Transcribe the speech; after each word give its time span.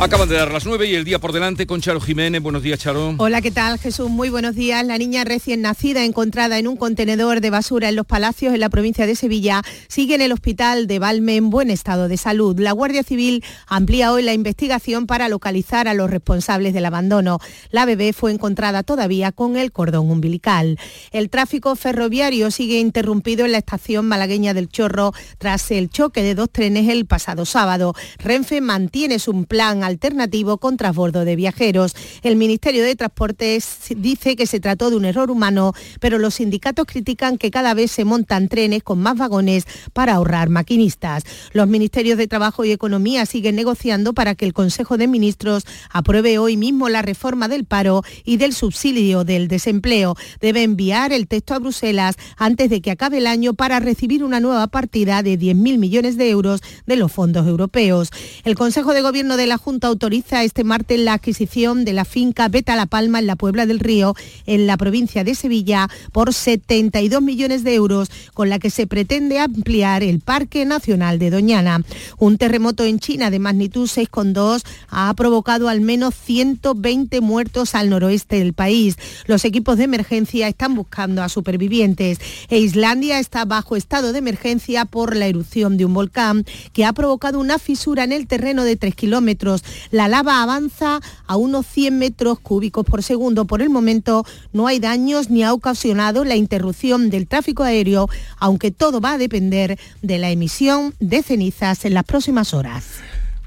Acaban 0.00 0.28
de 0.28 0.34
dar 0.34 0.50
las 0.50 0.66
9 0.66 0.88
y 0.88 0.94
el 0.96 1.04
día 1.04 1.20
por 1.20 1.32
delante 1.32 1.64
con 1.64 1.80
Charo 1.80 2.00
Jiménez. 2.00 2.42
Buenos 2.42 2.62
días, 2.62 2.80
Charo. 2.80 3.14
Hola, 3.18 3.40
¿qué 3.40 3.52
tal, 3.52 3.78
Jesús? 3.78 4.10
Muy 4.10 4.30
buenos 4.30 4.56
días. 4.56 4.84
La 4.84 4.98
niña 4.98 5.22
recién 5.22 5.62
nacida 5.62 6.04
encontrada 6.04 6.58
en 6.58 6.66
un 6.66 6.76
contenedor 6.76 7.40
de 7.40 7.50
basura 7.50 7.88
en 7.88 7.94
Los 7.94 8.06
Palacios, 8.06 8.52
en 8.52 8.58
la 8.58 8.68
provincia 8.68 9.06
de 9.06 9.14
Sevilla, 9.14 9.62
sigue 9.86 10.16
en 10.16 10.22
el 10.22 10.32
hospital 10.32 10.88
de 10.88 10.98
Valme 10.98 11.36
en 11.36 11.50
buen 11.50 11.70
estado 11.70 12.08
de 12.08 12.16
salud. 12.16 12.58
La 12.58 12.72
Guardia 12.72 13.04
Civil 13.04 13.44
amplía 13.68 14.12
hoy 14.12 14.24
la 14.24 14.32
investigación 14.32 15.06
para 15.06 15.28
localizar 15.28 15.86
a 15.86 15.94
los 15.94 16.10
responsables 16.10 16.74
del 16.74 16.86
abandono. 16.86 17.38
La 17.70 17.84
bebé 17.84 18.12
fue 18.12 18.32
encontrada 18.32 18.82
todavía 18.82 19.30
con 19.30 19.56
el 19.56 19.70
cordón 19.70 20.10
umbilical. 20.10 20.80
El 21.12 21.30
tráfico 21.30 21.76
ferroviario 21.76 22.50
sigue 22.50 22.80
interrumpido 22.80 23.44
en 23.44 23.52
la 23.52 23.58
estación 23.58 24.06
malagueña 24.08 24.52
del 24.52 24.68
Chorro 24.68 25.12
tras 25.38 25.70
el 25.70 25.90
choque 25.90 26.24
de 26.24 26.34
dos 26.34 26.50
trenes 26.50 26.88
el 26.88 27.06
pasado 27.06 27.44
sábado. 27.44 27.94
Renfe 28.18 28.60
mantiene 28.60 29.20
su 29.20 29.44
plan 29.44 29.84
alternativo 29.92 30.58
con 30.58 30.76
transbordo 30.76 31.24
de 31.24 31.36
viajeros. 31.36 31.94
El 32.22 32.36
Ministerio 32.36 32.82
de 32.82 32.96
Transportes 32.96 33.78
dice 33.96 34.36
que 34.36 34.46
se 34.46 34.60
trató 34.60 34.90
de 34.90 34.96
un 34.96 35.04
error 35.04 35.30
humano, 35.30 35.72
pero 36.00 36.18
los 36.18 36.34
sindicatos 36.34 36.86
critican 36.86 37.38
que 37.38 37.50
cada 37.50 37.74
vez 37.74 37.90
se 37.90 38.04
montan 38.04 38.48
trenes 38.48 38.82
con 38.82 38.98
más 39.00 39.16
vagones 39.16 39.64
para 39.92 40.14
ahorrar 40.14 40.48
maquinistas. 40.48 41.24
Los 41.52 41.68
ministerios 41.68 42.18
de 42.18 42.26
Trabajo 42.26 42.64
y 42.64 42.72
Economía 42.72 43.26
siguen 43.26 43.56
negociando 43.56 44.14
para 44.14 44.34
que 44.34 44.46
el 44.46 44.52
Consejo 44.52 44.96
de 44.96 45.06
Ministros 45.06 45.64
apruebe 45.90 46.38
hoy 46.38 46.56
mismo 46.56 46.88
la 46.88 47.02
reforma 47.02 47.48
del 47.48 47.64
paro 47.64 48.02
y 48.24 48.38
del 48.38 48.54
subsidio 48.54 49.24
del 49.24 49.48
desempleo. 49.48 50.16
Debe 50.40 50.62
enviar 50.62 51.12
el 51.12 51.28
texto 51.28 51.54
a 51.54 51.58
Bruselas 51.58 52.16
antes 52.36 52.70
de 52.70 52.80
que 52.80 52.90
acabe 52.90 53.18
el 53.18 53.26
año 53.26 53.54
para 53.54 53.78
recibir 53.78 54.24
una 54.24 54.40
nueva 54.40 54.66
partida 54.68 55.22
de 55.22 55.38
10.000 55.38 55.78
millones 55.78 56.16
de 56.16 56.30
euros 56.30 56.62
de 56.86 56.96
los 56.96 57.12
fondos 57.12 57.46
europeos. 57.46 58.10
El 58.44 58.54
Consejo 58.54 58.94
de 58.94 59.02
Gobierno 59.02 59.36
de 59.36 59.46
la 59.46 59.58
Junta 59.58 59.71
autoriza 59.80 60.44
este 60.44 60.64
martes 60.64 61.00
la 61.00 61.14
adquisición 61.14 61.84
de 61.84 61.92
la 61.92 62.04
finca 62.04 62.48
Beta 62.48 62.76
La 62.76 62.86
Palma 62.86 63.18
en 63.18 63.26
la 63.26 63.36
Puebla 63.36 63.66
del 63.66 63.80
Río, 63.80 64.14
en 64.46 64.66
la 64.66 64.76
provincia 64.76 65.24
de 65.24 65.34
Sevilla, 65.34 65.88
por 66.12 66.34
72 66.34 67.22
millones 67.22 67.64
de 67.64 67.74
euros, 67.74 68.10
con 68.34 68.48
la 68.48 68.58
que 68.58 68.70
se 68.70 68.86
pretende 68.86 69.38
ampliar 69.38 70.02
el 70.02 70.20
Parque 70.20 70.64
Nacional 70.64 71.18
de 71.18 71.30
Doñana. 71.30 71.82
Un 72.18 72.38
terremoto 72.38 72.84
en 72.84 72.98
China 72.98 73.30
de 73.30 73.38
magnitud 73.38 73.88
6,2 73.88 74.62
ha 74.90 75.12
provocado 75.14 75.68
al 75.68 75.80
menos 75.80 76.14
120 76.14 77.20
muertos 77.20 77.74
al 77.74 77.90
noroeste 77.90 78.38
del 78.38 78.52
país. 78.52 78.96
Los 79.26 79.44
equipos 79.44 79.78
de 79.78 79.84
emergencia 79.84 80.48
están 80.48 80.74
buscando 80.74 81.22
a 81.22 81.28
supervivientes 81.28 82.18
e 82.48 82.58
Islandia 82.58 83.18
está 83.18 83.44
bajo 83.44 83.76
estado 83.76 84.12
de 84.12 84.18
emergencia 84.18 84.84
por 84.84 85.16
la 85.16 85.26
erupción 85.26 85.76
de 85.76 85.84
un 85.84 85.94
volcán 85.94 86.44
que 86.72 86.84
ha 86.84 86.92
provocado 86.92 87.38
una 87.38 87.58
fisura 87.58 88.04
en 88.04 88.12
el 88.12 88.26
terreno 88.26 88.64
de 88.64 88.76
3 88.76 88.94
kilómetros. 88.94 89.61
La 89.90 90.08
lava 90.08 90.42
avanza 90.42 91.00
a 91.26 91.36
unos 91.36 91.66
100 91.66 91.98
metros 91.98 92.40
cúbicos 92.40 92.84
por 92.84 93.02
segundo. 93.02 93.44
Por 93.44 93.62
el 93.62 93.70
momento 93.70 94.24
no 94.52 94.66
hay 94.66 94.78
daños 94.78 95.30
ni 95.30 95.42
ha 95.42 95.52
ocasionado 95.52 96.24
la 96.24 96.36
interrupción 96.36 97.10
del 97.10 97.26
tráfico 97.26 97.62
aéreo, 97.62 98.08
aunque 98.38 98.70
todo 98.70 99.00
va 99.00 99.12
a 99.12 99.18
depender 99.18 99.78
de 100.02 100.18
la 100.18 100.30
emisión 100.30 100.94
de 101.00 101.22
cenizas 101.22 101.84
en 101.84 101.94
las 101.94 102.04
próximas 102.04 102.54
horas. 102.54 103.02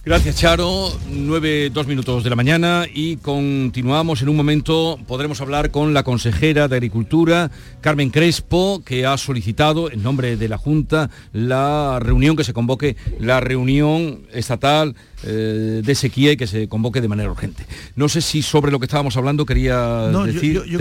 Gracias, 0.06 0.36
Charo. 0.36 0.92
9, 1.10 1.72
2 1.72 1.88
minutos 1.88 2.24
de 2.24 2.30
la 2.30 2.36
mañana 2.36 2.86
y 2.94 3.18
continuamos. 3.18 4.22
En 4.22 4.30
un 4.30 4.36
momento 4.36 5.00
podremos 5.08 5.42
hablar 5.42 5.72
con 5.72 5.96
la 5.96 6.04
consejera 6.04 6.68
de 6.68 6.76
Agricultura, 6.76 7.50
Carmen 7.82 8.12
Crespo, 8.12 8.84
que 8.86 9.08
ha 9.08 9.18
solicitado 9.18 9.90
en 9.90 10.04
nombre 10.04 10.38
de 10.38 10.48
la 10.48 10.60
Junta 10.60 11.10
la 11.34 11.98
reunión 12.00 12.36
que 12.36 12.44
se 12.44 12.54
convoque, 12.54 12.96
la 13.20 13.40
reunión 13.40 14.28
estatal 14.32 14.96
eh, 15.24 15.82
de 15.84 15.96
sequía 15.96 16.34
y 16.34 16.38
que 16.38 16.46
se 16.46 16.68
convoque 16.68 17.02
de 17.02 17.08
manera 17.08 17.32
urgente. 17.32 17.66
No 17.96 18.08
sé 18.08 18.22
si 18.22 18.44
sobre 18.44 18.72
lo 18.72 18.80
que 18.80 18.86
estábamos 18.86 19.18
hablando 19.18 19.44
quería 19.44 20.08
decir. 20.24 20.62
Yo, 20.66 20.78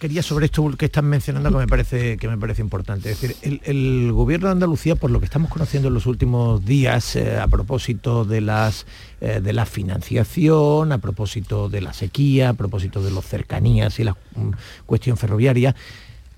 quería, 0.00 0.22
sobre 0.24 0.46
esto 0.46 0.68
que 0.76 0.86
están 0.86 1.04
mencionando 1.04 1.50
que 1.50 1.58
me 1.58 1.68
parece 1.68 2.16
que 2.16 2.26
me 2.26 2.36
parece 2.36 2.60
importante. 2.60 3.12
Es 3.12 3.20
decir, 3.20 3.60
el, 3.62 4.10
gobierno 4.12 4.48
de 4.48 4.52
Andalucía, 4.52 4.96
por 4.96 5.12
lo 5.12 5.20
que 5.20 5.26
estamos 5.26 5.48
conociendo 5.48 5.88
en 5.88 5.94
los 5.94 6.06
últimos 6.06 6.64
días, 6.64 7.14
eh, 7.14 7.38
a 7.38 7.46
propósito 7.46 8.24
de 8.24 8.40
las 8.64 8.86
eh, 9.20 9.40
de 9.42 9.52
la 9.52 9.66
financiación, 9.66 10.92
a 10.92 10.98
propósito 10.98 11.68
de 11.68 11.80
la 11.80 11.92
sequía, 11.92 12.50
a 12.50 12.54
propósito 12.54 13.02
de 13.02 13.10
las 13.10 13.24
cercanías 13.24 13.98
y 13.98 14.04
la 14.04 14.12
mm, 14.12 14.50
cuestión 14.86 15.16
ferroviaria, 15.16 15.74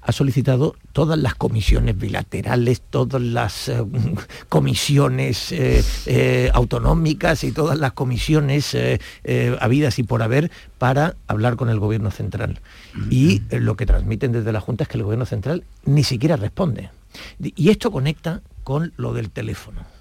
ha 0.07 0.13
solicitado 0.13 0.77
todas 0.93 1.19
las 1.19 1.35
comisiones 1.35 1.99
bilaterales, 1.99 2.81
todas 2.81 3.21
las 3.21 3.69
eh, 3.69 3.85
comisiones 4.49 5.51
eh, 5.51 5.83
eh, 6.07 6.51
autonómicas 6.55 7.43
y 7.43 7.51
todas 7.51 7.79
las 7.79 7.93
comisiones 7.93 8.77
habidas 9.61 9.99
y 9.99 10.05
por 10.05 10.23
haber 10.23 10.51
para 10.79 11.17
hablar 11.27 11.57
con 11.57 11.69
el 11.69 11.81
gobierno 11.81 12.11
central. 12.11 12.61
Y 13.11 13.43
lo 13.51 13.77
que 13.77 13.87
transmiten 13.87 14.33
desde 14.33 14.53
la 14.53 14.61
Junta 14.61 14.85
es 14.85 14.89
que 14.89 14.99
el 14.99 15.05
gobierno 15.05 15.27
central 15.27 15.65
ni 15.85 16.05
siquiera 16.05 16.37
responde. 16.37 16.91
Y 17.41 17.71
esto 17.71 17.91
conecta 17.91 18.43
con 18.63 18.93
lo 18.97 19.13
del 19.13 19.31
teléfono. 19.31 19.96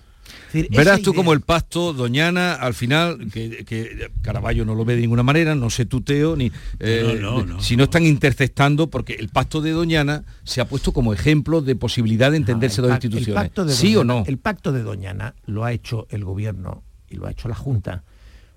Verás 0.53 1.01
tú 1.01 1.13
como 1.13 1.33
el 1.33 1.41
pacto, 1.41 1.93
Doñana, 1.93 2.53
al 2.53 2.73
final, 2.73 3.29
que, 3.31 4.09
Caraballo 4.21 4.65
no 4.65 4.75
lo 4.75 4.85
ve 4.85 4.95
de 4.95 5.01
ninguna 5.01 5.23
manera, 5.23 5.55
no 5.55 5.69
se 5.69 5.85
tuteo, 5.85 6.35
ni 6.35 6.51
eh, 6.79 7.21
si 7.59 7.75
no 7.75 7.85
están 7.85 8.05
interceptando, 8.05 8.89
porque 8.89 9.13
el 9.13 9.29
pacto 9.29 9.61
de 9.61 9.71
Doñana 9.71 10.23
se 10.43 10.61
ha 10.61 10.67
puesto 10.67 10.91
como 10.91 11.13
ejemplo 11.13 11.61
de 11.61 11.75
posibilidad 11.75 12.31
de 12.31 12.37
entenderse 12.37 12.81
dos 12.81 12.91
instituciones. 12.91 13.51
¿Sí 13.69 13.95
o 13.95 14.03
no? 14.03 14.23
El 14.27 14.37
pacto 14.37 14.71
de 14.71 14.83
Doñana 14.83 15.35
lo 15.45 15.65
ha 15.65 15.71
hecho 15.71 16.07
el 16.09 16.23
gobierno 16.23 16.83
y 17.09 17.15
lo 17.15 17.27
ha 17.27 17.31
hecho 17.31 17.47
la 17.47 17.55
Junta, 17.55 18.03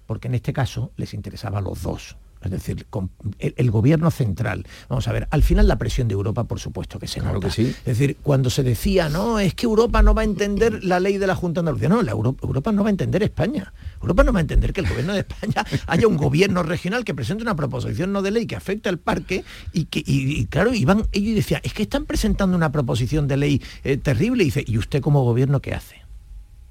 porque 0.07 0.29
en 0.29 0.35
este 0.35 0.53
caso 0.53 0.93
les 0.97 1.15
interesaba 1.15 1.59
a 1.59 1.63
los 1.63 1.83
dos 1.83 2.17
es 2.43 2.51
decir, 2.51 2.87
el, 3.39 3.71
gobierno 3.71 4.11
central. 4.11 4.67
Vamos 4.89 5.09
a 5.09 5.13
ver, 5.13 5.29
al 5.31 5.43
final 5.43 5.67
la 5.69 5.77
presión 5.77 6.09
de 6.09 6.15
Europa, 6.15 6.45
por 6.45 6.61
supuesto 6.61 6.99
que 6.99 7.07
se 7.07 7.21
claro 7.21 7.41
Que 7.41 7.51
sí. 7.51 7.67
Es 7.69 7.99
decir, 7.99 8.17
cuando 8.23 8.51
se 8.51 8.63
decía, 8.63 9.09
no, 9.09 9.39
es 9.39 9.55
que 9.55 9.67
Europa 9.67 10.03
no 10.03 10.15
va 10.15 10.23
a 10.23 10.25
entender 10.25 10.85
la 10.85 11.01
ley 11.01 11.19
de 11.19 11.27
la 11.27 11.35
Junta 11.35 11.61
de 11.61 11.69
Andalucía. 11.69 11.89
No, 11.89 12.03
la 12.03 12.13
Europa, 12.13 12.73
no 12.73 12.83
va 12.83 12.89
a 12.89 12.91
entender 12.91 13.23
España. 13.23 13.73
Europa 14.01 14.25
no 14.25 14.33
va 14.33 14.39
a 14.39 14.43
entender 14.43 14.73
que 14.73 14.81
el 14.81 14.89
gobierno 14.89 15.13
de 15.13 15.21
España 15.21 15.65
haya 15.87 16.07
un 16.07 16.17
gobierno 16.17 16.63
regional 16.63 17.05
que 17.05 17.15
presente 17.15 17.43
una 17.43 17.57
proposición 17.57 18.13
no 18.13 18.23
de 18.23 18.31
ley 18.31 18.47
que 18.47 18.57
afecta 18.57 18.91
al 18.91 18.99
parque 18.99 19.45
y 19.73 19.87
que, 19.87 20.03
y, 20.07 20.47
claro, 20.47 20.75
iban, 20.75 21.07
ellos 21.13 21.35
decían, 21.35 21.61
es 21.65 21.73
que 21.73 21.83
están 21.83 22.07
presentando 22.07 22.57
una 22.57 22.73
proposición 22.73 23.29
de 23.29 23.37
ley 23.37 23.63
eh, 23.85 23.97
terrible 23.97 24.45
y 24.45 24.47
dice, 24.47 24.65
¿y 24.67 24.79
usted 24.79 25.01
como 25.01 25.25
gobierno 25.25 25.61
qué 25.61 25.75
hace? 25.75 26.08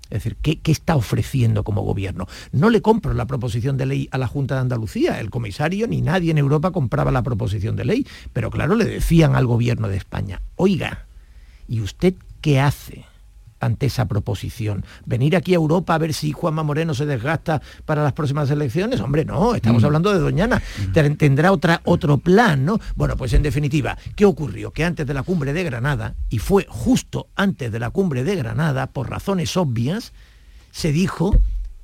Es 0.09 0.23
decir, 0.23 0.37
¿qué, 0.41 0.59
está 0.65 0.95
ofreciendo 0.95 1.63
como 1.63 1.81
gobierno? 1.81 2.27
No 2.51 2.69
le 2.69 2.81
compro 2.81 3.13
la 3.13 3.27
proposición 3.27 3.77
de 3.77 3.85
ley 3.85 4.09
a 4.11 4.17
la 4.17 4.27
Junta 4.27 4.55
de 4.55 4.61
Andalucía. 4.61 5.19
El 5.19 5.29
comisario 5.29 5.87
ni 5.87 6.01
nadie 6.01 6.31
en 6.31 6.37
Europa 6.37 6.71
compraba 6.71 7.11
la 7.11 7.23
proposición 7.23 7.75
de 7.75 7.85
ley. 7.85 8.07
Pero 8.33 8.49
claro, 8.49 8.75
le 8.75 8.85
decían 8.85 9.35
al 9.35 9.45
gobierno 9.45 9.87
de 9.87 9.97
España, 9.97 10.41
oiga, 10.55 11.05
¿y 11.67 11.81
usted 11.81 12.15
qué 12.41 12.59
hace? 12.59 13.05
Ante 13.59 13.87
esa 13.87 14.07
proposición. 14.07 14.85
Venir 15.05 15.35
aquí 15.35 15.53
a 15.53 15.55
Europa 15.55 15.95
a 15.95 15.97
ver 15.97 16.13
si 16.13 16.31
Juanma 16.31 16.63
Moreno 16.63 16.93
se 16.93 17.05
desgasta 17.05 17.61
para 17.85 18.03
las 18.03 18.13
próximas 18.13 18.49
elecciones, 18.49 18.99
hombre, 18.99 19.25
no, 19.25 19.55
estamos 19.55 19.81
mm. 19.81 19.85
hablando 19.85 20.13
de 20.13 20.19
Doñana. 20.19 20.61
Mm. 20.93 21.15
Tendrá 21.15 21.51
otra, 21.51 21.81
otro 21.85 22.17
plan, 22.17 22.65
¿no? 22.65 22.79
Bueno, 22.95 23.17
pues 23.17 23.33
en 23.33 23.43
definitiva, 23.43 23.97
¿qué 24.15 24.25
ocurrió? 24.25 24.71
Que 24.71 24.83
antes 24.83 25.05
de 25.07 25.13
la 25.13 25.23
cumbre 25.23 25.53
de 25.53 25.63
Granada, 25.63 26.15
y 26.29 26.39
fue 26.39 26.65
justo 26.69 27.27
antes 27.35 27.71
de 27.71 27.79
la 27.79 27.89
cumbre 27.89 28.23
de 28.23 28.35
Granada, 28.35 28.87
por 28.87 29.09
razones 29.09 29.55
obvias, 29.57 30.13
se 30.71 30.91
dijo, 30.91 31.35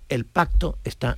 el 0.09 0.25
pacto 0.25 0.78
está 0.83 1.17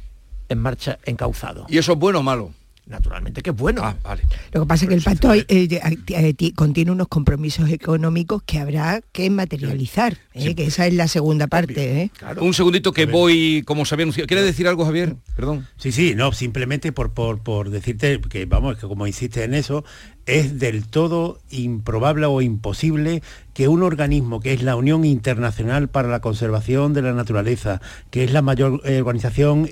en 0.49 0.59
marcha 0.59 0.99
encauzado. 1.05 1.65
¿Y 1.69 1.77
eso 1.77 1.94
es 1.94 1.99
bueno 1.99 2.19
o 2.19 2.23
malo? 2.23 2.51
Naturalmente 2.88 3.41
que 3.41 3.50
es 3.50 3.56
bueno. 3.56 3.81
Ah, 3.84 4.18
Lo 4.51 4.62
que 4.62 4.68
pasa 4.68 4.85
es 4.85 4.90
que 4.90 4.96
el 4.96 5.01
pacto 5.01 5.34
eh, 5.34 5.46
eh, 5.50 6.53
contiene 6.53 6.91
unos 6.91 7.07
compromisos 7.07 7.69
económicos 7.69 8.44
que 8.44 8.59
habrá 8.59 9.01
que 9.12 9.29
materializar, 9.29 10.18
eh, 10.34 10.56
que 10.56 10.65
esa 10.65 10.86
es 10.86 10.94
la 10.94 11.07
segunda 11.07 11.48
parte. 11.48 12.12
Un 12.39 12.54
segundito 12.54 12.92
que 12.92 13.06
voy, 13.06 13.63
como 13.65 13.86
se 13.86 13.95
había 13.95 14.06
¿Quiere 14.06 14.44
decir 14.44 14.68
algo, 14.68 14.86
Javier? 14.86 15.15
Perdón. 15.36 15.68
Sí, 15.77 15.92
sí, 15.92 16.13
no, 16.15 16.31
simplemente 16.31 16.92
por, 16.92 17.13
por, 17.13 17.42
por 17.42 17.71
decirte 17.71 18.21
que, 18.21 18.45
vamos, 18.45 18.77
que 18.77 18.88
como 18.88 19.07
insiste 19.07 19.44
en 19.44 19.56
eso, 19.56 19.83
es 20.27 20.59
del 20.59 20.88
todo 20.88 21.39
improbable 21.50 22.27
o 22.27 22.42
imposible 22.42 23.24
que 23.54 23.68
un 23.68 23.83
organismo 23.83 24.42
que 24.42 24.54
es 24.54 24.62
la 24.62 24.75
Unión 24.75 25.06
Internacional 25.06 25.88
para 25.88 26.09
la 26.09 26.19
Conservación 26.19 26.94
de 26.94 27.01
la 27.01 27.13
Naturaleza, 27.13 27.81
que 28.12 28.24
es 28.24 28.31
la 28.31 28.42
mayor 28.42 28.81
organización 28.86 29.69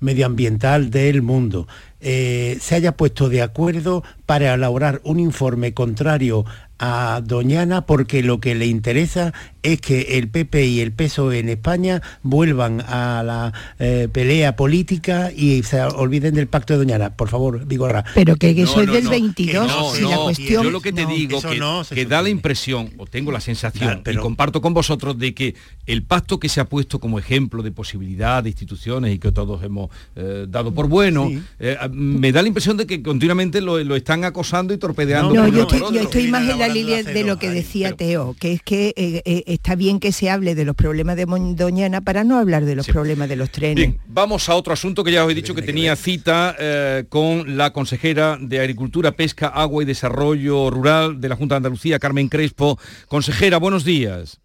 medioambiental 0.00 0.90
del 0.90 1.22
mundo, 1.22 1.68
eh, 2.02 2.58
se 2.60 2.74
haya 2.74 2.96
puesto 2.96 3.28
de 3.28 3.42
acuerdo 3.42 4.02
para 4.32 4.54
elaborar 4.54 5.02
un 5.04 5.20
informe 5.20 5.74
contrario 5.74 6.46
a 6.78 7.20
Doñana 7.22 7.86
porque 7.86 8.22
lo 8.22 8.40
que 8.40 8.54
le 8.54 8.66
interesa 8.66 9.32
es 9.62 9.80
que 9.80 10.18
el 10.18 10.28
PP 10.28 10.66
y 10.66 10.80
el 10.80 10.90
PSOE 10.90 11.38
en 11.38 11.48
España 11.48 12.02
vuelvan 12.24 12.80
a 12.80 13.22
la 13.24 13.52
eh, 13.78 14.08
pelea 14.12 14.56
política 14.56 15.30
y 15.30 15.62
se 15.62 15.80
olviden 15.80 16.34
del 16.34 16.48
pacto 16.48 16.72
de 16.72 16.80
Doñana. 16.80 17.14
Por 17.14 17.28
favor, 17.28 17.64
Vigorra. 17.64 18.04
Pero 18.14 18.34
que, 18.34 18.50
eso 18.50 18.82
es 18.82 18.90
del 18.90 19.06
22 19.06 19.68
no, 19.68 20.10
la 20.10 20.16
cuestión... 20.16 20.64
Yo 20.64 20.70
lo 20.72 20.80
que 20.80 20.92
te 20.92 21.06
digo 21.06 21.40
que, 21.40 21.94
que 21.94 22.06
da 22.06 22.20
la 22.20 22.28
impresión, 22.28 22.90
o 22.98 23.06
tengo 23.06 23.30
la 23.30 23.40
sensación, 23.40 24.02
y 24.10 24.16
comparto 24.16 24.60
con 24.60 24.74
vosotros, 24.74 25.16
de 25.16 25.32
que 25.34 25.54
el 25.86 26.02
pacto 26.02 26.40
que 26.40 26.48
se 26.48 26.60
ha 26.60 26.68
puesto 26.68 26.98
como 26.98 27.20
ejemplo 27.20 27.62
de 27.62 27.70
posibilidad 27.70 28.42
de 28.42 28.50
instituciones 28.50 29.14
y 29.14 29.20
que 29.20 29.30
todos 29.30 29.62
hemos 29.62 29.90
eh, 30.16 30.46
dado 30.48 30.74
por 30.74 30.88
bueno, 30.88 31.30
eh, 31.60 31.76
me 31.92 32.32
da 32.32 32.42
la 32.42 32.48
impresión 32.48 32.76
de 32.76 32.86
que 32.86 33.00
continuamente 33.02 33.60
lo, 33.60 33.78
están 33.94 34.21
acosando 34.24 34.74
y 34.74 34.78
torpedeando. 34.78 35.34
No, 35.34 35.48
yo 35.48 35.66
estoy 36.00 36.28
más 36.28 36.48
en 36.48 36.58
la 36.58 36.68
de 36.68 37.24
lo 37.24 37.38
que 37.38 37.50
decía 37.50 37.92
Teo, 37.92 38.34
que 38.38 38.52
es 38.52 38.62
que 38.62 38.92
eh, 38.96 39.22
eh, 39.24 39.44
está 39.46 39.74
bien 39.74 40.00
que 40.00 40.12
se 40.12 40.30
hable 40.30 40.54
de 40.54 40.64
los 40.64 40.74
problemas 40.74 41.16
de 41.16 41.26
Doñana 41.26 42.00
para 42.00 42.24
no 42.24 42.38
hablar 42.38 42.64
de 42.64 42.74
los 42.74 42.86
problemas 42.86 43.28
de 43.28 43.36
los 43.36 43.50
trenes. 43.50 43.76
Bien, 43.76 44.00
vamos 44.06 44.48
a 44.48 44.54
otro 44.54 44.72
asunto 44.72 45.04
que 45.04 45.12
ya 45.12 45.24
os 45.24 45.32
he 45.32 45.34
dicho 45.34 45.54
que 45.54 45.62
tenía 45.62 45.96
cita 45.96 46.54
eh, 46.58 47.04
con 47.08 47.56
la 47.56 47.72
consejera 47.72 48.38
de 48.40 48.60
Agricultura, 48.60 49.12
Pesca, 49.12 49.48
Agua 49.48 49.82
y 49.82 49.86
Desarrollo 49.86 50.70
Rural 50.70 51.20
de 51.20 51.28
la 51.28 51.36
Junta 51.36 51.54
de 51.54 51.58
Andalucía, 51.58 51.98
Carmen 51.98 52.28
Crespo. 52.28 52.78
Consejera, 53.08 53.58
buenos 53.58 53.84
días. 53.84 54.41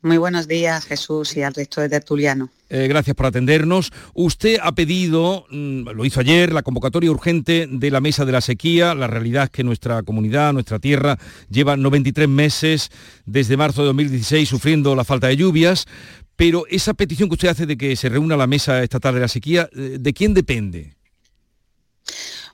Muy 0.00 0.16
buenos 0.16 0.46
días, 0.46 0.84
Jesús, 0.84 1.36
y 1.36 1.42
al 1.42 1.54
resto 1.54 1.80
de 1.80 1.88
tertuliano. 1.88 2.50
Eh, 2.70 2.86
gracias 2.86 3.16
por 3.16 3.26
atendernos. 3.26 3.92
Usted 4.14 4.58
ha 4.62 4.72
pedido, 4.72 5.44
mm, 5.50 5.88
lo 5.88 6.04
hizo 6.04 6.20
ayer, 6.20 6.52
la 6.52 6.62
convocatoria 6.62 7.10
urgente 7.10 7.66
de 7.68 7.90
la 7.90 8.00
Mesa 8.00 8.24
de 8.24 8.30
la 8.30 8.40
Sequía. 8.40 8.94
La 8.94 9.08
realidad 9.08 9.44
es 9.44 9.50
que 9.50 9.64
nuestra 9.64 10.04
comunidad, 10.04 10.52
nuestra 10.52 10.78
tierra, 10.78 11.18
lleva 11.50 11.76
93 11.76 12.28
meses 12.28 12.90
desde 13.26 13.56
marzo 13.56 13.82
de 13.82 13.88
2016 13.88 14.48
sufriendo 14.48 14.94
la 14.94 15.02
falta 15.02 15.26
de 15.26 15.36
lluvias. 15.36 15.86
Pero 16.36 16.64
esa 16.68 16.94
petición 16.94 17.28
que 17.28 17.34
usted 17.34 17.48
hace 17.48 17.66
de 17.66 17.76
que 17.76 17.96
se 17.96 18.08
reúna 18.08 18.36
la 18.36 18.46
Mesa 18.46 18.80
Estatal 18.84 19.14
de 19.14 19.20
la 19.20 19.28
Sequía, 19.28 19.68
eh, 19.74 19.96
¿de 19.98 20.12
quién 20.12 20.32
depende? 20.32 20.94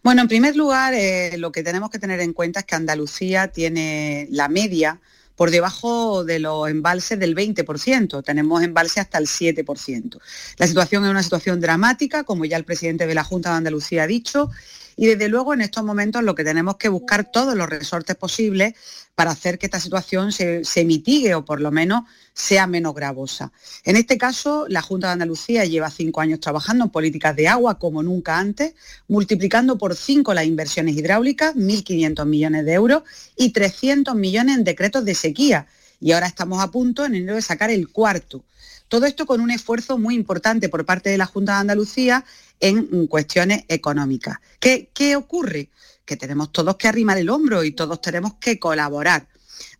Bueno, 0.03 0.23
en 0.23 0.29
primer 0.29 0.57
lugar, 0.57 0.95
eh, 0.95 1.37
lo 1.37 1.53
que 1.53 1.63
tenemos 1.63 1.91
que 1.91 1.99
tener 1.99 2.21
en 2.21 2.33
cuenta 2.33 2.61
es 2.61 2.67
que 2.67 2.75
Andalucía 2.75 3.49
tiene 3.49 4.29
la 4.31 4.49
media 4.49 5.01
por 5.37 5.51
debajo 5.51 6.25
de 6.25 6.39
los 6.39 6.69
embalses 6.69 7.19
del 7.19 7.35
20%, 7.35 8.23
tenemos 8.23 8.63
embalses 8.63 8.99
hasta 8.99 9.19
el 9.19 9.27
7%. 9.27 10.19
La 10.59 10.67
situación 10.67 11.05
es 11.05 11.11
una 11.11 11.23
situación 11.23 11.61
dramática, 11.61 12.25
como 12.25 12.45
ya 12.45 12.57
el 12.57 12.65
presidente 12.65 13.07
de 13.07 13.15
la 13.15 13.25
Junta 13.25 13.51
de 13.51 13.57
Andalucía 13.57 14.05
ha 14.05 14.07
dicho, 14.07 14.51
y 14.97 15.07
desde 15.07 15.29
luego 15.29 15.55
en 15.55 15.61
estos 15.61 15.85
momentos 15.85 16.23
lo 16.23 16.35
que 16.35 16.45
tenemos 16.45 16.77
que 16.77 16.89
buscar 16.89 17.31
todos 17.31 17.55
los 17.55 17.69
resortes 17.69 18.17
posibles 18.17 18.75
para 19.15 19.31
hacer 19.31 19.59
que 19.59 19.67
esta 19.67 19.79
situación 19.79 20.33
se, 20.33 20.85
mitigue 20.85 21.35
o 21.35 21.45
por 21.45 21.61
lo 21.61 21.71
menos 21.71 22.03
sea 22.33 22.67
menos 22.67 22.95
gravosa. 22.95 23.53
En 23.85 23.97
este 23.97 24.19
caso, 24.19 24.67
la 24.69 24.83
Junta 24.83 25.07
de 25.09 25.13
Andalucía 25.15 25.65
lleva 25.65 25.91
cinco 25.91 26.21
años 26.21 26.41
trabajando 26.41 26.85
en 26.85 26.91
políticas 26.91 27.37
de 27.37 27.47
agua 27.47 27.79
como 27.79 28.03
nunca 28.03 28.39
antes, 28.39 28.75
multiplicando 29.07 29.79
por 29.79 29.95
cinco 29.95 30.35
las 30.35 30.47
inversiones 30.47 30.97
hidráulicas, 30.97 31.55
1.500 31.55 32.27
millones 32.27 32.65
de 32.65 32.73
euros 32.73 33.03
y 33.37 33.51
300 33.51 34.17
millones 34.17 34.59
en 34.59 34.65
decretos 34.65 35.05
de 35.05 35.15
sequía. 35.15 35.67
Y 36.01 36.13
ahora 36.13 36.27
estamos 36.27 36.61
a 36.61 36.71
punto 36.71 37.05
en 37.05 37.15
enero 37.15 37.37
de 37.37 37.43
sacar 37.43 37.71
el 37.71 37.89
cuarto. 37.89 38.45
Todo 38.89 39.07
esto 39.07 39.27
con 39.27 39.41
un 39.41 39.51
esfuerzo 39.51 39.99
muy 39.99 40.15
importante 40.15 40.69
por 40.69 40.85
parte 40.85 41.11
de 41.11 41.19
la 41.19 41.27
Junta 41.27 41.55
de 41.55 41.59
Andalucía 41.61 42.25
en 42.61 43.07
cuestiones 43.07 43.65
económicas. 43.69 44.39
¿Qué, 44.61 44.91
qué 44.95 45.17
ocurre? 45.17 45.71
Que 46.05 46.17
tenemos 46.17 46.53
todos 46.53 46.77
que 46.77 46.89
arrimar 46.89 47.19
el 47.19 47.31
hombro 47.31 47.65
y 47.65 47.73
todos 47.73 48.01
tenemos 48.01 48.35
que 48.35 48.59
colaborar. 48.59 49.27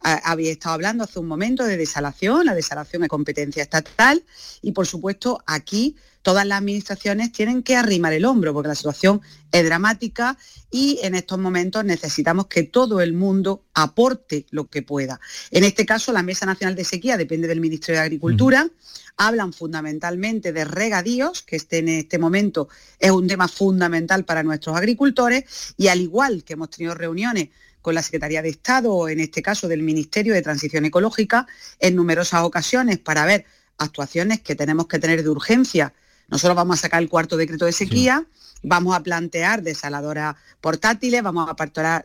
Había 0.01 0.53
estado 0.53 0.75
hablando 0.75 1.05
hace 1.05 1.19
un 1.19 1.27
momento 1.27 1.65
de 1.65 1.77
desalación, 1.77 2.47
la 2.47 2.55
desalación 2.55 3.03
es 3.05 3.09
competencia 3.09 3.63
estatal 3.63 4.23
y 4.61 4.73
por 4.73 4.87
supuesto 4.87 5.43
aquí 5.47 5.97
todas 6.23 6.47
las 6.47 6.59
administraciones 6.59 7.33
tienen 7.33 7.63
que 7.63 7.77
arrimar 7.77 8.13
el 8.13 8.25
hombro 8.25 8.53
porque 8.53 8.69
la 8.69 8.75
situación 8.75 9.21
es 9.53 9.65
dramática 9.65 10.39
y 10.71 10.99
en 11.03 11.15
estos 11.15 11.39
momentos 11.39 11.85
necesitamos 11.85 12.47
que 12.47 12.63
todo 12.65 13.01
el 13.01 13.13
mundo 13.13 13.65
aporte 13.75 14.47
lo 14.51 14.67
que 14.69 14.83
pueda. 14.83 15.21
En 15.51 15.65
este 15.65 15.85
caso, 15.87 16.13
la 16.13 16.23
Mesa 16.23 16.47
Nacional 16.47 16.75
de 16.75 16.85
Sequía 16.85 17.17
depende 17.17 17.47
del 17.47 17.61
Ministerio 17.61 18.01
de 18.01 18.07
Agricultura 18.07 18.71
hablan 19.17 19.53
fundamentalmente 19.53 20.53
de 20.53 20.65
regadíos, 20.65 21.43
que 21.43 21.57
este, 21.57 21.79
en 21.79 21.89
este 21.89 22.19
momento 22.19 22.69
es 22.99 23.11
un 23.11 23.27
tema 23.27 23.49
fundamental 23.49 24.25
para 24.25 24.43
nuestros 24.43 24.77
agricultores, 24.77 25.75
y 25.77 25.89
al 25.89 26.01
igual 26.01 26.45
que 26.45 26.55
hemos 26.55 26.71
tenido 26.71 26.95
reuniones 26.95 27.51
con 27.85 27.95
la 27.95 28.03
Secretaría 28.03 28.41
de 28.41 28.49
Estado, 28.49 28.95
o 28.95 29.11
en 29.11 29.21
este 29.21 29.43
caso 29.43 29.69
del 29.69 29.83
Ministerio 29.83 30.33
de 30.33 30.41
Transición 30.41 30.87
Ecológica, 30.87 31.47
en 31.79 31.95
numerosas 31.95 32.41
ocasiones 32.41 32.99
para 32.99 33.27
ver 33.27 33.45
actuaciones 33.77 34.41
que 34.41 34.55
tenemos 34.55 34.87
que 34.87 34.99
tener 34.99 35.23
de 35.23 35.29
urgencia. 35.29 35.93
Nosotros 36.29 36.57
vamos 36.57 36.79
a 36.79 36.83
sacar 36.83 37.03
el 37.03 37.09
cuarto 37.09 37.37
decreto 37.37 37.65
de 37.65 37.73
sequía, 37.73 38.27
vamos 38.63 38.97
a 38.97 39.03
plantear 39.03 39.63
desaladoras 39.63 40.37
portátiles, 40.61 41.23
vamos 41.23 41.49
a, 41.49 42.05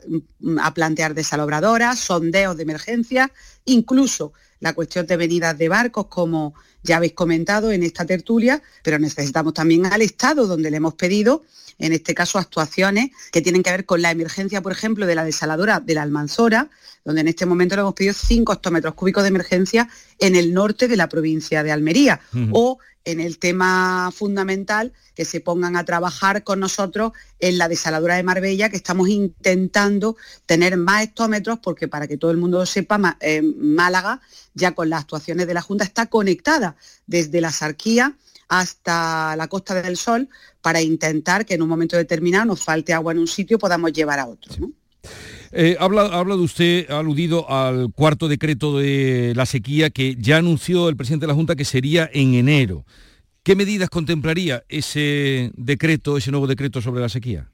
a 0.61 0.73
plantear 0.73 1.13
desalobradoras, 1.13 1.99
sondeos 1.99 2.57
de 2.57 2.63
emergencia, 2.63 3.31
incluso 3.65 4.33
la 4.59 4.73
cuestión 4.73 5.05
de 5.07 5.17
venidas 5.17 5.57
de 5.57 5.69
barcos, 5.69 6.07
como 6.07 6.53
ya 6.83 6.97
habéis 6.97 7.13
comentado 7.13 7.71
en 7.71 7.83
esta 7.83 8.05
tertulia, 8.05 8.61
pero 8.83 8.99
necesitamos 8.99 9.53
también 9.53 9.85
al 9.85 10.01
Estado, 10.01 10.47
donde 10.47 10.71
le 10.71 10.77
hemos 10.77 10.95
pedido, 10.95 11.43
en 11.77 11.93
este 11.93 12.13
caso, 12.13 12.39
actuaciones 12.39 13.11
que 13.31 13.41
tienen 13.41 13.63
que 13.63 13.71
ver 13.71 13.85
con 13.85 14.01
la 14.01 14.11
emergencia, 14.11 14.61
por 14.61 14.71
ejemplo, 14.71 15.05
de 15.05 15.15
la 15.15 15.23
desaladora 15.23 15.79
de 15.79 15.93
la 15.93 16.03
Almanzora, 16.03 16.69
donde 17.05 17.21
en 17.21 17.29
este 17.29 17.45
momento 17.45 17.75
le 17.75 17.81
hemos 17.81 17.93
pedido 17.93 18.13
5 18.13 18.53
hectómetros 18.53 18.93
cúbicos 18.93 19.23
de 19.23 19.29
emergencia 19.29 19.89
en 20.19 20.35
el 20.35 20.53
norte 20.53 20.87
de 20.87 20.97
la 20.97 21.07
provincia 21.07 21.63
de 21.63 21.71
Almería, 21.71 22.19
o 22.51 22.79
en 23.05 23.19
el 23.19 23.39
tema 23.39 24.11
fundamental 24.13 24.93
que 25.15 25.25
se 25.25 25.41
pongan 25.41 25.75
a 25.75 25.85
trabajar 25.85 26.43
con 26.43 26.59
nosotros 26.59 27.11
en 27.39 27.57
la 27.57 27.67
desaladora 27.67 28.15
de 28.15 28.23
Marbella, 28.23 28.69
que 28.69 28.75
estamos 28.75 29.09
intentando 29.09 30.17
tener 30.45 30.77
más 30.77 31.03
hectómetros, 31.03 31.59
porque 31.59 31.87
para 31.87 32.07
que 32.07 32.17
todo 32.17 32.31
el 32.31 32.37
mundo 32.37 32.59
lo 32.59 32.65
sepa, 32.65 33.17
eh, 33.19 33.41
Málaga, 33.41 34.21
ya 34.53 34.73
con 34.73 34.89
las 34.89 35.01
actuaciones 35.01 35.47
de 35.47 35.53
la 35.53 35.61
Junta, 35.61 35.83
está 35.83 36.07
conectada 36.07 36.75
desde 37.07 37.41
la 37.41 37.51
Sarquía 37.51 38.15
hasta 38.47 39.35
la 39.35 39.47
Costa 39.47 39.81
del 39.81 39.95
Sol 39.95 40.27
para 40.61 40.81
intentar 40.81 41.45
que 41.45 41.53
en 41.53 41.61
un 41.61 41.69
momento 41.69 41.95
determinado 41.95 42.45
nos 42.45 42.63
falte 42.63 42.93
agua 42.93 43.13
en 43.13 43.19
un 43.19 43.27
sitio 43.27 43.59
podamos 43.59 43.93
llevar 43.93 44.19
a 44.19 44.27
otro. 44.27 44.53
Eh, 45.51 45.77
habla, 45.79 46.05
habla 46.05 46.35
de 46.35 46.41
usted, 46.41 46.89
ha 46.91 46.99
aludido 46.99 47.49
al 47.49 47.91
cuarto 47.91 48.27
decreto 48.27 48.77
de 48.77 49.33
la 49.35 49.45
sequía 49.45 49.89
que 49.89 50.15
ya 50.19 50.37
anunció 50.37 50.89
el 50.89 50.95
presidente 50.95 51.23
de 51.23 51.29
la 51.29 51.35
Junta 51.35 51.55
que 51.55 51.65
sería 51.65 52.09
en 52.13 52.35
enero. 52.35 52.85
¿Qué 53.43 53.55
medidas 53.55 53.89
contemplaría 53.89 54.63
ese 54.69 55.51
decreto, 55.55 56.17
ese 56.17 56.31
nuevo 56.31 56.45
decreto 56.45 56.81
sobre 56.81 57.01
la 57.01 57.09
sequía? 57.09 57.49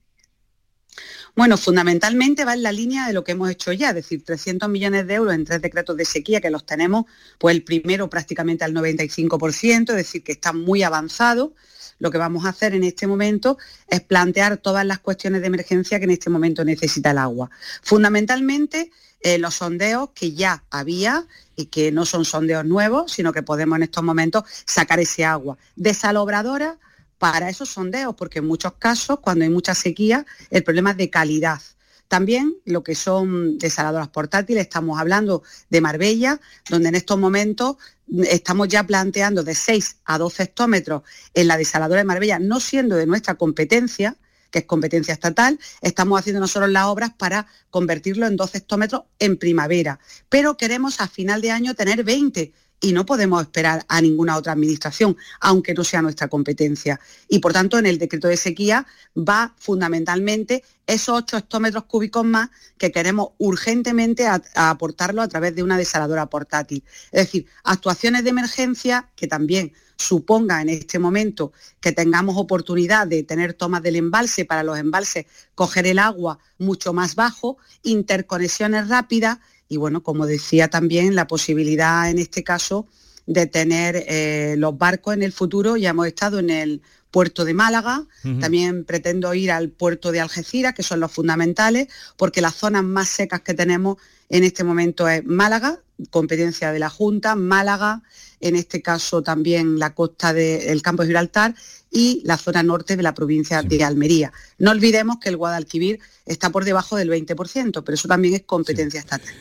Bueno, 1.35 1.57
fundamentalmente 1.57 2.45
va 2.45 2.53
en 2.53 2.63
la 2.63 2.71
línea 2.71 3.07
de 3.07 3.13
lo 3.13 3.23
que 3.23 3.33
hemos 3.33 3.49
hecho 3.49 3.73
ya, 3.73 3.89
es 3.89 3.95
decir, 3.95 4.23
300 4.23 4.69
millones 4.69 5.05
de 5.05 5.15
euros 5.15 5.33
en 5.33 5.43
tres 5.43 5.61
decretos 5.61 5.97
de 5.97 6.05
sequía 6.05 6.39
que 6.39 6.49
los 6.49 6.65
tenemos, 6.65 7.05
pues 7.37 7.55
el 7.55 7.63
primero 7.63 8.09
prácticamente 8.09 8.63
al 8.63 8.73
95%, 8.73 9.89
es 9.89 9.95
decir, 9.95 10.23
que 10.23 10.31
está 10.31 10.53
muy 10.53 10.83
avanzado 10.83 11.53
lo 11.99 12.11
que 12.11 12.17
vamos 12.17 12.45
a 12.45 12.49
hacer 12.49 12.73
en 12.73 12.83
este 12.83 13.07
momento 13.07 13.57
es 13.87 14.01
plantear 14.01 14.57
todas 14.57 14.85
las 14.85 14.99
cuestiones 14.99 15.41
de 15.41 15.47
emergencia 15.47 15.99
que 15.99 16.05
en 16.05 16.11
este 16.11 16.29
momento 16.29 16.65
necesita 16.65 17.11
el 17.11 17.17
agua. 17.17 17.49
Fundamentalmente, 17.81 18.91
eh, 19.21 19.37
los 19.37 19.55
sondeos 19.55 20.09
que 20.13 20.33
ya 20.33 20.63
había 20.69 21.25
y 21.55 21.67
que 21.67 21.91
no 21.91 22.05
son 22.05 22.25
sondeos 22.25 22.65
nuevos, 22.65 23.11
sino 23.11 23.33
que 23.33 23.43
podemos 23.43 23.77
en 23.77 23.83
estos 23.83 24.03
momentos 24.03 24.43
sacar 24.65 24.99
ese 24.99 25.25
agua. 25.25 25.57
Desalobradora 25.75 26.77
para 27.17 27.49
esos 27.49 27.69
sondeos, 27.69 28.15
porque 28.15 28.39
en 28.39 28.45
muchos 28.45 28.73
casos, 28.73 29.19
cuando 29.19 29.45
hay 29.45 29.49
mucha 29.49 29.73
sequía, 29.73 30.25
el 30.49 30.63
problema 30.63 30.91
es 30.91 30.97
de 30.97 31.09
calidad. 31.09 31.61
También 32.07 32.55
lo 32.65 32.83
que 32.83 32.93
son 32.93 33.57
desaladoras 33.57 34.09
portátiles, 34.09 34.61
estamos 34.61 34.99
hablando 34.99 35.41
de 35.69 35.81
Marbella, 35.81 36.39
donde 36.69 36.89
en 36.89 36.95
estos 36.95 37.17
momentos 37.17 37.77
estamos 38.23 38.67
ya 38.67 38.83
planteando 38.83 39.43
de 39.43 39.55
6 39.55 39.97
a 40.05 40.17
12 40.17 40.43
hectómetros 40.43 41.03
en 41.33 41.47
la 41.47 41.57
desaladora 41.57 41.99
de 41.99 42.05
Marbella, 42.05 42.39
no 42.39 42.59
siendo 42.59 42.95
de 42.95 43.05
nuestra 43.05 43.35
competencia, 43.35 44.15
que 44.51 44.59
es 44.59 44.65
competencia 44.65 45.13
estatal, 45.13 45.59
estamos 45.81 46.19
haciendo 46.19 46.39
nosotros 46.39 46.71
las 46.71 46.85
obras 46.85 47.11
para 47.17 47.47
convertirlo 47.69 48.25
en 48.25 48.37
12 48.37 48.59
hectómetros 48.59 49.01
en 49.19 49.37
primavera. 49.37 49.99
Pero 50.29 50.55
queremos 50.55 51.01
a 51.01 51.07
final 51.07 51.41
de 51.41 51.51
año 51.51 51.73
tener 51.73 52.03
20 52.03 52.53
y 52.81 52.91
no 52.91 53.05
podemos 53.05 53.41
esperar 53.41 53.85
a 53.87 54.01
ninguna 54.01 54.37
otra 54.37 54.53
administración, 54.53 55.17
aunque 55.39 55.73
no 55.73 55.83
sea 55.83 56.01
nuestra 56.01 56.27
competencia. 56.27 56.99
Y 57.27 57.39
por 57.39 57.53
tanto, 57.53 57.77
en 57.77 57.85
el 57.85 57.97
decreto 57.97 58.27
de 58.27 58.37
sequía 58.37 58.85
va 59.17 59.53
fundamentalmente 59.57 60.63
esos 60.85 61.15
8 61.17 61.37
hectómetros 61.37 61.85
cúbicos 61.85 62.25
más 62.25 62.49
que 62.77 62.91
queremos 62.91 63.29
urgentemente 63.37 64.27
aportarlo 64.55 65.21
a 65.21 65.27
través 65.27 65.55
de 65.55 65.63
una 65.63 65.77
desaladora 65.77 66.27
portátil. 66.27 66.83
Es 67.11 67.25
decir, 67.25 67.47
actuaciones 67.63 68.23
de 68.23 68.29
emergencia 68.29 69.09
que 69.15 69.27
también 69.27 69.73
suponga 69.97 70.61
en 70.61 70.69
este 70.69 70.99
momento 70.99 71.53
que 71.79 71.91
tengamos 71.91 72.35
oportunidad 72.37 73.07
de 73.07 73.23
tener 73.23 73.53
tomas 73.53 73.81
del 73.81 73.95
embalse 73.95 74.45
para 74.45 74.63
los 74.63 74.77
embalses 74.77 75.25
coger 75.55 75.87
el 75.87 75.99
agua 75.99 76.39
mucho 76.57 76.93
más 76.93 77.15
bajo, 77.15 77.57
interconexiones 77.83 78.89
rápidas 78.89 79.39
y 79.67 79.77
bueno, 79.77 80.03
como 80.03 80.25
decía 80.25 80.69
también, 80.69 81.15
la 81.15 81.27
posibilidad 81.27 82.09
en 82.09 82.19
este 82.19 82.43
caso 82.43 82.87
de 83.25 83.47
tener 83.47 84.05
eh, 84.07 84.55
los 84.57 84.77
barcos 84.77 85.13
en 85.15 85.23
el 85.23 85.31
futuro. 85.31 85.77
Ya 85.77 85.89
hemos 85.89 86.07
estado 86.07 86.39
en 86.39 86.49
el 86.49 86.81
puerto 87.11 87.45
de 87.45 87.53
Málaga, 87.53 88.03
también 88.41 88.83
pretendo 88.83 89.33
ir 89.33 89.51
al 89.51 89.69
puerto 89.69 90.11
de 90.11 90.19
Algeciras, 90.19 90.73
que 90.73 90.83
son 90.83 90.99
los 90.99 91.11
fundamentales, 91.11 91.87
porque 92.17 92.41
las 92.41 92.55
zonas 92.55 92.83
más 92.83 93.07
secas 93.07 93.41
que 93.41 93.53
tenemos 93.53 93.97
en 94.29 94.43
este 94.43 94.63
momento 94.63 95.07
es 95.07 95.23
Málaga, 95.25 95.79
competencia 96.09 96.71
de 96.71 96.79
la 96.79 96.89
Junta, 96.89 97.35
Málaga, 97.35 98.01
en 98.41 98.55
este 98.55 98.81
caso 98.81 99.21
también 99.21 99.79
la 99.79 99.93
costa 99.93 100.33
del 100.33 100.81
campo 100.81 101.03
de 101.03 101.07
Gibraltar 101.07 101.55
y 101.89 102.21
la 102.25 102.37
zona 102.37 102.63
norte 102.63 102.97
de 102.97 103.03
la 103.03 103.13
provincia 103.13 103.63
de 103.63 103.83
Almería. 103.83 104.33
No 104.57 104.71
olvidemos 104.71 105.17
que 105.19 105.29
el 105.29 105.37
Guadalquivir 105.37 105.99
está 106.25 106.49
por 106.49 106.65
debajo 106.65 106.97
del 106.97 107.09
20%, 107.09 107.83
pero 107.83 107.95
eso 107.95 108.07
también 108.07 108.33
es 108.33 108.43
competencia 108.43 108.99
estatal. 108.99 109.33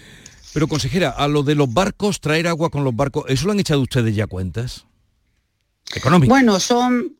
Pero 0.52 0.68
consejera, 0.68 1.10
a 1.10 1.26
lo 1.26 1.42
de 1.42 1.56
los 1.56 1.72
barcos, 1.72 2.20
traer 2.20 2.46
agua 2.46 2.70
con 2.70 2.84
los 2.84 2.94
barcos, 2.94 3.24
¿eso 3.28 3.46
lo 3.46 3.52
han 3.52 3.58
echado 3.58 3.80
ustedes 3.80 4.14
ya 4.14 4.28
cuentas? 4.28 4.86
Económico. 5.92 6.28
Bueno, 6.30 6.60
son 6.60 7.16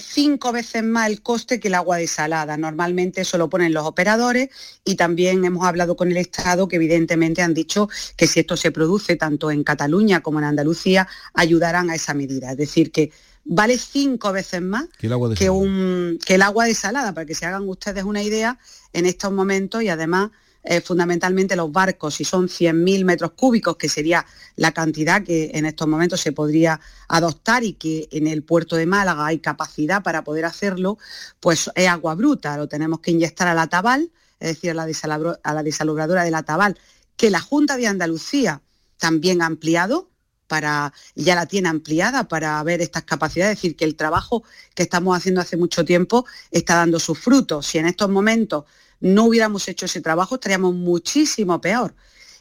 cinco 0.00 0.52
veces 0.52 0.82
más 0.82 1.08
el 1.08 1.22
coste 1.22 1.60
que 1.60 1.68
el 1.68 1.74
agua 1.74 1.96
desalada. 1.96 2.56
Normalmente 2.56 3.22
eso 3.22 3.38
lo 3.38 3.48
ponen 3.48 3.72
los 3.72 3.84
operadores 3.84 4.50
y 4.84 4.94
también 4.96 5.44
hemos 5.44 5.64
hablado 5.64 5.96
con 5.96 6.10
el 6.10 6.16
Estado 6.16 6.68
que 6.68 6.76
evidentemente 6.76 7.42
han 7.42 7.54
dicho 7.54 7.88
que 8.16 8.26
si 8.26 8.40
esto 8.40 8.56
se 8.56 8.70
produce 8.70 9.16
tanto 9.16 9.50
en 9.50 9.64
Cataluña 9.64 10.20
como 10.20 10.38
en 10.38 10.44
Andalucía, 10.44 11.08
ayudarán 11.34 11.90
a 11.90 11.94
esa 11.94 12.14
medida. 12.14 12.52
Es 12.52 12.56
decir, 12.56 12.92
que 12.92 13.10
vale 13.44 13.78
cinco 13.78 14.32
veces 14.32 14.62
más 14.62 14.86
que 14.98 15.06
el 15.06 15.12
agua 15.12 15.28
desalada, 15.28 15.44
que 15.44 15.50
un, 15.50 16.18
que 16.24 16.34
el 16.34 16.42
agua 16.42 16.64
desalada 16.66 17.12
para 17.12 17.26
que 17.26 17.34
se 17.34 17.46
hagan 17.46 17.68
ustedes 17.68 18.04
una 18.04 18.22
idea 18.22 18.58
en 18.92 19.06
estos 19.06 19.32
momentos 19.32 19.82
y 19.82 19.88
además 19.88 20.30
eh, 20.64 20.80
fundamentalmente 20.80 21.56
los 21.56 21.72
barcos, 21.72 22.14
si 22.14 22.24
son 22.24 22.48
100.000 22.48 23.04
metros 23.04 23.32
cúbicos, 23.32 23.76
que 23.76 23.88
sería 23.88 24.24
la 24.56 24.72
cantidad 24.72 25.22
que 25.22 25.50
en 25.54 25.66
estos 25.66 25.88
momentos 25.88 26.20
se 26.20 26.32
podría 26.32 26.80
adoptar 27.08 27.64
y 27.64 27.72
que 27.74 28.08
en 28.12 28.26
el 28.26 28.44
puerto 28.44 28.76
de 28.76 28.86
Málaga 28.86 29.26
hay 29.26 29.38
capacidad 29.38 30.02
para 30.02 30.22
poder 30.22 30.44
hacerlo, 30.44 30.98
pues 31.40 31.70
es 31.74 31.88
agua 31.88 32.14
bruta, 32.14 32.56
lo 32.56 32.68
tenemos 32.68 33.00
que 33.00 33.10
inyectar 33.10 33.48
a 33.48 33.54
la 33.54 33.66
Tabal, 33.66 34.12
es 34.38 34.48
decir, 34.48 34.70
a 34.70 34.74
la, 34.74 35.38
a 35.42 35.54
la 35.54 35.62
desalubradora 35.62 36.24
de 36.24 36.30
la 36.30 36.42
Tabal, 36.42 36.78
que 37.16 37.30
la 37.30 37.40
Junta 37.40 37.76
de 37.76 37.86
Andalucía 37.88 38.62
también 38.98 39.42
ha 39.42 39.46
ampliado, 39.46 40.12
para, 40.52 40.92
ya 41.14 41.34
la 41.34 41.46
tiene 41.46 41.70
ampliada 41.70 42.28
para 42.28 42.62
ver 42.62 42.82
estas 42.82 43.04
capacidades, 43.04 43.54
es 43.54 43.62
decir, 43.62 43.74
que 43.74 43.86
el 43.86 43.96
trabajo 43.96 44.44
que 44.74 44.82
estamos 44.82 45.16
haciendo 45.16 45.40
hace 45.40 45.56
mucho 45.56 45.82
tiempo 45.82 46.26
está 46.50 46.74
dando 46.74 47.00
sus 47.00 47.18
frutos. 47.18 47.66
Si 47.66 47.78
en 47.78 47.86
estos 47.86 48.10
momentos 48.10 48.64
no 49.02 49.24
hubiéramos 49.24 49.68
hecho 49.68 49.86
ese 49.86 50.00
trabajo, 50.00 50.36
estaríamos 50.36 50.74
muchísimo 50.74 51.60
peor. 51.60 51.94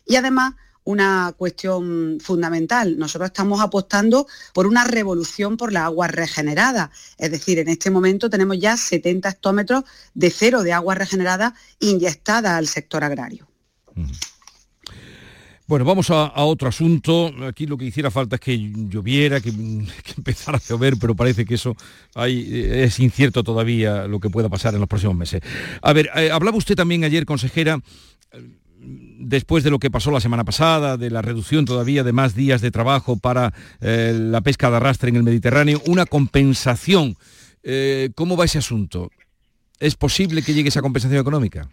Y 0.05 0.15
además, 0.15 0.53
una 0.83 1.33
cuestión 1.37 2.19
fundamental. 2.21 2.97
Nosotros 2.97 3.27
estamos 3.27 3.61
apostando 3.61 4.27
por 4.53 4.67
una 4.67 4.83
revolución 4.83 5.57
por 5.57 5.71
la 5.71 5.85
agua 5.85 6.07
regenerada. 6.07 6.91
Es 7.17 7.31
decir, 7.31 7.59
en 7.59 7.67
este 7.67 7.91
momento 7.91 8.29
tenemos 8.29 8.59
ya 8.59 8.77
70 8.77 9.29
hectómetros 9.29 9.83
de 10.13 10.31
cero 10.31 10.63
de 10.63 10.73
agua 10.73 10.95
regenerada 10.95 11.53
inyectada 11.79 12.57
al 12.57 12.67
sector 12.67 13.03
agrario. 13.03 13.47
Bueno, 15.71 15.85
vamos 15.85 16.09
a, 16.09 16.33
otro 16.43 16.67
asunto. 16.67 17.31
Aquí 17.47 17.65
lo 17.65 17.77
que 17.77 17.85
hiciera 17.85 18.11
falta 18.11 18.35
es 18.35 18.41
que 18.41 18.57
lloviera, 18.89 19.39
que, 19.39 19.51
empezara 20.17 20.57
a 20.57 20.61
llover, 20.61 20.97
pero 20.99 21.15
parece 21.15 21.45
que 21.45 21.53
eso 21.53 21.77
eh, 22.25 22.83
es 22.83 22.99
incierto 22.99 23.41
todavía 23.41 24.05
lo 24.05 24.19
que 24.19 24.29
pueda 24.29 24.49
pasar 24.49 24.73
en 24.73 24.81
los 24.81 24.89
próximos 24.89 25.15
meses. 25.15 25.39
A 25.81 25.93
ver, 25.93 26.09
eh, 26.17 26.29
hablaba 26.29 26.57
usted 26.57 26.75
también 26.75 27.05
ayer, 27.05 27.25
consejera, 27.25 27.79
después 28.81 29.63
de 29.63 29.69
lo 29.69 29.79
que 29.79 29.89
pasó 29.89 30.11
la 30.11 30.19
semana 30.19 30.43
pasada, 30.43 30.97
de 30.97 31.09
la 31.09 31.21
reducción 31.21 31.63
todavía 31.63 32.03
de 32.03 32.11
más 32.11 32.35
días 32.35 32.59
de 32.59 32.69
trabajo 32.69 33.15
para 33.15 33.53
eh, 33.79 34.13
la 34.13 34.41
pesca 34.41 34.69
de 34.69 34.75
arrastre 34.75 35.07
en 35.07 35.15
el 35.15 35.23
Mediterráneo, 35.23 35.81
una 35.85 36.05
compensación. 36.05 37.15
¿Cómo 38.15 38.35
va 38.35 38.43
ese 38.43 38.57
asunto? 38.57 39.09
¿Es 39.79 39.95
posible 39.95 40.41
que 40.41 40.53
llegue 40.53 40.67
esa 40.67 40.81
compensación 40.81 41.21
económica? 41.21 41.69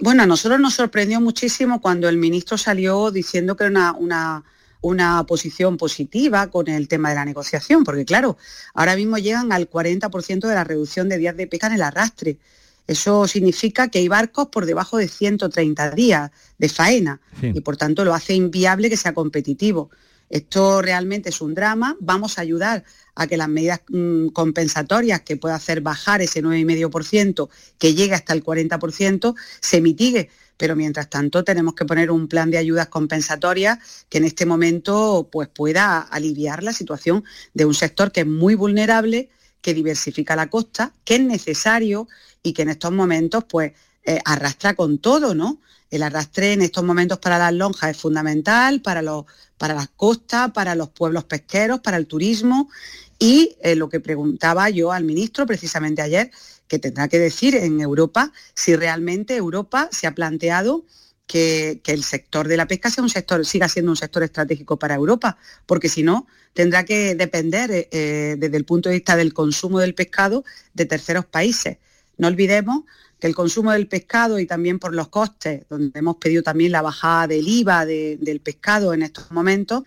Bueno, 0.00 0.22
a 0.22 0.26
nosotros 0.26 0.58
nos 0.58 0.74
sorprendió 0.74 1.20
muchísimo 1.20 1.80
cuando 1.80 2.08
el 2.08 2.16
ministro 2.16 2.56
salió 2.56 3.10
diciendo 3.10 3.54
que 3.54 3.64
era 3.64 3.92
una, 3.92 4.44
una, 4.80 5.24
posición 5.26 5.76
positiva 5.76 6.46
con 6.48 6.68
el 6.68 6.88
tema 6.88 7.10
de 7.10 7.16
la 7.16 7.26
negociación, 7.26 7.84
porque 7.84 8.06
claro, 8.06 8.38
ahora 8.72 8.96
mismo 8.96 9.18
llegan 9.18 9.52
al 9.52 9.68
40% 9.68 10.48
de 10.48 10.54
la 10.54 10.64
reducción 10.64 11.10
de 11.10 11.18
días 11.18 11.36
de 11.36 11.46
pesca 11.46 11.66
en 11.66 11.74
el 11.74 11.82
arrastre. 11.82 12.38
Eso 12.86 13.28
significa 13.28 13.88
que 13.88 13.98
hay 13.98 14.08
barcos 14.08 14.48
por 14.48 14.64
debajo 14.64 14.96
de 14.96 15.06
130 15.06 15.90
días 15.90 16.30
de 16.58 16.68
faena 16.70 17.20
y 17.42 17.60
por 17.60 17.76
tanto 17.76 18.04
lo 18.04 18.14
hace 18.14 18.34
inviable 18.34 18.88
que 18.88 18.96
sea 18.96 19.12
competitivo. 19.12 19.90
Esto 20.30 20.80
realmente 20.80 21.28
es 21.28 21.40
un 21.40 21.54
drama. 21.54 21.96
Vamos 22.00 22.38
a 22.38 22.42
ayudar 22.42 22.84
a 23.16 23.26
que 23.26 23.36
las 23.36 23.48
medidas 23.48 23.80
mm, 23.88 24.28
compensatorias 24.28 25.22
que 25.22 25.36
pueda 25.36 25.56
hacer 25.56 25.80
bajar 25.80 26.22
ese 26.22 26.42
9,5%, 26.42 27.48
que 27.78 27.94
llegue 27.94 28.14
hasta 28.14 28.32
el 28.32 28.44
40%, 28.44 29.34
se 29.60 29.80
mitigue. 29.80 30.30
Pero 30.56 30.76
mientras 30.76 31.10
tanto 31.10 31.42
tenemos 31.42 31.74
que 31.74 31.84
poner 31.84 32.12
un 32.12 32.28
plan 32.28 32.50
de 32.50 32.58
ayudas 32.58 32.88
compensatorias 32.88 33.78
que 34.08 34.18
en 34.18 34.24
este 34.24 34.46
momento 34.46 35.28
pues, 35.32 35.48
pueda 35.48 35.98
aliviar 35.98 36.62
la 36.62 36.72
situación 36.72 37.24
de 37.52 37.64
un 37.64 37.74
sector 37.74 38.12
que 38.12 38.20
es 38.20 38.26
muy 38.26 38.54
vulnerable, 38.54 39.30
que 39.62 39.74
diversifica 39.74 40.36
la 40.36 40.48
costa, 40.48 40.94
que 41.04 41.16
es 41.16 41.22
necesario 41.22 42.08
y 42.42 42.52
que 42.52 42.62
en 42.62 42.68
estos 42.68 42.92
momentos 42.92 43.44
pues, 43.48 43.72
eh, 44.04 44.20
arrastra 44.24 44.74
con 44.74 44.98
todo, 44.98 45.34
¿no? 45.34 45.60
El 45.90 46.02
arrastre 46.02 46.52
en 46.52 46.62
estos 46.62 46.84
momentos 46.84 47.18
para 47.18 47.38
las 47.38 47.52
lonjas 47.52 47.90
es 47.90 47.96
fundamental, 47.96 48.80
para, 48.80 49.02
los, 49.02 49.24
para 49.58 49.74
las 49.74 49.88
costas, 49.88 50.52
para 50.52 50.74
los 50.74 50.90
pueblos 50.90 51.24
pesqueros, 51.24 51.80
para 51.80 51.96
el 51.96 52.06
turismo. 52.06 52.70
Y 53.18 53.56
eh, 53.62 53.74
lo 53.74 53.88
que 53.88 54.00
preguntaba 54.00 54.70
yo 54.70 54.92
al 54.92 55.04
ministro 55.04 55.46
precisamente 55.46 56.00
ayer, 56.00 56.30
que 56.68 56.78
tendrá 56.78 57.08
que 57.08 57.18
decir 57.18 57.56
en 57.56 57.80
Europa 57.80 58.32
si 58.54 58.76
realmente 58.76 59.36
Europa 59.36 59.88
se 59.90 60.06
ha 60.06 60.14
planteado 60.14 60.84
que, 61.30 61.80
el 61.86 62.02
sector 62.02 62.48
de 62.48 62.56
la 62.56 62.66
pesca 62.66 62.90
sea 62.90 63.04
un 63.04 63.10
sector, 63.10 63.46
siga 63.46 63.68
siendo 63.68 63.92
un 63.92 63.96
sector 63.96 64.24
estratégico 64.24 64.78
para 64.78 64.96
Europa, 64.96 65.38
porque 65.64 65.88
si 65.88 66.02
no, 66.02 66.26
tendrá 66.54 66.84
que 66.84 67.14
depender 67.14 67.70
eh, 67.70 67.88
eh, 67.92 68.36
desde 68.36 68.56
el 68.56 68.64
punto 68.64 68.88
de 68.88 68.96
vista 68.96 69.16
del 69.16 69.32
consumo 69.32 69.78
del 69.78 69.94
pescado 69.94 70.44
de 70.74 70.86
terceros 70.86 71.26
países. 71.26 71.78
No 72.20 72.28
olvidemos 72.28 72.84
que 73.18 73.26
el 73.26 73.34
consumo 73.34 73.72
del 73.72 73.88
pescado 73.88 74.38
y 74.38 74.44
también 74.44 74.78
por 74.78 74.94
los 74.94 75.08
costes, 75.08 75.64
donde 75.70 75.98
hemos 75.98 76.16
pedido 76.16 76.42
también 76.42 76.70
la 76.70 76.82
bajada 76.82 77.28
del 77.28 77.48
IVA 77.48 77.86
del 77.86 78.40
pescado 78.40 78.92
en 78.92 79.02
estos 79.02 79.30
momentos, 79.30 79.84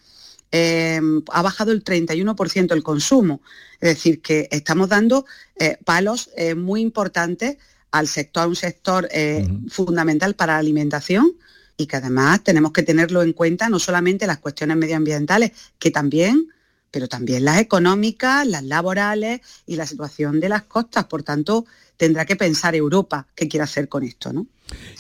em, 0.50 1.22
ha 1.32 1.44
bajado 1.44 1.72
el 1.72 1.84
31% 1.84 2.74
el 2.74 2.82
consumo. 2.82 3.42
Es 3.80 3.90
decir, 3.90 4.20
que 4.20 4.48
estamos 4.50 4.90
dando 4.90 5.28
eh, 5.60 5.78
palos 5.86 6.32
eh, 6.36 6.56
muy 6.56 6.82
importantes 6.82 7.58
al 7.92 8.08
sector, 8.08 8.44
a 8.44 8.48
un 8.48 8.56
sector 8.56 9.08
eh, 9.12 9.48
fundamental 9.70 10.34
para 10.34 10.54
la 10.54 10.60
alimentación 10.60 11.34
y 11.78 11.86
que 11.86 11.98
además 11.98 12.44
tenemos 12.44 12.72
que 12.72 12.82
tenerlo 12.82 13.22
en 13.22 13.34
cuenta 13.34 13.70
no 13.70 13.78
solamente 13.78 14.26
las 14.26 14.40
cuestiones 14.40 14.76
medioambientales, 14.78 15.52
que 15.78 15.92
también, 15.92 16.48
pero 16.94 17.08
también 17.08 17.44
las 17.44 17.60
económicas, 17.60 18.46
las 18.46 18.64
laborales 18.64 19.42
y 19.66 19.78
la 19.78 19.88
situación 19.88 20.40
de 20.40 20.48
las 20.48 20.62
costas. 20.62 21.06
Por 21.06 21.24
tanto, 21.24 21.66
tendrá 21.98 22.24
que 22.24 22.36
pensar 22.36 22.76
Europa 22.76 23.26
qué 23.34 23.48
quiere 23.48 23.64
hacer 23.64 23.90
con 23.90 24.04
esto. 24.04 24.32
¿no? 24.32 24.46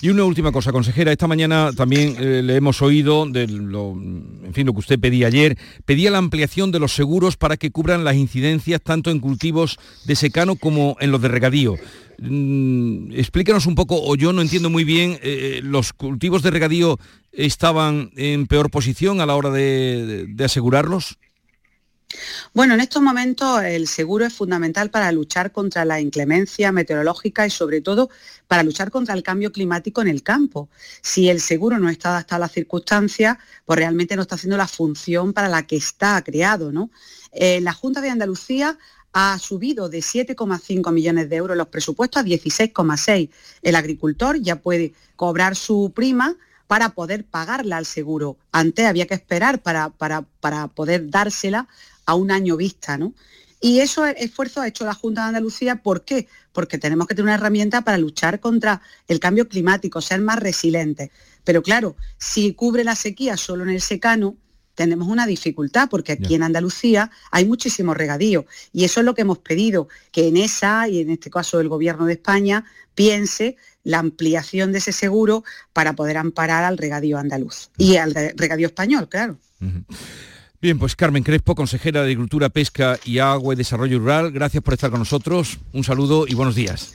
Y 0.01 0.09
una 0.09 0.23
última 0.23 0.51
cosa, 0.51 0.71
consejera, 0.71 1.11
esta 1.11 1.27
mañana 1.27 1.71
también 1.71 2.15
eh, 2.17 2.41
le 2.41 2.55
hemos 2.55 2.81
oído 2.81 3.27
de 3.27 3.45
lo, 3.47 3.91
en 3.91 4.53
fin, 4.53 4.65
lo 4.65 4.73
que 4.73 4.79
usted 4.79 4.99
pedía 4.99 5.27
ayer, 5.27 5.55
pedía 5.85 6.09
la 6.09 6.17
ampliación 6.17 6.71
de 6.71 6.79
los 6.79 6.95
seguros 6.95 7.37
para 7.37 7.57
que 7.57 7.69
cubran 7.69 8.03
las 8.03 8.15
incidencias 8.15 8.81
tanto 8.81 9.11
en 9.11 9.19
cultivos 9.19 9.77
de 10.05 10.15
secano 10.15 10.55
como 10.55 10.97
en 10.99 11.11
los 11.11 11.21
de 11.21 11.27
regadío. 11.27 11.75
Mm, 12.17 13.11
explíquenos 13.11 13.67
un 13.67 13.75
poco, 13.75 14.01
o 14.03 14.15
yo 14.15 14.33
no 14.33 14.41
entiendo 14.41 14.71
muy 14.71 14.83
bien, 14.83 15.19
eh, 15.21 15.61
¿los 15.63 15.93
cultivos 15.93 16.41
de 16.41 16.49
regadío 16.49 16.97
estaban 17.31 18.09
en 18.15 18.47
peor 18.47 18.71
posición 18.71 19.21
a 19.21 19.27
la 19.27 19.35
hora 19.35 19.51
de 19.51 20.35
asegurarlos? 20.43 21.19
Bueno, 22.53 22.73
en 22.73 22.81
estos 22.81 23.01
momentos 23.01 23.63
el 23.63 23.87
seguro 23.87 24.25
es 24.25 24.33
fundamental 24.33 24.89
para 24.89 25.11
luchar 25.11 25.51
contra 25.51 25.85
la 25.85 25.99
inclemencia 25.99 26.71
meteorológica 26.71 27.45
y 27.45 27.49
sobre 27.49 27.81
todo 27.81 28.09
para 28.47 28.63
luchar 28.63 28.91
contra 28.91 29.13
el 29.13 29.23
cambio 29.23 29.51
climático 29.51 30.01
en 30.01 30.07
el 30.07 30.23
campo. 30.23 30.69
Si 31.01 31.29
el 31.29 31.39
seguro 31.39 31.79
no 31.79 31.89
está 31.89 32.09
adaptado 32.09 32.37
a 32.37 32.45
las 32.45 32.51
circunstancias, 32.51 33.37
pues 33.65 33.77
realmente 33.79 34.15
no 34.15 34.21
está 34.21 34.35
haciendo 34.35 34.57
la 34.57 34.67
función 34.67 35.33
para 35.33 35.49
la 35.49 35.65
que 35.65 35.77
está 35.77 36.21
creado. 36.23 36.71
¿no? 36.71 36.91
Eh, 37.31 37.61
la 37.61 37.73
Junta 37.73 38.01
de 38.01 38.09
Andalucía 38.09 38.77
ha 39.13 39.37
subido 39.39 39.89
de 39.89 39.99
7,5 39.99 40.91
millones 40.91 41.29
de 41.29 41.35
euros 41.35 41.55
los 41.55 41.67
presupuestos 41.67 42.21
a 42.21 42.25
16,6. 42.25 43.29
El 43.61 43.75
agricultor 43.75 44.39
ya 44.39 44.57
puede 44.57 44.93
cobrar 45.15 45.55
su 45.55 45.91
prima 45.95 46.35
para 46.67 46.89
poder 46.89 47.23
pagarla 47.23 47.77
al 47.77 47.85
seguro. 47.85 48.37
Antes 48.51 48.85
había 48.85 49.05
que 49.05 49.13
esperar 49.13 49.61
para, 49.61 49.89
para, 49.89 50.23
para 50.39 50.67
poder 50.67 51.09
dársela 51.09 51.67
a 52.05 52.15
un 52.15 52.31
año 52.31 52.57
vista, 52.57 52.97
¿no? 52.97 53.13
Y 53.59 53.79
eso 53.79 54.05
esfuerzo 54.05 54.59
ha 54.59 54.67
hecho 54.67 54.83
la 54.83 54.93
Junta 54.93 55.21
de 55.21 55.27
Andalucía. 55.27 55.77
¿Por 55.77 56.03
qué? 56.03 56.27
Porque 56.51 56.77
tenemos 56.77 57.07
que 57.07 57.15
tener 57.15 57.27
una 57.27 57.35
herramienta 57.35 57.81
para 57.81 57.97
luchar 57.97 58.41
contra 58.41 58.81
el 59.07 59.21
cambio 59.21 59.47
climático, 59.47 60.01
ser 60.01 60.19
más 60.19 60.39
resilientes. 60.39 61.11
Pero 61.45 61.63
claro, 61.63 61.95
si 62.17 62.53
cubre 62.53 62.83
la 62.83 62.95
sequía 62.95 63.37
solo 63.37 63.63
en 63.63 63.69
el 63.69 63.79
secano, 63.79 64.35
tenemos 64.75 65.07
una 65.07 65.25
dificultad 65.25 65.87
porque 65.89 66.13
aquí 66.13 66.35
en 66.35 66.43
Andalucía 66.43 67.11
hay 67.31 67.45
muchísimo 67.45 67.93
regadío 67.93 68.45
y 68.71 68.83
eso 68.83 68.99
es 68.99 69.05
lo 69.05 69.13
que 69.13 69.21
hemos 69.21 69.39
pedido, 69.39 69.87
que 70.11 70.27
en 70.27 70.37
esa 70.37 70.87
y 70.89 70.99
en 70.99 71.11
este 71.11 71.29
caso 71.29 71.59
el 71.59 71.69
Gobierno 71.69 72.05
de 72.05 72.13
España 72.13 72.65
piense 72.95 73.55
la 73.83 73.99
ampliación 73.99 74.71
de 74.71 74.79
ese 74.79 74.91
seguro 74.91 75.43
para 75.73 75.93
poder 75.93 76.17
amparar 76.17 76.63
al 76.63 76.77
regadío 76.77 77.17
andaluz 77.17 77.69
y 77.77 77.97
al 77.97 78.13
regadío 78.13 78.67
español, 78.67 79.07
claro. 79.09 79.37
Bien, 80.63 80.79
pues 80.79 80.95
Carmen 80.95 81.23
Crespo, 81.23 81.55
consejera 81.55 81.99
de 81.99 82.05
Agricultura, 82.05 82.47
Pesca 82.47 82.97
y 83.03 83.19
Agua 83.19 83.53
y 83.53 83.57
Desarrollo 83.57 83.99
Rural, 83.99 84.31
gracias 84.31 84.63
por 84.63 84.73
estar 84.73 84.89
con 84.89 84.99
nosotros. 84.99 85.57
Un 85.73 85.83
saludo 85.83 86.25
y 86.25 86.35
buenos 86.35 86.55
días. 86.55 86.93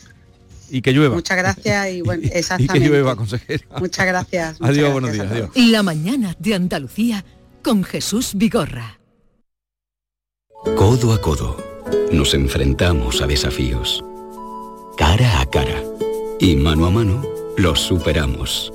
Y 0.71 0.81
que 0.81 0.91
llueva. 0.91 1.15
Muchas 1.15 1.37
gracias 1.37 1.91
y 1.91 2.01
bueno, 2.01 2.27
exactamente. 2.33 2.79
y 2.79 2.81
que 2.81 2.89
llueva, 2.89 3.15
consejera. 3.15 3.63
Muchas 3.79 4.07
gracias. 4.07 4.57
adiós, 4.63 4.91
buenos 4.91 5.13
días. 5.13 5.31
Adiós. 5.31 5.51
La 5.55 5.83
mañana 5.83 6.35
de 6.39 6.55
Andalucía 6.55 7.27
con 7.63 7.85
Jesús 7.85 8.33
Vigorra. 8.37 9.01
Codo 10.75 11.13
a 11.13 11.21
codo. 11.21 11.63
Nos 12.11 12.33
enfrentamos 12.33 13.21
a 13.21 13.27
desafíos. 13.27 14.03
Cara 14.97 15.43
a 15.43 15.47
cara. 15.51 15.83
Y 16.41 16.57
mano 16.57 16.87
a 16.87 16.91
mano 16.91 17.23
los 17.59 17.81
superamos. 17.81 18.73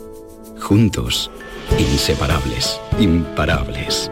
Juntos, 0.59 1.31
inseparables, 1.79 2.79
imparables. 2.99 4.11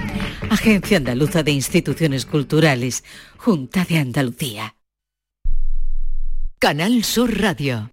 Agencia 0.49 0.95
Andaluza 0.97 1.43
de 1.43 1.51
Instituciones 1.51 2.25
Culturales, 2.25 3.03
Junta 3.37 3.83
de 3.85 3.97
Andalucía. 3.97 4.75
Canal 6.59 7.03
Sur 7.03 7.41
Radio. 7.41 7.92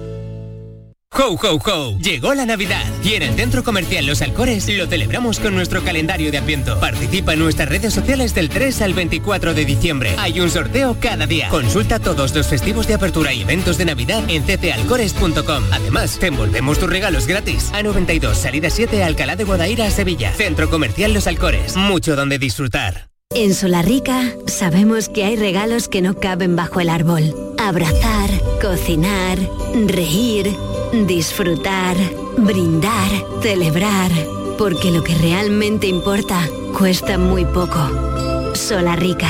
¡Ho, 1.21 1.35
ho, 1.35 1.59
ho! 1.63 1.97
Llegó 1.99 2.33
la 2.33 2.47
Navidad 2.47 2.83
y 3.03 3.13
en 3.13 3.21
el 3.21 3.35
Centro 3.35 3.63
Comercial 3.63 4.07
Los 4.07 4.23
Alcores 4.23 4.67
lo 4.67 4.87
celebramos 4.87 5.39
con 5.39 5.53
nuestro 5.53 5.83
calendario 5.83 6.31
de 6.31 6.39
Adviento. 6.39 6.79
Participa 6.79 7.33
en 7.33 7.39
nuestras 7.39 7.69
redes 7.69 7.93
sociales 7.93 8.33
del 8.33 8.49
3 8.49 8.81
al 8.81 8.95
24 8.95 9.53
de 9.53 9.63
diciembre. 9.63 10.15
Hay 10.17 10.39
un 10.39 10.49
sorteo 10.49 10.97
cada 10.99 11.27
día. 11.27 11.49
Consulta 11.49 11.99
todos 11.99 12.33
los 12.33 12.47
festivos 12.47 12.87
de 12.87 12.95
apertura 12.95 13.33
y 13.33 13.41
eventos 13.43 13.77
de 13.77 13.85
Navidad 13.85 14.23
en 14.29 14.41
ccalcores.com. 14.41 15.63
Además, 15.71 16.17
te 16.19 16.27
envolvemos 16.27 16.79
tus 16.79 16.89
regalos 16.89 17.27
gratis. 17.27 17.71
A92, 17.71 18.33
salida 18.33 18.71
7, 18.71 19.03
Alcalá 19.03 19.35
de 19.35 19.43
Guadaira, 19.43 19.91
Sevilla. 19.91 20.33
Centro 20.33 20.71
Comercial 20.71 21.13
Los 21.13 21.27
Alcores. 21.27 21.75
Mucho 21.75 22.15
donde 22.15 22.39
disfrutar. 22.39 23.09
En 23.35 23.53
Solarrica 23.53 24.23
sabemos 24.47 25.07
que 25.07 25.23
hay 25.23 25.35
regalos 25.35 25.87
que 25.87 26.01
no 26.01 26.15
caben 26.15 26.55
bajo 26.55 26.79
el 26.79 26.89
árbol. 26.89 27.35
Abrazar, 27.59 28.29
cocinar, 28.59 29.37
reír 29.85 30.51
disfrutar, 30.91 31.97
brindar, 32.37 33.09
celebrar, 33.41 34.11
porque 34.57 34.91
lo 34.91 35.03
que 35.03 35.15
realmente 35.15 35.87
importa 35.87 36.47
cuesta 36.77 37.17
muy 37.17 37.45
poco. 37.45 38.53
Sola 38.53 38.95
Rica, 38.95 39.29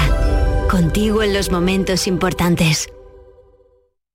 contigo 0.69 1.23
en 1.23 1.33
los 1.33 1.51
momentos 1.51 2.07
importantes. 2.07 2.89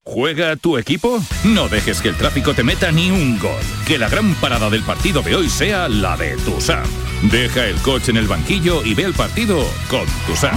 ¿Juega 0.05 0.55
tu 0.55 0.79
equipo? 0.79 1.21
No 1.45 1.69
dejes 1.69 2.01
que 2.01 2.09
el 2.09 2.17
tráfico 2.17 2.55
te 2.55 2.63
meta 2.63 2.93
ni 2.93 3.11
un 3.11 3.41
gol. 3.41 3.61
Que 3.89 3.99
la 3.99 4.09
gran 4.09 4.35
parada 4.37 4.71
del 4.71 4.85
partido 4.85 5.21
de 5.21 5.35
hoy 5.35 5.49
sea 5.49 5.89
la 5.89 6.17
de 6.17 6.37
Tusam. 6.37 6.85
Deja 7.23 7.67
el 7.67 7.77
coche 7.79 8.13
en 8.13 8.19
el 8.19 8.29
banquillo 8.29 8.85
y 8.85 8.95
ve 8.95 9.03
el 9.03 9.15
partido 9.15 9.67
con 9.89 10.07
Tusam. 10.27 10.57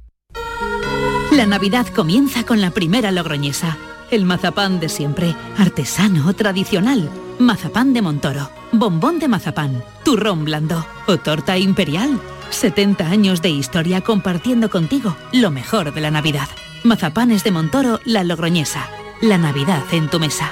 La 1.31 1.45
Navidad 1.45 1.87
comienza 1.87 2.45
con 2.45 2.59
la 2.59 2.71
primera 2.71 3.09
logroñesa. 3.09 3.77
El 4.11 4.25
mazapán 4.25 4.81
de 4.81 4.89
siempre, 4.89 5.33
artesano, 5.57 6.33
tradicional. 6.33 7.09
Mazapán 7.39 7.93
de 7.93 8.01
Montoro, 8.01 8.49
bombón 8.73 9.17
de 9.17 9.29
mazapán, 9.29 9.81
turrón 10.03 10.43
blando 10.43 10.85
o 11.07 11.17
torta 11.19 11.57
imperial. 11.57 12.19
70 12.49 13.07
años 13.07 13.41
de 13.41 13.49
historia 13.49 14.01
compartiendo 14.01 14.69
contigo 14.69 15.15
lo 15.31 15.51
mejor 15.51 15.93
de 15.93 16.01
la 16.01 16.11
Navidad. 16.11 16.49
Mazapanes 16.83 17.45
de 17.45 17.51
Montoro, 17.51 18.01
la 18.03 18.25
logroñesa. 18.25 18.89
La 19.21 19.37
Navidad 19.37 19.83
en 19.93 20.09
tu 20.09 20.19
mesa. 20.19 20.51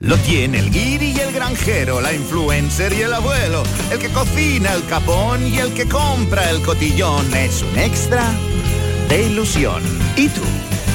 Lo 0.00 0.16
tiene 0.16 0.58
el 0.58 0.72
guiri 0.72 1.12
y 1.12 1.20
el 1.20 1.32
granjero, 1.32 2.00
la 2.00 2.12
influencer 2.12 2.92
y 2.94 3.02
el 3.02 3.12
abuelo, 3.12 3.62
el 3.92 4.00
que 4.00 4.08
cocina 4.08 4.74
el 4.74 4.84
capón 4.86 5.46
y 5.46 5.58
el 5.58 5.72
que 5.72 5.88
compra 5.88 6.50
el 6.50 6.60
cotillón. 6.62 7.32
Es 7.32 7.62
un 7.62 7.78
extra 7.78 8.24
de 9.12 9.26
ilusión. 9.26 9.82
¿Y 10.16 10.28
tú? 10.28 10.40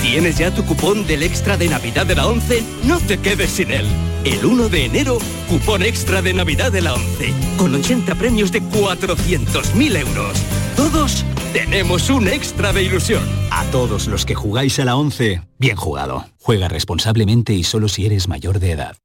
¿Tienes 0.02 0.40
ya 0.40 0.52
tu 0.52 0.66
cupón 0.66 1.06
del 1.06 1.22
extra 1.22 1.56
de 1.56 1.68
Navidad 1.68 2.08
de 2.08 2.16
la 2.16 2.26
11? 2.26 2.64
No 2.84 3.00
te 3.00 3.20
quedes 3.20 3.52
sin 3.52 3.70
él. 3.70 3.86
El 4.26 4.44
1 4.44 4.70
de 4.70 4.86
enero, 4.86 5.20
cupón 5.48 5.84
extra 5.84 6.24
de 6.24 6.34
Navidad 6.34 6.72
de 6.72 6.82
la 6.82 6.96
11, 6.96 7.34
con 7.58 7.76
80 7.76 8.16
premios 8.16 8.52
de 8.52 8.64
400.000 8.64 9.98
euros. 9.98 10.38
todos 10.76 11.24
tenemos 11.54 12.10
un 12.10 12.28
extra 12.28 12.74
de 12.74 12.84
ilusión. 12.84 13.24
A 13.52 13.64
todos 13.66 14.08
los 14.08 14.26
que 14.26 14.34
jugáis 14.34 14.80
a 14.80 14.86
la 14.86 14.96
11, 14.96 15.44
bien 15.60 15.76
jugado. 15.76 16.26
Juega 16.40 16.68
responsablemente 16.68 17.54
y 17.54 17.64
solo 17.64 17.88
si 17.88 18.08
eres 18.08 18.28
mayor 18.28 18.60
de 18.60 18.72
edad. 18.72 18.98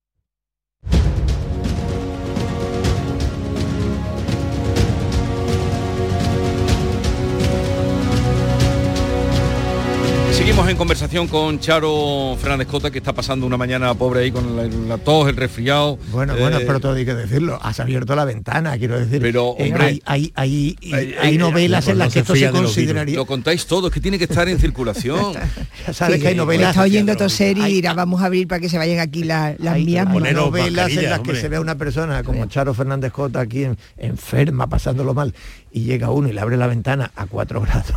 Seguimos 10.33 10.68
en 10.68 10.77
conversación 10.77 11.29
con 11.29 11.61
Charo 11.61 12.37
Fernández 12.40 12.66
Cota, 12.66 12.90
que 12.90 12.99
está 12.99 13.12
pasando 13.12 13.47
una 13.47 13.57
mañana 13.57 13.95
pobre 13.95 14.21
ahí 14.23 14.33
con 14.33 14.57
la, 14.57 14.64
la 14.64 14.99
tos, 14.99 15.29
el 15.29 15.37
resfriado. 15.37 15.99
Bueno, 16.11 16.35
bueno, 16.37 16.59
pero 16.66 16.81
todo 16.81 16.95
hay 16.95 17.05
que 17.05 17.14
decirlo. 17.14 17.59
Has 17.62 17.79
abierto 17.81 18.16
la 18.16 18.25
ventana, 18.25 18.77
quiero 18.77 18.99
decir. 18.99 19.21
Pero, 19.21 19.55
Eh, 19.59 19.64
hombre, 19.71 19.85
hay, 19.87 20.03
hay, 20.07 20.33
hay, 20.35 20.77
hay- 20.92 21.14
hay 21.21 21.38
novelas 21.38 21.87
en 21.88 21.99
las 21.99 22.12
que 22.12 22.21
esto 22.21 22.35
se 22.35 22.51
consideraría. 22.51 23.14
Lo 23.16 23.27
contáis 23.27 23.66
todo, 23.66 23.87
es 23.88 23.92
que 23.95 24.01
tiene 24.01 24.18
que 24.18 24.25
estar 24.25 24.49
en 24.49 24.59
circulación. 24.59 25.35
Ya 25.87 25.92
sabes 25.92 26.21
que 26.21 26.29
hay 26.29 26.35
novelas. 26.37 26.71
Está 26.71 26.83
oyendo 26.83 27.16
toser 27.16 27.59
y 27.59 27.62
dirá, 27.75 27.92
vamos 27.95 28.23
a 28.23 28.27
abrir 28.27 28.47
para 28.49 28.61
que 28.61 28.68
se 28.68 28.79
vayan 28.79 29.01
aquí 29.01 29.25
la- 29.25 29.55
las 29.59 29.75
Hay, 29.75 29.85
mías. 29.85 30.07
hay 30.09 30.35
novelas 30.35 30.90
en 30.92 31.11
las 31.11 31.21
que 31.21 31.35
se 31.37 31.49
ve 31.49 31.57
a 31.57 31.61
una 31.61 31.77
persona 31.77 32.23
como 32.23 32.47
Charo 32.47 32.73
Fernández 32.75 33.12
Cota 33.12 33.40
aquí 33.40 33.64
en- 33.64 33.77
enferma, 33.99 34.66
pasándolo 34.68 35.12
mal, 35.14 35.35
y 35.73 35.81
llega 35.81 36.11
uno 36.11 36.29
y 36.29 36.33
le 36.33 36.40
abre 36.40 36.57
la 36.57 36.66
ventana 36.68 37.11
a 37.16 37.27
cuatro 37.27 37.61
grados. 37.62 37.92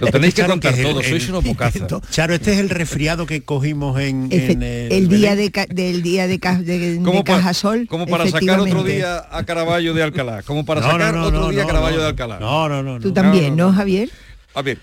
Lo 0.00 0.06
tenéis 0.08 0.34
que 0.34 0.44
contar 0.44 0.74
todo, 0.76 1.00
el- 1.00 1.06
sois 1.06 1.28
unos 1.28 1.44
bocazas. 1.44 1.82
Charo, 2.10 2.34
este 2.34 2.52
es 2.52 2.58
el 2.58 2.70
resfriado 2.70 3.26
que 3.26 3.42
cogimos 3.42 4.00
en, 4.00 4.30
Efe- 4.30 4.52
en 4.52 4.62
el, 4.62 4.92
el 4.92 5.08
día 5.08 5.34
de, 5.36 5.50
ca- 5.50 5.66
del 5.68 6.02
día 6.02 6.26
de, 6.26 6.38
ca- 6.38 6.58
de, 6.58 6.98
de 6.98 7.22
Cajasol. 7.24 7.86
Como 7.88 8.06
para 8.06 8.26
sacar 8.28 8.60
otro 8.60 8.84
día 8.84 9.24
a 9.30 9.44
Caraballo 9.44 9.94
de 9.94 10.02
Alcalá. 10.02 10.42
Como 10.42 10.64
para 10.64 10.80
No, 10.80 10.90
sacar 10.92 11.14
no, 11.14 11.24
otro 11.24 11.40
no, 11.40 11.48
día 11.50 11.62
a 11.62 11.66
Caraballo 11.66 11.96
no. 11.96 12.02
de 12.02 12.08
Alcalá. 12.08 12.38
No, 12.38 12.68
no, 12.68 12.82
no. 12.82 13.00
Tú 13.00 13.08
no. 13.08 13.14
también, 13.14 13.56
¿no, 13.56 13.72
Javier? 13.72 14.10
A 14.54 14.62
ver. 14.62 14.78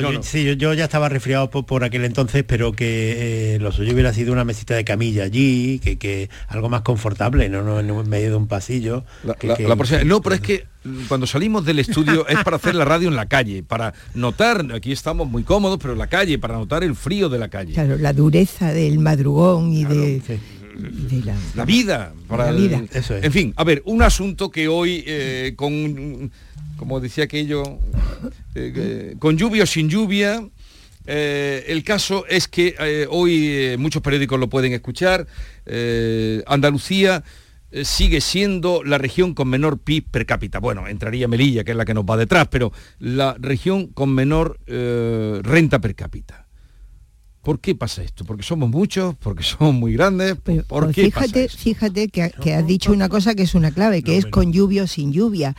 Yo- 0.00 0.12
no. 0.12 0.22
Sí, 0.22 0.44
yo, 0.44 0.52
yo 0.54 0.72
ya 0.74 0.84
estaba 0.84 1.08
resfriado 1.08 1.50
por, 1.50 1.66
por 1.66 1.84
aquel 1.84 2.04
entonces, 2.04 2.44
pero 2.46 2.72
que 2.72 3.54
eh, 3.54 3.58
lo 3.60 3.72
suyo 3.72 3.92
hubiera 3.92 4.12
sido 4.14 4.32
una 4.32 4.44
mesita 4.44 4.74
de 4.74 4.84
camilla 4.84 5.24
allí, 5.24 5.78
que, 5.80 5.98
que 5.98 6.30
algo 6.48 6.68
más 6.68 6.82
confortable, 6.82 7.48
no, 7.48 7.62
no 7.62 7.80
en 8.00 8.08
medio 8.08 8.30
de 8.30 8.36
un 8.36 8.46
pasillo. 8.48 9.04
La- 9.24 9.34
que- 9.34 9.46
la- 9.48 9.56
que- 9.56 9.68
la 9.68 9.76
próxima- 9.76 10.04
no, 10.04 10.20
pero 10.22 10.34
es 10.36 10.40
que 10.40 10.64
cuando 11.08 11.26
salimos 11.26 11.64
del 11.64 11.78
estudio 11.78 12.26
es 12.28 12.42
para 12.42 12.56
hacer 12.56 12.74
la 12.74 12.84
radio 12.84 13.08
en 13.08 13.16
la 13.16 13.26
calle, 13.26 13.62
para 13.62 13.94
notar, 14.14 14.66
aquí 14.74 14.92
estamos 14.92 15.28
muy 15.30 15.42
cómodos, 15.44 15.78
pero 15.80 15.92
en 15.92 15.98
la 15.98 16.08
calle, 16.08 16.38
para 16.38 16.54
notar 16.56 16.82
el 16.84 16.94
frío 16.96 17.28
de 17.28 17.38
la 17.38 17.48
calle. 17.48 17.72
Claro, 17.74 17.96
la 17.98 18.12
dureza 18.12 18.72
del 18.72 18.98
madrugón 18.98 19.72
y 19.72 19.84
de, 19.84 20.20
la... 21.24 21.34
La 21.54 21.64
vida, 21.66 22.14
para 22.26 22.44
La 22.46 22.50
el- 22.50 22.56
vida. 22.56 22.82
Eso 22.92 23.14
es. 23.16 23.24
En 23.24 23.32
fin, 23.32 23.52
a 23.56 23.64
ver, 23.64 23.82
un 23.84 24.02
asunto 24.02 24.50
que 24.50 24.68
hoy, 24.68 25.04
eh, 25.06 25.52
con, 25.54 26.30
como 26.82 26.98
decía 26.98 27.22
aquello, 27.22 27.62
eh, 28.56 29.14
con 29.20 29.38
lluvia 29.38 29.62
o 29.62 29.66
sin 29.66 29.88
lluvia, 29.88 30.44
eh, 31.06 31.62
el 31.68 31.84
caso 31.84 32.26
es 32.26 32.48
que 32.48 32.74
eh, 32.76 33.06
hoy 33.08 33.46
eh, 33.46 33.76
muchos 33.78 34.02
periódicos 34.02 34.40
lo 34.40 34.48
pueden 34.48 34.72
escuchar, 34.72 35.28
eh, 35.64 36.42
Andalucía 36.44 37.22
sigue 37.84 38.20
siendo 38.20 38.82
la 38.82 38.98
región 38.98 39.32
con 39.32 39.48
menor 39.48 39.78
PIB 39.78 40.10
per 40.10 40.26
cápita. 40.26 40.58
Bueno, 40.58 40.88
entraría 40.88 41.28
Melilla, 41.28 41.62
que 41.62 41.70
es 41.70 41.76
la 41.76 41.84
que 41.84 41.94
nos 41.94 42.04
va 42.04 42.16
detrás, 42.16 42.48
pero 42.50 42.72
la 42.98 43.36
región 43.38 43.86
con 43.86 44.12
menor 44.12 44.58
eh, 44.66 45.38
renta 45.44 45.78
per 45.78 45.94
cápita. 45.94 46.48
¿Por 47.42 47.60
qué 47.60 47.74
pasa 47.74 48.02
esto? 48.02 48.24
¿Porque 48.24 48.42
somos 48.42 48.68
muchos? 48.68 49.14
¿Porque 49.16 49.42
somos 49.42 49.74
muy 49.74 49.94
grandes? 49.94 50.34
¿Por 50.34 50.84
Pues 50.84 50.94
qué 50.94 51.10
pasa 51.10 51.26
fíjate, 51.26 51.48
fíjate 51.48 52.08
que, 52.08 52.32
que 52.42 52.54
has 52.54 52.66
dicho 52.66 52.92
una 52.92 53.08
cosa 53.08 53.34
que 53.34 53.44
es 53.44 53.54
una 53.54 53.70
clave, 53.70 54.02
que 54.02 54.16
es 54.16 54.26
con 54.26 54.52
lluvia 54.52 54.82
o 54.82 54.86
sin 54.86 55.12
lluvia. 55.12 55.56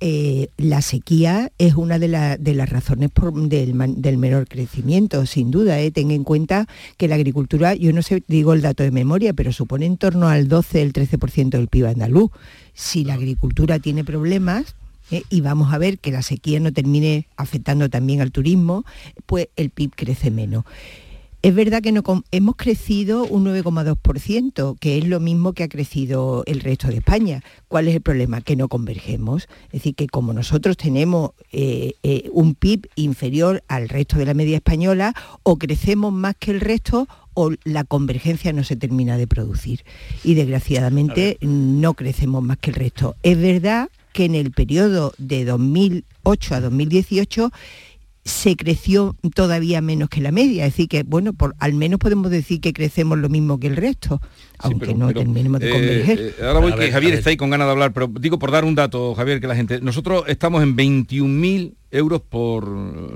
Eh, 0.00 0.48
la 0.58 0.82
sequía 0.82 1.50
es 1.56 1.74
una 1.74 1.98
de, 1.98 2.08
la- 2.08 2.36
de 2.36 2.52
las 2.54 2.68
razones 2.68 3.10
por- 3.10 3.32
del, 3.48 3.72
man- 3.72 4.02
del 4.02 4.18
menor 4.18 4.46
crecimiento, 4.46 5.24
sin 5.24 5.50
duda. 5.50 5.80
¿eh? 5.80 5.90
Ten 5.90 6.10
en 6.10 6.22
cuenta 6.22 6.66
que 6.98 7.08
la 7.08 7.14
agricultura, 7.14 7.74
yo 7.74 7.92
no 7.94 8.02
sé, 8.02 8.22
digo 8.28 8.52
el 8.52 8.60
dato 8.60 8.82
de 8.82 8.90
memoria, 8.90 9.32
pero 9.32 9.52
supone 9.52 9.86
en 9.86 9.96
torno 9.96 10.28
al 10.28 10.48
12, 10.48 10.82
el 10.82 10.92
13% 10.92 11.48
del 11.50 11.68
PIB 11.68 11.86
andaluz. 11.86 12.30
Si 12.74 13.04
la 13.04 13.14
agricultura 13.14 13.78
tiene 13.78 14.04
problemas, 14.04 14.74
¿eh? 15.10 15.22
y 15.30 15.40
vamos 15.40 15.72
a 15.72 15.78
ver 15.78 15.98
que 15.98 16.10
la 16.10 16.20
sequía 16.20 16.60
no 16.60 16.72
termine 16.74 17.26
afectando 17.38 17.88
también 17.88 18.20
al 18.20 18.32
turismo, 18.32 18.84
pues 19.24 19.48
el 19.56 19.70
PIB 19.70 19.92
crece 19.96 20.30
menos. 20.30 20.64
Es 21.46 21.54
verdad 21.54 21.80
que 21.80 21.92
no 21.92 22.02
hemos 22.32 22.56
crecido 22.56 23.24
un 23.24 23.44
9,2%, 23.44 24.76
que 24.80 24.98
es 24.98 25.06
lo 25.06 25.20
mismo 25.20 25.52
que 25.52 25.62
ha 25.62 25.68
crecido 25.68 26.42
el 26.44 26.58
resto 26.58 26.88
de 26.88 26.96
España. 26.96 27.44
¿Cuál 27.68 27.86
es 27.86 27.94
el 27.94 28.00
problema? 28.00 28.40
Que 28.40 28.56
no 28.56 28.66
convergemos. 28.66 29.48
Es 29.66 29.74
decir, 29.74 29.94
que 29.94 30.08
como 30.08 30.32
nosotros 30.32 30.76
tenemos 30.76 31.30
eh, 31.52 31.92
eh, 32.02 32.28
un 32.32 32.56
PIB 32.56 32.88
inferior 32.96 33.62
al 33.68 33.88
resto 33.88 34.18
de 34.18 34.26
la 34.26 34.34
media 34.34 34.56
española, 34.56 35.14
o 35.44 35.56
crecemos 35.56 36.12
más 36.12 36.34
que 36.36 36.50
el 36.50 36.60
resto 36.60 37.06
o 37.34 37.52
la 37.62 37.84
convergencia 37.84 38.52
no 38.52 38.64
se 38.64 38.74
termina 38.74 39.16
de 39.16 39.28
producir. 39.28 39.84
Y 40.24 40.34
desgraciadamente 40.34 41.38
no 41.42 41.94
crecemos 41.94 42.42
más 42.42 42.58
que 42.58 42.70
el 42.70 42.76
resto. 42.76 43.14
Es 43.22 43.40
verdad 43.40 43.88
que 44.12 44.24
en 44.24 44.34
el 44.34 44.50
periodo 44.50 45.14
de 45.18 45.44
2008 45.44 46.54
a 46.56 46.60
2018 46.60 47.52
se 48.26 48.56
creció 48.56 49.16
todavía 49.34 49.80
menos 49.80 50.08
que 50.08 50.20
la 50.20 50.32
media, 50.32 50.66
es 50.66 50.72
decir 50.72 50.88
que 50.88 51.04
bueno, 51.04 51.32
por, 51.32 51.54
al 51.60 51.74
menos 51.74 52.00
podemos 52.00 52.28
decir 52.28 52.60
que 52.60 52.72
crecemos 52.72 53.16
lo 53.18 53.28
mismo 53.28 53.60
que 53.60 53.68
el 53.68 53.76
resto, 53.76 54.20
aunque 54.58 54.94
no 54.94 55.06
pero, 55.06 55.20
terminemos 55.20 55.60
de 55.60 55.68
eh, 55.68 55.72
converger. 55.72 56.20
eh, 56.20 56.34
ahora 56.44 56.58
voy 56.58 56.72
A 56.72 56.74
que 56.74 56.80
ver, 56.80 56.92
Javier 56.92 57.14
está 57.14 57.30
ahí 57.30 57.36
con 57.36 57.50
ganas 57.50 57.68
de 57.68 57.70
hablar, 57.72 57.92
pero 57.92 58.08
digo 58.08 58.40
por 58.40 58.50
dar 58.50 58.64
un 58.64 58.74
dato, 58.74 59.14
Javier, 59.14 59.40
que 59.40 59.46
la 59.46 59.54
gente. 59.54 59.80
Nosotros 59.80 60.24
estamos 60.26 60.64
en 60.64 60.76
21.000 60.76 61.74
euros 61.92 62.20
por 62.20 62.68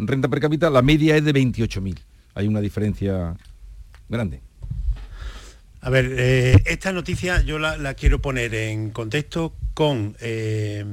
renta 0.06 0.28
per 0.28 0.38
cápita, 0.38 0.70
la 0.70 0.82
media 0.82 1.16
es 1.16 1.24
de 1.24 1.34
28.000. 1.34 1.98
Hay 2.36 2.46
una 2.46 2.60
diferencia 2.60 3.36
grande. 4.08 4.40
A 5.80 5.90
ver, 5.90 6.14
eh, 6.16 6.62
esta 6.66 6.92
noticia 6.92 7.42
yo 7.42 7.58
la, 7.58 7.76
la 7.78 7.94
quiero 7.94 8.20
poner 8.20 8.54
en 8.54 8.90
contexto 8.90 9.54
con 9.74 10.14
eh, 10.20 10.84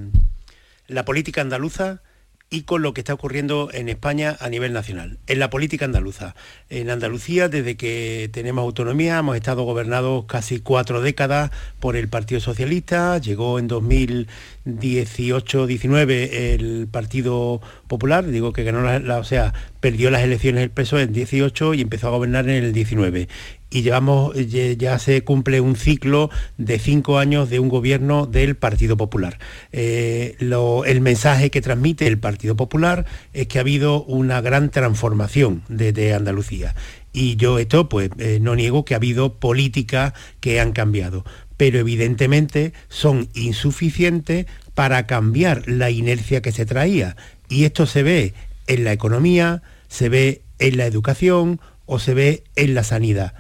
la 0.88 1.06
política 1.06 1.42
andaluza 1.42 2.02
y 2.50 2.62
con 2.62 2.82
lo 2.82 2.94
que 2.94 3.02
está 3.02 3.14
ocurriendo 3.14 3.70
en 3.74 3.90
España 3.90 4.38
a 4.40 4.50
nivel 4.50 4.72
nacional. 4.72 5.18
En 5.28 5.40
la 5.40 5.50
política 5.50 5.84
andaluza. 5.84 6.34
En 6.70 6.90
Andalucía, 6.90 7.50
desde 7.50 7.76
que 7.76 8.30
tenemos 8.32 8.64
autonomía, 8.64 9.18
hemos 9.18 9.36
estado 9.36 9.64
gobernados 9.64 10.24
casi 10.26 10.62
cuatro 10.62 11.02
décadas 11.02 11.52
por 11.80 11.98
el 11.98 12.08
Partido 12.08 12.40
Socialista. 12.40 13.18
Llegó 13.18 13.60
en 13.60 13.68
2018-19 13.68 16.30
el 16.32 16.88
Partido 16.90 17.60
Popular, 17.88 18.26
digo 18.26 18.54
que 18.54 18.64
ganó 18.64 18.82
la, 18.82 19.18
o 19.18 19.26
sea, 19.26 19.54
perdió 19.82 20.10
las 20.10 20.24
elecciones 20.24 20.64
el 20.64 20.70
PSOE 20.70 21.04
en 21.04 21.12
18 21.14 21.74
y 21.74 21.82
empezó 21.82 22.08
a 22.08 22.12
gobernar 22.12 22.48
en 22.50 22.64
el 22.64 22.72
19 22.72 23.28
y 23.70 23.82
llevamos 23.82 24.34
ya, 24.48 24.98
se 25.00 25.24
cumple 25.24 25.60
un 25.60 25.76
ciclo 25.76 26.30
de 26.58 26.80
cinco 26.80 27.20
años 27.20 27.50
de 27.50 27.60
un 27.60 27.68
gobierno 27.68 28.26
del 28.26 28.56
Partido 28.56 28.96
Popular. 28.96 29.40
Eh, 29.72 30.38
el 30.40 31.02
mensaje 31.02 31.50
que 31.50 31.62
transmite 31.62 32.08
el 32.08 32.18
Partido 32.18 32.56
Popular 32.56 33.06
es 33.34 33.48
que 33.48 33.58
ha 33.58 33.62
habido 33.62 34.04
una 34.04 34.40
gran 34.42 34.70
transformación 34.70 35.64
desde 35.68 36.14
Andalucía. 36.14 36.76
Y 37.12 37.36
yo 37.36 37.60
esto, 37.60 37.90
pues, 37.90 38.10
eh, 38.20 38.40
no 38.42 38.56
niego 38.56 38.86
que 38.86 38.94
ha 38.94 38.98
habido 38.98 39.34
políticas 39.34 40.14
que 40.40 40.62
han 40.62 40.72
cambiado, 40.72 41.26
pero 41.58 41.80
evidentemente 41.80 42.74
son 42.88 43.28
insuficientes 43.34 44.46
para 44.76 45.08
cambiar 45.08 45.68
la 45.68 45.90
inercia 45.90 46.42
que 46.42 46.52
se 46.52 46.66
traía. 46.66 47.18
Y 47.50 47.66
esto 47.66 47.86
se 47.86 48.04
ve 48.04 48.34
en 48.68 48.84
la 48.84 48.94
economía, 48.94 49.62
se 49.90 50.08
ve 50.08 50.44
en 50.60 50.78
la 50.78 50.86
educación 50.86 51.60
o 51.86 52.00
se 52.00 52.14
ve 52.14 52.44
en 52.56 52.74
la 52.74 52.84
sanidad 52.84 53.34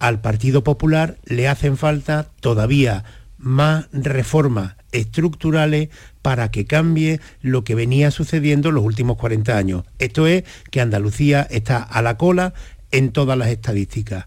al 0.00 0.20
Partido 0.20 0.64
Popular 0.64 1.18
le 1.24 1.46
hacen 1.46 1.76
falta 1.76 2.26
todavía 2.40 3.04
más 3.38 3.88
reformas 3.92 4.74
estructurales 4.92 5.90
para 6.20 6.50
que 6.50 6.66
cambie 6.66 7.20
lo 7.42 7.62
que 7.62 7.74
venía 7.74 8.10
sucediendo 8.10 8.70
en 8.70 8.74
los 8.74 8.84
últimos 8.84 9.16
40 9.18 9.56
años. 9.56 9.84
Esto 9.98 10.26
es 10.26 10.44
que 10.70 10.80
Andalucía 10.80 11.46
está 11.48 11.82
a 11.82 12.02
la 12.02 12.16
cola 12.16 12.54
en 12.90 13.12
todas 13.12 13.38
las 13.38 13.48
estadísticas. 13.48 14.26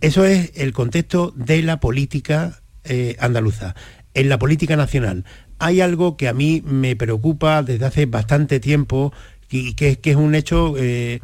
Eso 0.00 0.24
es 0.24 0.52
el 0.54 0.72
contexto 0.72 1.34
de 1.36 1.62
la 1.62 1.80
política 1.80 2.62
eh, 2.84 3.16
andaluza. 3.18 3.74
En 4.14 4.28
la 4.28 4.38
política 4.38 4.76
nacional 4.76 5.24
hay 5.58 5.80
algo 5.80 6.16
que 6.16 6.28
a 6.28 6.32
mí 6.32 6.62
me 6.64 6.96
preocupa 6.96 7.62
desde 7.62 7.84
hace 7.84 8.06
bastante 8.06 8.60
tiempo 8.60 9.12
y 9.50 9.74
que, 9.74 9.98
que 9.98 10.12
es 10.12 10.16
un 10.16 10.36
hecho... 10.36 10.74
eh, 10.78 11.20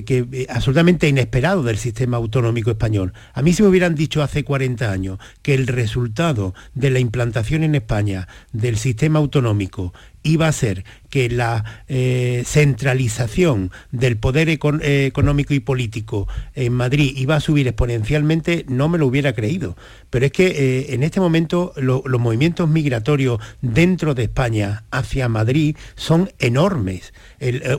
que, 0.00 0.26
eh, 0.32 0.46
absolutamente 0.48 1.06
inesperado 1.06 1.62
del 1.62 1.76
sistema 1.76 2.16
autonómico 2.16 2.70
español. 2.70 3.12
A 3.34 3.42
mí 3.42 3.52
si 3.52 3.62
me 3.62 3.68
hubieran 3.68 3.94
dicho 3.94 4.22
hace 4.22 4.42
40 4.42 4.90
años 4.90 5.18
que 5.42 5.52
el 5.52 5.66
resultado 5.66 6.54
de 6.72 6.88
la 6.88 6.98
implantación 6.98 7.62
en 7.62 7.74
España 7.74 8.26
del 8.52 8.78
sistema 8.78 9.18
autonómico 9.18 9.92
iba 10.22 10.48
a 10.48 10.52
ser 10.52 10.84
que 11.12 11.28
la 11.28 11.84
eh, 11.88 12.42
centralización 12.46 13.70
del 13.90 14.16
poder 14.16 14.48
eh, 14.48 15.04
económico 15.04 15.52
y 15.52 15.60
político 15.60 16.26
en 16.54 16.72
Madrid 16.72 17.12
iba 17.18 17.36
a 17.36 17.40
subir 17.40 17.68
exponencialmente, 17.68 18.64
no 18.66 18.88
me 18.88 18.96
lo 18.96 19.08
hubiera 19.08 19.34
creído. 19.34 19.76
Pero 20.08 20.24
es 20.24 20.32
que 20.32 20.46
eh, 20.46 20.94
en 20.94 21.02
este 21.02 21.20
momento 21.20 21.74
los 21.76 22.02
movimientos 22.18 22.66
migratorios 22.66 23.40
dentro 23.60 24.14
de 24.14 24.22
España 24.22 24.84
hacia 24.90 25.28
Madrid 25.28 25.76
son 25.96 26.30
enormes. 26.38 27.12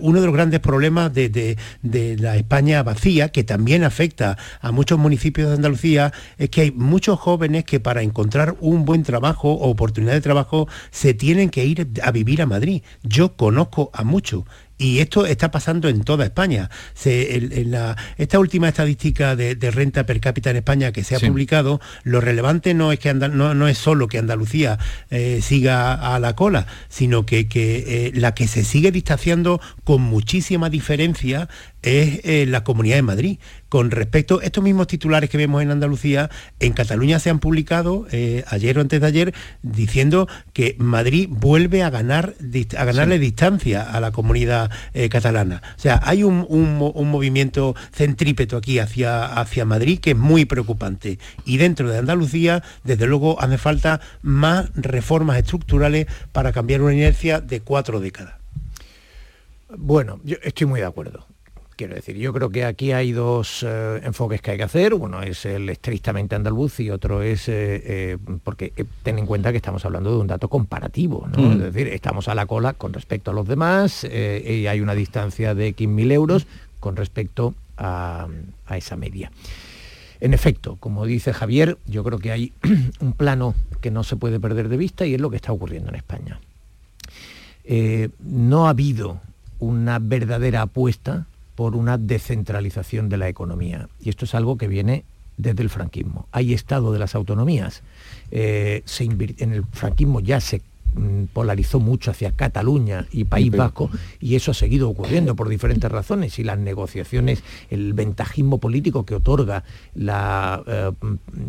uno 0.02 0.20
de 0.20 0.28
los 0.28 0.36
grandes 0.36 0.60
problemas 0.60 1.12
de, 1.12 1.58
la 2.20 2.38
España 2.38 2.84
vacía, 2.84 3.30
que 3.30 3.44
también 3.44 3.84
afecta 3.84 4.38
a 4.62 4.72
muchos 4.72 5.00
municipios 5.00 5.50
de 5.50 5.56
Andalucía, 5.56 6.14
es 6.38 6.52
que 6.52 6.62
hay 6.62 6.72
muchos 6.72 7.20
jóvenes 7.20 7.64
que 7.64 7.80
para 7.80 8.04
encontrar 8.04 8.58
un 8.60 8.86
buen 8.86 9.02
trabajo 9.02 9.54
o 9.54 9.72
oportunidad 9.72 10.14
de 10.14 10.22
trabajo 10.22 10.68
se 10.92 11.16
tienen 11.16 11.50
que 11.50 11.66
ir 11.66 11.88
a 12.04 12.12
vivir 12.12 12.44
a 12.44 12.46
Madrid. 12.46 12.84
Yo 13.02 13.23
conozco 13.32 13.90
a 13.94 14.04
muchos 14.04 14.44
y 14.78 15.00
esto 15.00 15.26
está 15.26 15.50
pasando 15.52 15.88
en 15.88 16.04
toda 16.04 16.26
España. 16.26 16.70
esta 16.96 18.40
última 18.40 18.68
estadística 18.68 19.36
de, 19.36 19.72
renta 19.72 20.06
per 20.06 20.20
cápita 20.20 20.50
en 20.50 20.58
España 20.58 20.92
que 20.92 21.04
se 21.04 21.16
ha 21.16 21.20
publicado, 21.20 21.80
lo 22.04 22.20
relevante 22.22 22.74
no 22.74 22.92
es, 22.92 23.00
que 23.00 23.14
no, 23.14 23.68
es 23.68 23.78
solo 23.78 24.08
que 24.08 24.18
Andalucía 24.18 24.78
eh, 25.10 25.40
siga 25.42 25.94
a 25.94 26.20
la 26.20 26.36
cola, 26.36 26.68
sino 26.90 27.26
que, 27.26 27.48
eh, 27.54 28.12
la 28.14 28.34
que 28.34 28.48
se 28.48 28.64
sigue 28.64 28.92
distanciando 28.92 29.62
con 29.84 30.02
muchísima 30.02 30.70
diferencia 30.70 31.48
es 31.84 32.22
eh, 32.24 32.46
la 32.48 32.64
Comunidad 32.64 32.96
de 32.96 33.02
Madrid. 33.04 33.40
Con 33.70 33.92
respecto 33.92 34.40
a 34.40 34.44
estos 34.44 34.64
mismos 34.64 34.88
titulares 34.88 35.30
que 35.30 35.38
vemos 35.38 35.62
en 35.62 35.72
Andalucía, 35.72 36.30
en 36.60 36.74
Cataluña 36.74 37.20
se 37.20 37.30
han 37.30 37.40
publicado 37.40 38.06
eh, 38.12 38.44
ayer 38.48 38.78
o 38.78 38.82
antes 38.82 39.02
de 39.02 39.08
ayer 39.08 39.34
diciendo 39.62 40.28
que 40.54 40.76
Madrid 40.80 41.28
vuelve 41.30 41.84
a 41.84 41.90
ganar 41.90 42.36
a 42.78 42.86
ganarle 42.86 43.20
distancia 43.20 43.82
a 43.82 44.00
la 44.00 44.12
comunidad 44.12 44.72
eh, 44.94 45.10
catalana. 45.10 45.62
O 45.76 45.80
sea, 45.80 46.00
hay 46.04 46.24
un, 46.24 46.44
movimiento 47.14 47.76
centrípeto 47.92 48.58
aquí 48.58 48.80
hacia, 48.80 49.26
hacia 49.26 49.66
Madrid 49.66 50.00
que 50.00 50.12
es 50.12 50.18
muy 50.18 50.46
preocupante. 50.46 51.20
Y 51.46 51.58
dentro 51.58 51.90
de 51.90 51.98
Andalucía, 51.98 52.64
desde 52.84 53.08
luego, 53.08 53.42
hace 53.42 53.58
falta 53.58 54.02
más 54.22 54.72
reformas 54.76 55.38
estructurales 55.38 56.08
para 56.32 56.52
cambiar 56.52 56.82
una 56.82 56.94
inercia 56.94 57.42
de 57.42 57.62
cuatro 57.62 58.00
décadas. 58.00 58.36
Bueno, 59.76 60.20
yo 60.24 60.38
estoy 60.44 60.68
muy 60.68 60.80
de 60.80 60.86
acuerdo. 60.86 61.26
Quiero 61.76 61.96
decir, 61.96 62.18
yo 62.18 62.32
creo 62.34 62.50
que 62.50 62.66
aquí 62.66 62.92
hay 62.92 63.12
dos 63.12 63.66
eh, 63.68 64.00
enfoques 64.04 64.42
que 64.42 64.52
hay 64.52 64.58
que 64.58 64.64
hacer. 64.64 64.94
Uno 64.94 65.24
es 65.24 65.46
el 65.46 65.70
estrictamente 65.70 66.36
andaluz 66.36 66.80
y 66.80 66.92
otro 66.92 67.24
es, 67.24 67.50
eh, 67.50 67.82
eh, 67.86 68.18
porque 68.44 68.74
ten 69.02 69.18
en 69.18 69.26
cuenta 69.26 69.52
que 69.52 69.58
estamos 69.58 69.84
hablando 69.86 70.12
de 70.12 70.18
un 70.18 70.28
dato 70.28 70.50
comparativo, 70.50 71.28
¿no? 71.28 71.42
Mm. 71.42 71.52
Es 71.54 71.74
decir, 71.74 71.88
estamos 71.88 72.28
a 72.28 72.36
la 72.36 72.46
cola 72.46 72.74
con 72.74 72.94
respecto 72.94 73.32
a 73.32 73.34
los 73.34 73.48
demás 73.48 74.04
y 74.04 74.68
hay 74.68 74.82
una 74.82 74.94
distancia 74.94 75.56
de 75.56 75.76
15.000 75.76 76.12
euros 76.12 76.48
con 76.80 76.96
respecto 76.96 77.56
a, 77.78 78.28
a 78.68 78.78
esa 78.78 78.96
media. 78.96 79.32
En 80.20 80.34
efecto, 80.34 80.78
como 80.80 81.06
dice 81.06 81.34
Javier, 81.34 81.78
yo 81.88 82.04
creo 82.04 82.20
que 82.20 82.32
hay 82.32 82.54
un 83.00 83.14
plano 83.14 83.56
que 83.82 83.90
no 83.90 84.04
se 84.04 84.16
puede 84.16 84.40
perder 84.40 84.70
de 84.70 84.78
vista 84.78 85.06
y 85.06 85.16
es 85.16 85.22
lo 85.22 85.30
que 85.30 85.38
está 85.38 85.52
ocurriendo 85.52 85.90
en 85.90 85.96
España. 85.96 86.40
no 88.20 88.68
ha 88.68 88.70
habido 88.70 89.20
una 89.60 89.98
verdadera 90.00 90.62
apuesta 90.64 91.26
por 91.56 91.76
una 91.76 91.98
descentralización 91.98 93.10
de 93.10 93.18
la 93.18 93.28
economía. 93.28 93.90
Y 94.00 94.10
esto 94.10 94.26
es 94.26 94.36
algo 94.36 94.58
que 94.58 94.68
viene 94.68 95.06
desde 95.38 95.64
el 95.64 95.70
franquismo. 95.70 96.28
Hay 96.32 96.54
Estado 96.54 96.92
de 96.92 97.00
las 97.00 97.16
autonomías. 97.16 97.84
Eh, 98.32 98.84
en 99.00 99.54
el 99.54 99.64
franquismo 99.72 100.20
ya 100.20 100.40
se 100.40 100.62
mm, 100.96 101.26
polarizó 101.34 101.80
mucho 101.80 102.12
hacia 102.12 102.32
Cataluña 102.32 103.08
y 103.12 103.26
País 103.26 103.52
Vasco 103.52 103.90
y 104.20 104.36
eso 104.36 104.52
ha 104.52 104.54
seguido 104.54 104.90
ocurriendo 104.90 105.36
por 105.36 105.50
diferentes 105.50 105.92
razones 105.92 106.38
y 106.40 106.44
las 106.44 106.60
negociaciones, 106.60 107.44
el 107.70 107.94
ventajismo 107.94 108.60
político 108.60 109.06
que 109.06 109.16
otorga 109.16 109.64
la 109.96 110.64
eh, 110.68 110.92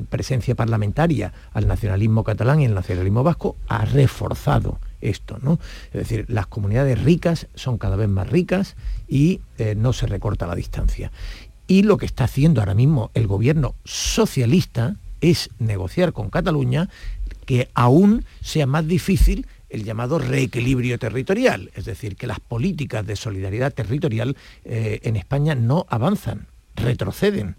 presencia 0.08 0.54
parlamentaria 0.54 1.32
al 1.52 1.66
nacionalismo 1.66 2.24
catalán 2.24 2.60
y 2.60 2.64
el 2.66 2.74
nacionalismo 2.74 3.22
vasco 3.22 3.56
ha 3.68 3.84
reforzado 3.84 4.78
esto, 5.08 5.38
¿no? 5.42 5.58
Es 5.86 6.08
decir, 6.08 6.26
las 6.28 6.46
comunidades 6.46 7.02
ricas 7.02 7.46
son 7.54 7.78
cada 7.78 7.96
vez 7.96 8.08
más 8.08 8.28
ricas 8.28 8.76
y 9.08 9.40
eh, 9.58 9.74
no 9.76 9.92
se 9.92 10.06
recorta 10.06 10.46
la 10.46 10.54
distancia. 10.54 11.10
Y 11.66 11.82
lo 11.82 11.96
que 11.96 12.06
está 12.06 12.24
haciendo 12.24 12.60
ahora 12.60 12.74
mismo 12.74 13.10
el 13.14 13.26
gobierno 13.26 13.74
socialista 13.84 14.96
es 15.20 15.50
negociar 15.58 16.12
con 16.12 16.28
Cataluña 16.28 16.88
que 17.46 17.68
aún 17.74 18.24
sea 18.40 18.66
más 18.66 18.86
difícil 18.86 19.46
el 19.70 19.84
llamado 19.84 20.18
reequilibrio 20.18 20.98
territorial, 20.98 21.70
es 21.74 21.84
decir, 21.84 22.16
que 22.16 22.26
las 22.26 22.38
políticas 22.38 23.04
de 23.06 23.16
solidaridad 23.16 23.72
territorial 23.72 24.36
eh, 24.64 25.00
en 25.02 25.16
España 25.16 25.54
no 25.54 25.86
avanzan, 25.88 26.46
retroceden. 26.76 27.56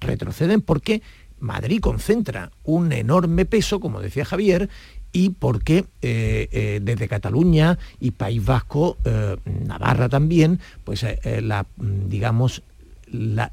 Retroceden 0.00 0.62
porque 0.62 1.02
Madrid 1.38 1.80
concentra 1.80 2.52
un 2.64 2.92
enorme 2.92 3.44
peso, 3.44 3.80
como 3.80 4.00
decía 4.00 4.24
Javier, 4.24 4.70
y 5.16 5.30
porque 5.30 5.86
eh, 6.02 6.46
eh, 6.52 6.80
desde 6.82 7.08
Cataluña 7.08 7.78
y 7.98 8.10
País 8.10 8.44
Vasco, 8.44 8.98
eh, 9.06 9.38
Navarra 9.64 10.10
también, 10.10 10.60
pues 10.84 11.06
la, 11.40 11.64
mm, 11.78 12.08
digamos, 12.10 12.62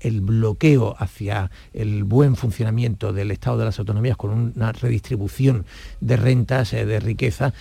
el 0.01 0.19
bloqueo 0.19 0.93
hacia 0.99 1.51
el 1.73 2.03
buen 2.03 2.35
funcionamiento 2.35 3.13
del 3.13 3.31
Estado 3.31 3.59
de 3.59 3.65
las 3.65 3.79
Autonomías 3.79 4.17
con 4.17 4.51
una 4.53 4.73
redistribución 4.73 5.65
de 6.01 6.17
rentas, 6.17 6.71
de 6.71 6.99
riqueza, 6.99 7.53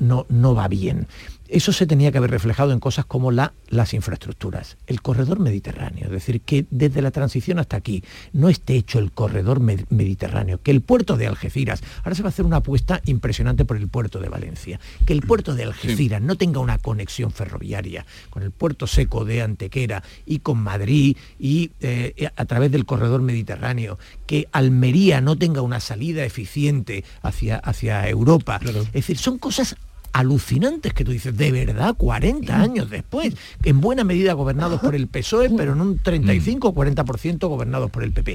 no, 0.00 0.26
no 0.28 0.54
va 0.54 0.68
bien. 0.68 1.06
Eso 1.52 1.70
se 1.70 1.86
tenía 1.86 2.10
que 2.10 2.16
haber 2.16 2.30
reflejado 2.30 2.72
en 2.72 2.80
cosas 2.80 3.04
como 3.04 3.30
la, 3.30 3.52
las 3.68 3.92
infraestructuras, 3.92 4.78
el 4.86 5.02
corredor 5.02 5.38
mediterráneo, 5.38 6.06
es 6.06 6.10
decir, 6.10 6.40
que 6.40 6.64
desde 6.70 7.02
la 7.02 7.10
transición 7.10 7.58
hasta 7.58 7.76
aquí 7.76 8.02
no 8.32 8.48
esté 8.48 8.74
hecho 8.74 8.98
el 8.98 9.12
corredor 9.12 9.60
mediterráneo, 9.60 10.62
que 10.62 10.70
el 10.70 10.80
puerto 10.80 11.18
de 11.18 11.26
Algeciras, 11.26 11.82
ahora 11.98 12.14
se 12.14 12.22
va 12.22 12.28
a 12.28 12.30
hacer 12.30 12.46
una 12.46 12.56
apuesta 12.56 13.02
impresionante 13.04 13.66
por 13.66 13.76
el 13.76 13.88
puerto 13.88 14.18
de 14.18 14.30
Valencia, 14.30 14.80
que 15.04 15.12
el 15.12 15.20
puerto 15.20 15.54
de 15.54 15.64
Algeciras 15.64 16.22
no 16.22 16.36
tenga 16.36 16.58
una 16.58 16.78
conexión 16.78 17.30
ferroviaria 17.30 18.06
con 18.30 18.42
el 18.42 18.50
puerto 18.50 18.86
seco 18.86 19.26
de 19.26 19.42
Antequera 19.42 20.02
y 20.24 20.38
con 20.38 20.56
Madrid 20.56 21.18
y 21.38 21.70
eh, 21.80 22.30
a 22.34 22.44
través 22.46 22.72
del 22.72 22.86
corredor 22.86 23.20
mediterráneo, 23.20 23.98
que 24.26 24.48
Almería 24.52 25.20
no 25.20 25.36
tenga 25.36 25.60
una 25.60 25.80
salida 25.80 26.24
eficiente 26.24 27.04
hacia, 27.20 27.58
hacia 27.58 28.08
Europa. 28.08 28.58
Es 28.62 28.92
decir, 28.92 29.18
son 29.18 29.36
cosas 29.36 29.76
alucinantes 30.12 30.92
que 30.92 31.04
tú 31.04 31.12
dices, 31.12 31.36
de 31.36 31.50
verdad, 31.52 31.94
40 31.96 32.60
años 32.60 32.90
después, 32.90 33.34
en 33.64 33.80
buena 33.80 34.04
medida 34.04 34.34
gobernados 34.34 34.80
por 34.80 34.94
el 34.94 35.08
PSOE, 35.08 35.50
pero 35.50 35.72
en 35.72 35.80
un 35.80 35.98
35 35.98 36.68
o 36.68 36.74
40% 36.74 37.48
gobernados 37.48 37.90
por 37.90 38.02
el 38.02 38.12
PP. 38.12 38.32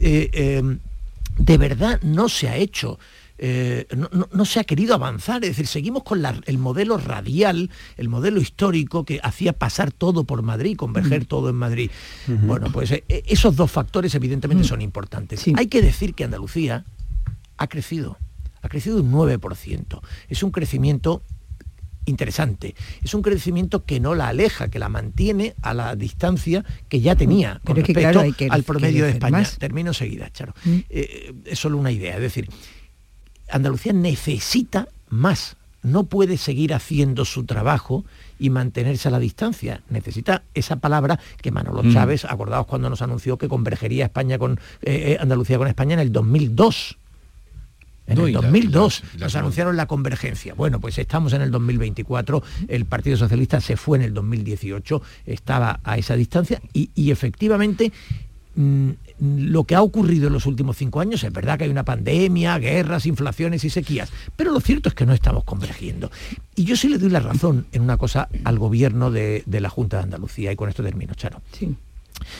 Eh, 0.00 0.30
eh, 0.32 0.78
de 1.38 1.58
verdad 1.58 2.00
no 2.02 2.28
se 2.28 2.48
ha 2.48 2.56
hecho. 2.56 2.98
Eh, 3.38 3.86
no, 4.32 4.44
se 4.46 4.60
ha 4.60 4.64
querido 4.64 4.94
avanzar, 4.94 5.44
es 5.44 5.50
decir, 5.50 5.66
seguimos 5.66 6.04
con 6.04 6.24
el 6.24 6.56
modelo 6.56 6.96
radial, 6.96 7.70
el 7.98 8.08
modelo 8.08 8.40
histórico 8.40 9.04
que 9.04 9.20
hacía 9.22 9.52
pasar 9.52 9.92
todo 9.92 10.24
por 10.24 10.40
Madrid, 10.40 10.74
converger 10.74 11.26
todo 11.26 11.50
en 11.50 11.56
Madrid. 11.56 11.90
Bueno, 12.26 12.68
pues 12.72 12.94
esos 13.08 13.54
dos 13.56 13.70
factores 13.70 14.14
evidentemente 14.14 14.64
son 14.64 14.80
importantes. 14.80 15.44
Hay 15.54 15.66
que 15.66 15.82
decir 15.82 16.14
que 16.14 16.24
Andalucía 16.24 16.86
ha 17.58 17.66
crecido 17.66 18.16
ha 18.66 18.68
crecido 18.68 19.00
un 19.00 19.12
9%. 19.12 20.00
Es 20.28 20.42
un 20.42 20.50
crecimiento 20.50 21.22
interesante. 22.06 22.74
Es 23.02 23.14
un 23.14 23.22
crecimiento 23.22 23.84
que 23.84 24.00
no 24.00 24.14
la 24.14 24.28
aleja, 24.28 24.68
que 24.68 24.78
la 24.78 24.88
mantiene 24.88 25.54
a 25.62 25.74
la 25.74 25.96
distancia 25.96 26.64
que 26.88 27.00
ya 27.00 27.16
tenía 27.16 27.60
con 27.64 27.76
respecto 27.76 28.22
al 28.50 28.62
promedio 28.62 29.04
de 29.04 29.10
España. 29.10 29.44
Termino 29.58 29.92
seguida, 29.92 30.30
Charo. 30.30 30.54
Mm. 30.64 30.78
Eh, 30.88 31.34
es 31.44 31.58
solo 31.58 31.76
una 31.76 31.90
idea. 31.90 32.14
Es 32.14 32.22
decir, 32.22 32.48
Andalucía 33.50 33.92
necesita 33.92 34.88
más. 35.08 35.56
No 35.82 36.04
puede 36.04 36.36
seguir 36.36 36.74
haciendo 36.74 37.24
su 37.24 37.44
trabajo 37.44 38.04
y 38.38 38.50
mantenerse 38.50 39.08
a 39.08 39.10
la 39.12 39.20
distancia. 39.20 39.82
Necesita 39.88 40.42
esa 40.54 40.76
palabra 40.76 41.20
que 41.40 41.52
Manolo 41.52 41.82
mm. 41.82 41.92
Chávez, 41.92 42.24
acordados 42.24 42.66
cuando 42.66 42.90
nos 42.90 43.02
anunció 43.02 43.38
que 43.38 43.48
convergería 43.48 44.06
España 44.06 44.38
con 44.38 44.58
eh, 44.82 45.12
eh, 45.12 45.18
Andalucía 45.20 45.58
con 45.58 45.68
España 45.68 45.94
en 45.94 46.00
el 46.00 46.12
2002 46.12 46.98
en 48.06 48.18
el 48.18 48.32
2002 48.32 49.02
nos 49.18 49.36
anunciaron 49.36 49.76
la 49.76 49.86
convergencia. 49.86 50.54
Bueno, 50.54 50.80
pues 50.80 50.98
estamos 50.98 51.32
en 51.32 51.42
el 51.42 51.50
2024, 51.50 52.42
el 52.68 52.84
Partido 52.84 53.16
Socialista 53.16 53.60
se 53.60 53.76
fue 53.76 53.98
en 53.98 54.04
el 54.04 54.14
2018, 54.14 55.02
estaba 55.26 55.80
a 55.84 55.98
esa 55.98 56.16
distancia 56.16 56.60
y, 56.72 57.10
efectivamente 57.10 57.92
mm, 58.54 58.90
lo 59.18 59.64
que 59.64 59.74
ha 59.74 59.82
ocurrido 59.82 60.26
en 60.26 60.32
los 60.32 60.46
últimos 60.46 60.76
cinco 60.76 61.00
años 61.00 61.24
es 61.24 61.32
verdad 61.32 61.58
que 61.58 61.64
hay 61.64 61.70
una 61.70 61.84
pandemia, 61.84 62.58
guerras, 62.58 63.06
inflaciones 63.06 63.64
y 63.64 63.70
sequías, 63.70 64.12
pero 64.36 64.52
lo 64.52 64.60
cierto 64.60 64.88
es 64.88 64.94
que 64.94 65.06
no 65.06 65.12
estamos 65.12 65.44
convergiendo. 65.44 66.10
Y 66.54 66.64
yo 66.64 66.76
sí 66.76 66.88
le 66.88 66.98
doy 66.98 67.10
la 67.10 67.20
razón 67.20 67.66
en 67.72 67.82
una 67.82 67.96
cosa 67.96 68.28
al 68.44 68.58
gobierno 68.58 69.10
de, 69.10 69.44
la 69.46 69.70
Junta 69.70 69.98
de 69.98 70.02
Andalucía, 70.04 70.52
y 70.52 70.56
con 70.56 70.68
esto 70.68 70.82
termino, 70.82 71.14
Charo. 71.14 71.40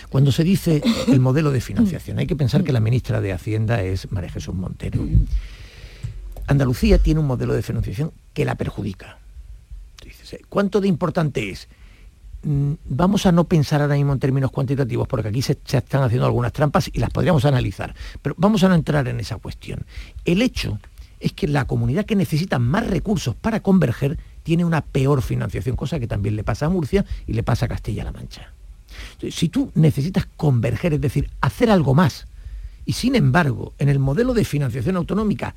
Cuando 0.08 0.32
se 0.32 0.44
dice 0.44 0.82
el 1.08 1.20
modelo 1.20 1.50
de 1.50 1.60
financiación, 1.60 2.18
hay 2.18 2.26
que 2.26 2.36
pensar 2.36 2.64
que 2.64 2.72
la 2.72 2.80
ministra 2.80 3.20
de 3.20 3.32
Hacienda 3.32 3.82
es 3.82 4.10
María 4.12 4.30
Jesús 4.30 4.54
Montero. 4.54 5.00
Andalucía 6.46 6.98
tiene 6.98 7.20
un 7.20 7.26
modelo 7.26 7.54
de 7.54 7.62
financiación 7.62 8.12
que 8.32 8.44
la 8.44 8.54
perjudica. 8.54 9.18
¿Cuánto 10.48 10.80
de 10.80 10.88
importante 10.88 11.50
es? 11.50 11.68
Mm, 12.42 12.74
vamos 12.84 13.26
a 13.26 13.32
no 13.32 13.44
pensar 13.44 13.82
ahora 13.82 13.96
mismo 13.96 14.12
en 14.12 14.18
términos 14.18 14.50
cuantitativos, 14.50 15.08
porque 15.08 15.28
aquí 15.28 15.42
se, 15.42 15.58
se, 15.64 15.78
están 15.78 16.02
haciendo 16.02 16.26
algunas 16.26 16.52
trampas 16.52 16.90
y 16.92 16.98
las 16.98 17.10
podríamos 17.10 17.44
analizar, 17.44 17.94
pero 18.22 18.34
vamos 18.38 18.62
a 18.62 18.68
no 18.68 18.74
entrar 18.74 19.08
en 19.08 19.18
esa 19.20 19.36
cuestión. 19.36 19.84
El 20.24 20.42
hecho 20.42 20.78
es 21.18 21.32
que 21.32 21.48
la 21.48 21.64
comunidad 21.64 22.04
que 22.04 22.14
necesita 22.14 22.58
más 22.58 22.86
recursos 22.86 23.34
para 23.34 23.60
converger 23.60 24.18
tiene 24.42 24.64
una 24.64 24.82
peor 24.82 25.22
financiación, 25.22 25.76
cosa 25.76 25.98
que 25.98 26.06
también 26.06 26.36
le 26.36 26.44
pasa 26.44 26.66
a 26.66 26.68
Murcia 26.68 27.04
y 27.26 27.32
le 27.32 27.42
pasa 27.42 27.66
a 27.66 27.68
Castilla-La 27.68 28.12
Mancha. 28.12 28.52
Si 29.30 29.48
tú 29.48 29.70
necesitas 29.74 30.26
converger, 30.36 30.94
es 30.94 31.00
decir, 31.00 31.30
hacer 31.40 31.70
algo 31.70 31.94
más, 31.94 32.26
y 32.84 32.92
sin 32.92 33.16
embargo, 33.16 33.74
en 33.78 33.88
el 33.88 33.98
modelo 33.98 34.34
de 34.34 34.44
financiación 34.44 34.96
autonómica 34.96 35.54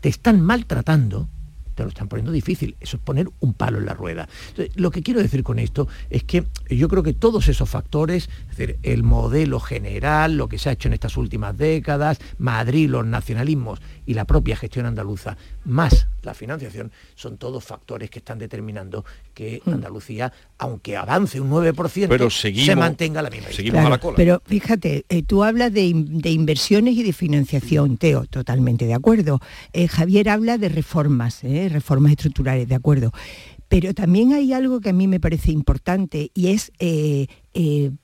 te 0.00 0.08
están 0.08 0.40
maltratando, 0.40 1.28
te 1.76 1.82
lo 1.82 1.90
están 1.90 2.08
poniendo 2.08 2.32
difícil. 2.32 2.74
Eso 2.80 2.96
es 2.96 3.02
poner 3.02 3.28
un 3.40 3.54
palo 3.54 3.78
en 3.78 3.86
la 3.86 3.94
rueda. 3.94 4.28
Entonces, 4.48 4.74
lo 4.76 4.90
que 4.90 5.02
quiero 5.02 5.22
decir 5.22 5.44
con 5.44 5.58
esto 5.58 5.86
es 6.10 6.24
que 6.24 6.44
yo 6.68 6.88
creo 6.88 7.02
que 7.02 7.12
todos 7.12 7.48
esos 7.48 7.68
factores, 7.68 8.28
es 8.50 8.56
decir, 8.56 8.78
el 8.82 9.02
modelo 9.02 9.60
general, 9.60 10.36
lo 10.36 10.48
que 10.48 10.58
se 10.58 10.70
ha 10.70 10.72
hecho 10.72 10.88
en 10.88 10.94
estas 10.94 11.16
últimas 11.16 11.56
décadas, 11.56 12.18
Madrid, 12.38 12.88
los 12.88 13.06
nacionalismos 13.06 13.80
y 14.06 14.14
la 14.14 14.24
propia 14.24 14.56
gestión 14.56 14.86
andaluza, 14.86 15.36
más 15.64 16.08
la 16.22 16.34
financiación, 16.34 16.90
son 17.14 17.36
todos 17.36 17.62
factores 17.64 18.10
que 18.10 18.18
están 18.18 18.38
determinando 18.38 19.04
que 19.32 19.62
hmm. 19.64 19.70
Andalucía, 19.70 20.32
aunque 20.58 20.96
avance 20.96 21.40
un 21.40 21.50
9%, 21.50 22.08
pero 22.08 22.30
se 22.30 22.76
mantenga 22.76 23.22
la 23.22 23.30
misma. 23.30 23.50
Seguimos 23.52 23.84
a 23.84 23.90
la 23.90 23.98
cola. 23.98 24.16
Pero 24.16 24.42
fíjate, 24.44 25.04
eh, 25.08 25.22
tú 25.22 25.44
hablas 25.44 25.72
de, 25.72 25.84
inversiones 25.84 26.94
y 26.94 27.02
de 27.02 27.12
financiación, 27.12 27.96
Teo, 27.96 28.26
totalmente 28.26 28.86
de 28.86 28.94
acuerdo. 28.94 29.40
Eh, 29.72 29.88
Javier 29.88 30.28
habla 30.28 30.58
de 30.58 30.68
reformas, 30.68 31.44
eh, 31.44 31.65
reformas 31.68 32.12
estructurales, 32.12 32.68
de 32.68 32.74
acuerdo. 32.74 33.12
Pero 33.68 33.94
también 33.94 34.32
hay 34.32 34.52
algo 34.52 34.80
que 34.80 34.90
a 34.90 34.92
mí 34.92 35.08
me 35.08 35.20
parece 35.20 35.50
importante 35.52 36.30
y 36.34 36.48
es 36.48 36.72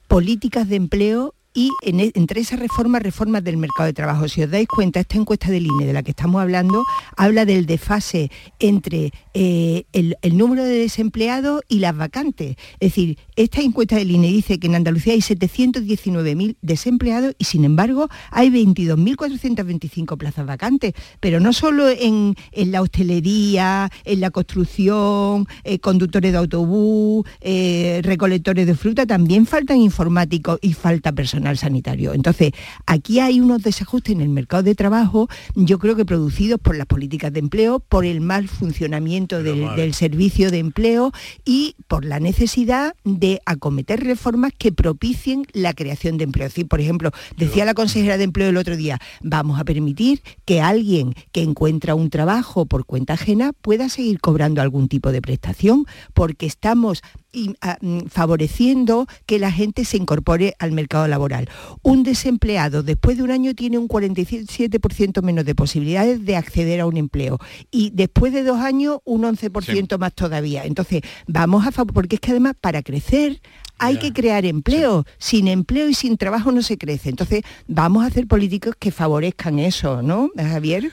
políticas 0.09 0.68
de 0.68 0.77
empleo 0.77 1.35
y 1.55 1.71
e, 1.83 2.12
entre 2.15 2.41
esas 2.41 2.59
reformas, 2.59 3.03
reformas 3.03 3.45
del 3.45 3.57
mercado 3.57 3.87
de 3.87 3.93
trabajo. 3.93 4.29
Si 4.29 4.43
os 4.43 4.51
dais 4.51 4.67
cuenta, 4.69 5.01
esta 5.01 5.17
encuesta 5.17 5.51
del 5.51 5.67
INE 5.67 5.87
de 5.87 5.93
la 5.93 6.03
que 6.03 6.12
estamos 6.12 6.41
hablando 6.41 6.85
habla 7.17 7.45
del 7.45 7.67
desfase 7.67 8.31
entre 8.59 9.12
eh, 9.35 9.85
el, 9.93 10.17
número 10.37 10.65
de 10.65 10.79
desempleados 10.79 11.62
y 11.69 11.79
las 11.81 11.97
vacantes. 11.97 12.57
Es 12.81 12.91
decir, 12.91 13.19
esta 13.37 13.61
encuesta 13.61 13.97
del 13.97 14.11
INE 14.11 14.29
dice 14.29 14.59
que 14.59 14.67
en 14.67 14.77
Andalucía 14.77 15.12
hay 15.12 15.21
719.000 15.21 16.57
desempleados 16.62 17.35
y 17.38 17.45
sin 17.45 17.65
embargo 17.65 18.09
hay 18.31 18.51
22.425 18.51 20.17
plazas 20.17 20.47
vacantes, 20.47 20.95
pero 21.21 21.41
no 21.41 21.53
solo 21.53 21.88
en, 21.88 22.35
la 22.53 22.81
hostelería, 22.81 23.91
en 24.05 24.21
la 24.21 24.31
construcción, 24.31 25.47
eh, 25.65 25.79
conductores 25.79 26.33
de 26.33 26.38
autobús, 26.38 27.27
eh, 27.41 28.01
recolectores 28.03 28.67
de 28.67 28.75
fruta, 28.75 29.07
también 29.07 29.47
faltan 29.47 29.79
informáticos 29.79 30.59
y 30.62 30.73
falta 30.73 31.12
personal 31.12 31.42
sanitario. 31.57 32.15
Entonces, 32.15 32.53
aquí 32.87 33.21
hay 33.21 33.41
unos 33.41 33.63
desajustes 33.63 34.15
en 34.15 34.21
el 34.21 34.29
mercado 34.29 34.63
de 34.63 34.75
trabajo, 34.75 35.29
yo 35.55 35.79
creo 35.79 35.97
que 35.97 36.05
producidos 36.05 36.61
por 36.61 36.77
las 36.77 36.87
políticas 36.87 37.33
de 37.33 37.41
empleo, 37.41 37.81
por 37.81 38.05
el 38.05 38.21
mal 38.21 38.49
funcionamiento 38.49 39.43
del, 39.43 39.95
servicio 39.95 40.51
de 40.51 40.59
empleo 40.59 41.13
y 41.45 41.77
por 41.89 42.05
la 42.05 42.19
necesidad 42.19 42.95
de 43.05 43.41
acometer 43.45 44.03
reformas 44.03 44.53
que 44.57 44.73
propicien 44.73 45.47
la 45.53 45.75
creación 45.75 46.17
de 46.19 46.25
empleo. 46.25 46.49
por 46.69 46.81
ejemplo, 46.81 47.11
decía 47.37 47.65
la 47.65 47.75
consejera 47.75 48.17
de 48.17 48.25
empleo 48.25 48.49
el 48.49 48.57
otro 48.57 48.77
día, 48.77 48.99
vamos 49.23 49.61
a 49.61 49.65
permitir 49.65 50.23
que 50.45 50.61
alguien 50.61 51.15
que 51.33 51.43
encuentra 51.43 51.95
un 51.95 52.11
trabajo 52.11 52.67
por 52.67 52.87
cuenta 52.87 53.15
ajena 53.15 53.53
pueda 53.53 53.89
seguir 53.89 54.21
cobrando 54.21 54.61
algún 54.61 54.89
tipo 54.89 55.13
de 55.13 55.23
prestación, 55.23 55.87
porque 56.15 56.47
estamos 56.47 57.03
Ah, 57.62 57.79
mm, 57.81 58.09
favoreciendo 58.09 59.07
que 59.25 59.38
la 59.38 59.51
gente 59.51 59.87
se 59.87 59.97
incorpore 59.97 60.55
al 60.59 60.73
mercado 60.73 61.09
laboral. 61.09 61.49
Un 61.81 62.03
desempleado 62.03 62.83
después 62.83 63.16
de 63.16 63.23
un 63.23 63.31
año 63.31 63.55
tiene 63.55 63.79
un 63.79 63.88
47% 63.88 65.23
menos 65.23 65.47
de 65.47 65.55
posibilidades 65.55 66.27
de 66.27 66.37
acceder 66.37 66.81
a 66.81 66.87
un 66.87 66.99
empleo 66.99 67.38
y 67.71 67.90
después 67.95 68.35
de 68.35 68.42
dos 68.42 68.59
años 68.61 68.99
un 69.05 69.23
11% 69.23 69.97
más 69.97 70.14
todavía. 70.14 70.64
Entonces, 70.64 71.01
vamos 71.27 71.66
a 71.66 71.73
porque 71.87 72.16
es 72.16 72.21
que 72.21 72.33
además 72.33 72.55
para 72.61 72.83
crecer 72.83 73.40
hay 73.79 73.97
que 73.97 74.12
crear 74.12 74.45
empleo. 74.45 75.05
Sin 75.18 75.49
empleo 75.49 75.88
y 75.88 75.95
sin 75.95 76.16
trabajo 76.16 76.53
no 76.53 76.62
se 76.62 76.79
crece. 76.79 77.09
Entonces, 77.09 77.42
vamos 77.66 78.05
a 78.05 78.09
hacer 78.09 78.27
políticos 78.27 78.75
que 78.79 78.92
favorezcan 78.92 79.59
eso, 79.59 80.03
¿no, 80.03 80.31
Javier? 80.37 80.92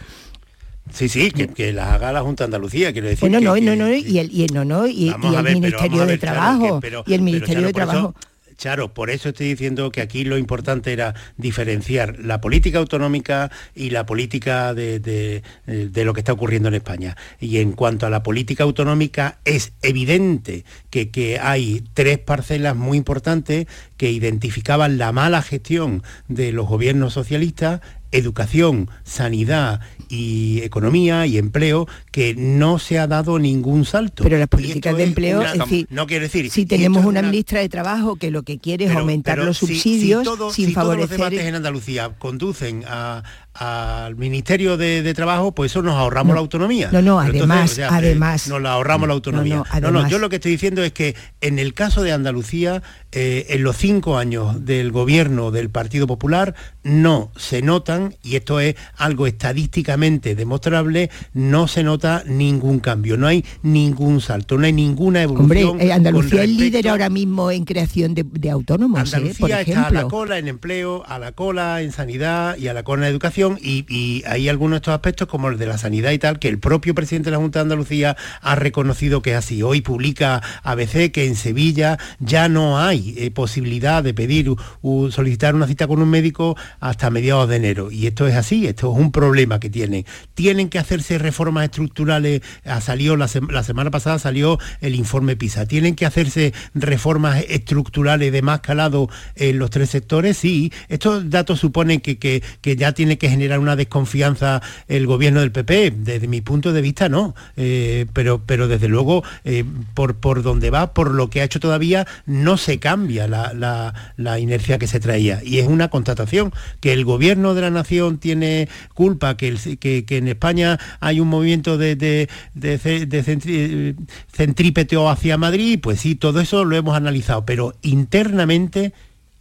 Sí, 0.92 1.10
sí, 1.10 1.32
que, 1.32 1.74
las 1.74 1.90
haga 1.90 2.12
la 2.12 2.22
Junta 2.22 2.44
de 2.44 2.46
Andalucía, 2.46 2.92
quiero 2.92 3.08
decir. 3.08 3.30
no, 3.30 3.40
no, 3.40 3.76
no, 3.76 3.94
y 3.94 4.20
el, 4.20 4.32
y 4.32 4.48
no, 4.48 4.66
no, 4.66 4.88
y, 4.88 5.10
el 5.10 5.44
Ministerio 5.44 6.06
de 6.06 6.18
Trabajo. 6.18 6.80
y 7.06 7.14
el 7.14 7.22
Ministerio 7.22 7.68
de 7.68 7.74
Trabajo. 7.74 8.16
Charo, 8.60 8.94
por 8.94 9.10
eso 9.10 9.30
estoy 9.30 9.48
diciendo 9.48 9.90
que 9.90 10.02
aquí 10.02 10.26
lo 10.26 10.38
importante 10.38 10.92
era 10.92 11.16
diferenciar 11.38 12.20
la 12.20 12.42
política 12.42 12.80
autonómica 12.80 13.50
y 13.74 13.90
la 13.90 14.06
política 14.06 14.74
de, 14.74 15.42
lo 15.66 16.14
que 16.14 16.20
está 16.20 16.34
ocurriendo 16.34 16.68
en 16.68 16.76
España. 16.76 17.16
Y 17.40 17.60
en 17.60 17.72
cuanto 17.72 18.06
a 18.06 18.10
la 18.10 18.22
política 18.22 18.66
autonómica, 18.66 19.40
es 19.46 19.72
evidente 19.82 20.66
que, 20.90 21.10
que 21.10 21.40
hay 21.40 21.86
tres 21.94 22.20
parcelas 22.20 22.76
muy 22.76 22.98
importantes 22.98 23.66
que 23.96 24.12
identificaban 24.12 24.98
la 24.98 25.14
mala 25.14 25.42
gestión 25.42 26.04
de 26.28 26.52
los 26.52 26.68
gobiernos 26.68 27.14
socialistas 27.14 27.80
educación, 28.12 28.90
sanidad 29.04 29.82
y 30.10 30.62
economía 30.64 31.28
y 31.28 31.38
empleo 31.38 31.88
que 32.12 32.34
no 32.36 32.80
se 32.80 32.98
ha 33.00 33.08
dado 33.08 33.38
ningún 33.38 33.86
salto. 33.86 34.24
Pero 34.24 34.38
las 34.38 34.48
políticas 34.48 34.98
de 34.98 35.04
empleo, 35.04 35.42
es 35.42 35.58
decir, 35.58 35.88
no 35.90 36.08
quiere 36.08 36.24
decir, 36.24 36.50
si 36.50 36.66
tenemos 36.66 37.06
una, 37.06 37.22
ministra 37.22 37.60
de 37.60 37.70
Trabajo 37.70 38.16
que 38.16 38.32
lo 38.32 38.44
que 38.44 38.58
quiere 38.58 38.86
es 38.86 38.92
aumentar 38.92 39.38
los 39.38 39.58
subsidios 39.58 40.28
sin 40.54 40.74
favorecer... 40.74 40.80
Todos 40.80 40.98
los 40.98 41.10
debates 41.10 41.42
en 41.42 41.56
Andalucía 41.56 42.16
conducen 42.18 42.84
a, 42.88 43.24
al 43.54 44.16
Ministerio 44.16 44.78
de, 44.78 45.14
Trabajo, 45.14 45.54
pues 45.54 45.72
eso 45.72 45.82
nos 45.82 45.96
ahorramos 45.96 46.34
la 46.34 46.40
autonomía. 46.40 46.90
No, 46.92 47.02
no, 47.02 47.20
además, 47.20 47.80
además. 47.80 48.48
Nos 48.48 48.62
la 48.62 48.74
ahorramos 48.74 49.08
la 49.08 49.14
autonomía. 49.16 49.64
No 49.82 49.92
no, 49.92 50.08
yo 50.08 50.20
lo 50.20 50.30
que 50.30 50.36
estoy 50.36 50.52
diciendo 50.52 50.84
es 50.84 50.94
que 50.94 51.16
en 51.42 51.58
el 51.60 51.74
caso 51.74 52.04
de 52.04 52.14
Andalucía, 52.14 52.84
eh, 53.12 53.48
en 53.50 53.64
los 53.64 53.76
cinco 53.76 54.18
años 54.18 54.66
del 54.66 54.92
gobierno 54.92 55.52
del 55.52 55.70
Partido 55.70 56.06
Popular, 56.06 56.54
no 56.84 57.32
se 57.36 57.62
notan, 57.62 58.16
y 58.24 58.36
esto 58.36 58.60
es 58.60 58.76
algo 58.96 59.28
estadísticamente 59.28 60.36
demostrable, 60.36 61.10
no 61.34 61.68
se 61.68 61.84
nota 61.84 62.24
ningún 62.26 62.80
cambio, 62.80 63.18
no 63.18 63.28
hay 63.28 63.44
ningún 63.64 64.22
salto, 64.22 64.58
no 64.58 64.66
hay 64.66 64.74
ninguna 64.74 65.24
evolución. 65.24 65.72
Hombre, 65.72 65.88
eh, 65.88 65.92
Andalucía 65.92 66.44
es 66.44 66.50
líder 66.50 66.88
ahora 66.88 67.10
mismo 67.10 67.52
en 67.52 67.66
creación 67.66 68.14
de, 68.14 68.50
autónomos. 68.50 69.00
¿eh? 69.00 69.16
Andalucía 69.18 69.62
está 69.62 69.88
a 69.88 69.92
la 69.92 70.08
cola 70.08 70.38
en 70.38 70.48
empleo, 70.48 71.04
a 71.06 71.20
la 71.20 71.32
cola 71.32 71.82
en 71.82 71.92
sanidad 71.92 72.58
y 72.58 72.68
a 72.68 72.74
la 72.74 72.84
cola 72.84 73.08
en 73.08 73.12
educación 73.12 73.39
y, 73.62 74.24
hay 74.28 74.50
algunos 74.50 74.72
de 74.72 74.78
estos 74.78 74.94
aspectos 74.94 75.28
como 75.28 75.48
el 75.50 75.58
de 75.58 75.66
la 75.66 75.78
sanidad 75.78 76.12
y 76.12 76.20
tal, 76.20 76.40
que 76.40 76.48
el 76.48 76.60
propio 76.60 76.94
presidente 76.94 77.30
de 77.30 77.32
la 77.32 77.38
Junta 77.38 77.60
de 77.60 77.64
Andalucía 77.64 78.18
ha 78.42 78.56
reconocido 78.56 79.22
que 79.22 79.32
es 79.32 79.38
así. 79.38 79.64
Hoy 79.64 79.82
publica 79.82 80.42
ABC 80.64 81.12
que 81.12 81.26
en 81.26 81.36
Sevilla 81.36 81.98
ya 82.20 82.50
no 82.50 82.80
hay 82.80 83.16
eh, 83.18 83.32
posibilidad 83.32 84.04
de 84.04 84.14
pedir 84.14 84.54
o 84.82 85.12
solicitar 85.12 85.56
una 85.56 85.68
cita 85.68 85.88
con 85.88 86.02
un 86.02 86.10
médico 86.10 86.58
hasta 86.80 87.10
mediados 87.10 87.48
de 87.50 87.56
enero. 87.56 87.92
Y 87.92 88.08
esto 88.08 88.28
es 88.28 88.36
así, 88.36 88.68
esto 88.68 88.92
es 88.92 89.00
un 89.00 89.12
problema 89.12 89.60
que 89.60 89.70
tienen. 89.70 90.06
Tienen 90.34 90.70
que 90.70 90.80
hacerse 90.80 91.18
reformas 91.18 91.64
estructurales, 91.66 92.42
ha 92.66 92.82
salido 92.82 93.16
la, 93.16 93.28
semana 93.28 93.92
pasada 93.92 94.20
salió 94.20 94.60
el 94.82 94.96
informe 94.96 95.36
PISA. 95.36 95.66
Tienen 95.66 95.96
que 95.96 96.06
hacerse 96.06 96.54
reformas 96.74 97.44
estructurales 97.48 98.32
de 98.32 98.42
más 98.42 98.60
calado 98.60 99.10
en 99.36 99.60
los 99.60 99.70
tres 99.70 99.90
sectores, 99.90 100.38
sí. 100.38 100.74
Estos 100.90 101.30
datos 101.30 101.60
suponen 101.60 102.02
que, 102.02 102.18
que, 102.18 102.44
que 102.62 102.76
ya 102.76 102.92
tiene 102.92 103.18
que 103.18 103.29
generar 103.30 103.60
una 103.60 103.76
desconfianza 103.76 104.62
el 104.88 105.08
gobierno 105.08 105.42
del 105.42 105.52
PP. 105.52 105.92
Desde 105.92 106.28
mi 106.28 106.42
punto 106.42 106.74
de 106.74 106.82
vista, 106.82 107.10
no. 107.10 107.36
Eh, 107.58 108.06
pero, 108.14 108.42
pero 108.46 108.68
desde 108.68 108.88
luego, 108.88 109.24
eh, 109.44 109.64
por, 109.94 110.16
por 110.16 110.44
donde 110.44 110.70
va, 110.70 110.94
por 110.94 111.12
lo 111.12 111.30
que 111.30 111.42
ha 111.42 111.44
hecho 111.44 111.60
todavía, 111.60 112.08
no 112.26 112.58
se 112.58 112.80
cambia 112.80 113.28
la, 113.28 114.40
inercia 114.40 114.78
que 114.78 114.88
se 114.88 115.00
traía. 115.00 115.42
Y 115.44 115.60
es 115.60 115.68
una 115.68 115.90
constatación 115.90 116.54
que 116.80 116.94
el 116.94 117.06
gobierno 117.06 117.54
de 117.54 117.62
la 117.62 117.70
nación 117.70 118.18
tiene 118.18 118.70
culpa, 118.94 119.38
que, 119.38 119.56
que, 119.80 120.18
en 120.18 120.28
España 120.28 120.80
hay 121.00 121.20
un 121.20 121.28
movimiento 121.28 121.78
de, 121.78 121.96
de, 121.96 122.30
de, 122.54 123.96
centrípeteo 124.32 125.10
hacia 125.10 125.38
Madrid, 125.38 125.80
pues 125.82 126.02
sí, 126.02 126.16
todo 126.16 126.40
eso 126.40 126.66
lo 126.66 126.76
hemos 126.76 126.96
analizado, 126.96 127.46
pero 127.46 127.74
internamente 127.82 128.94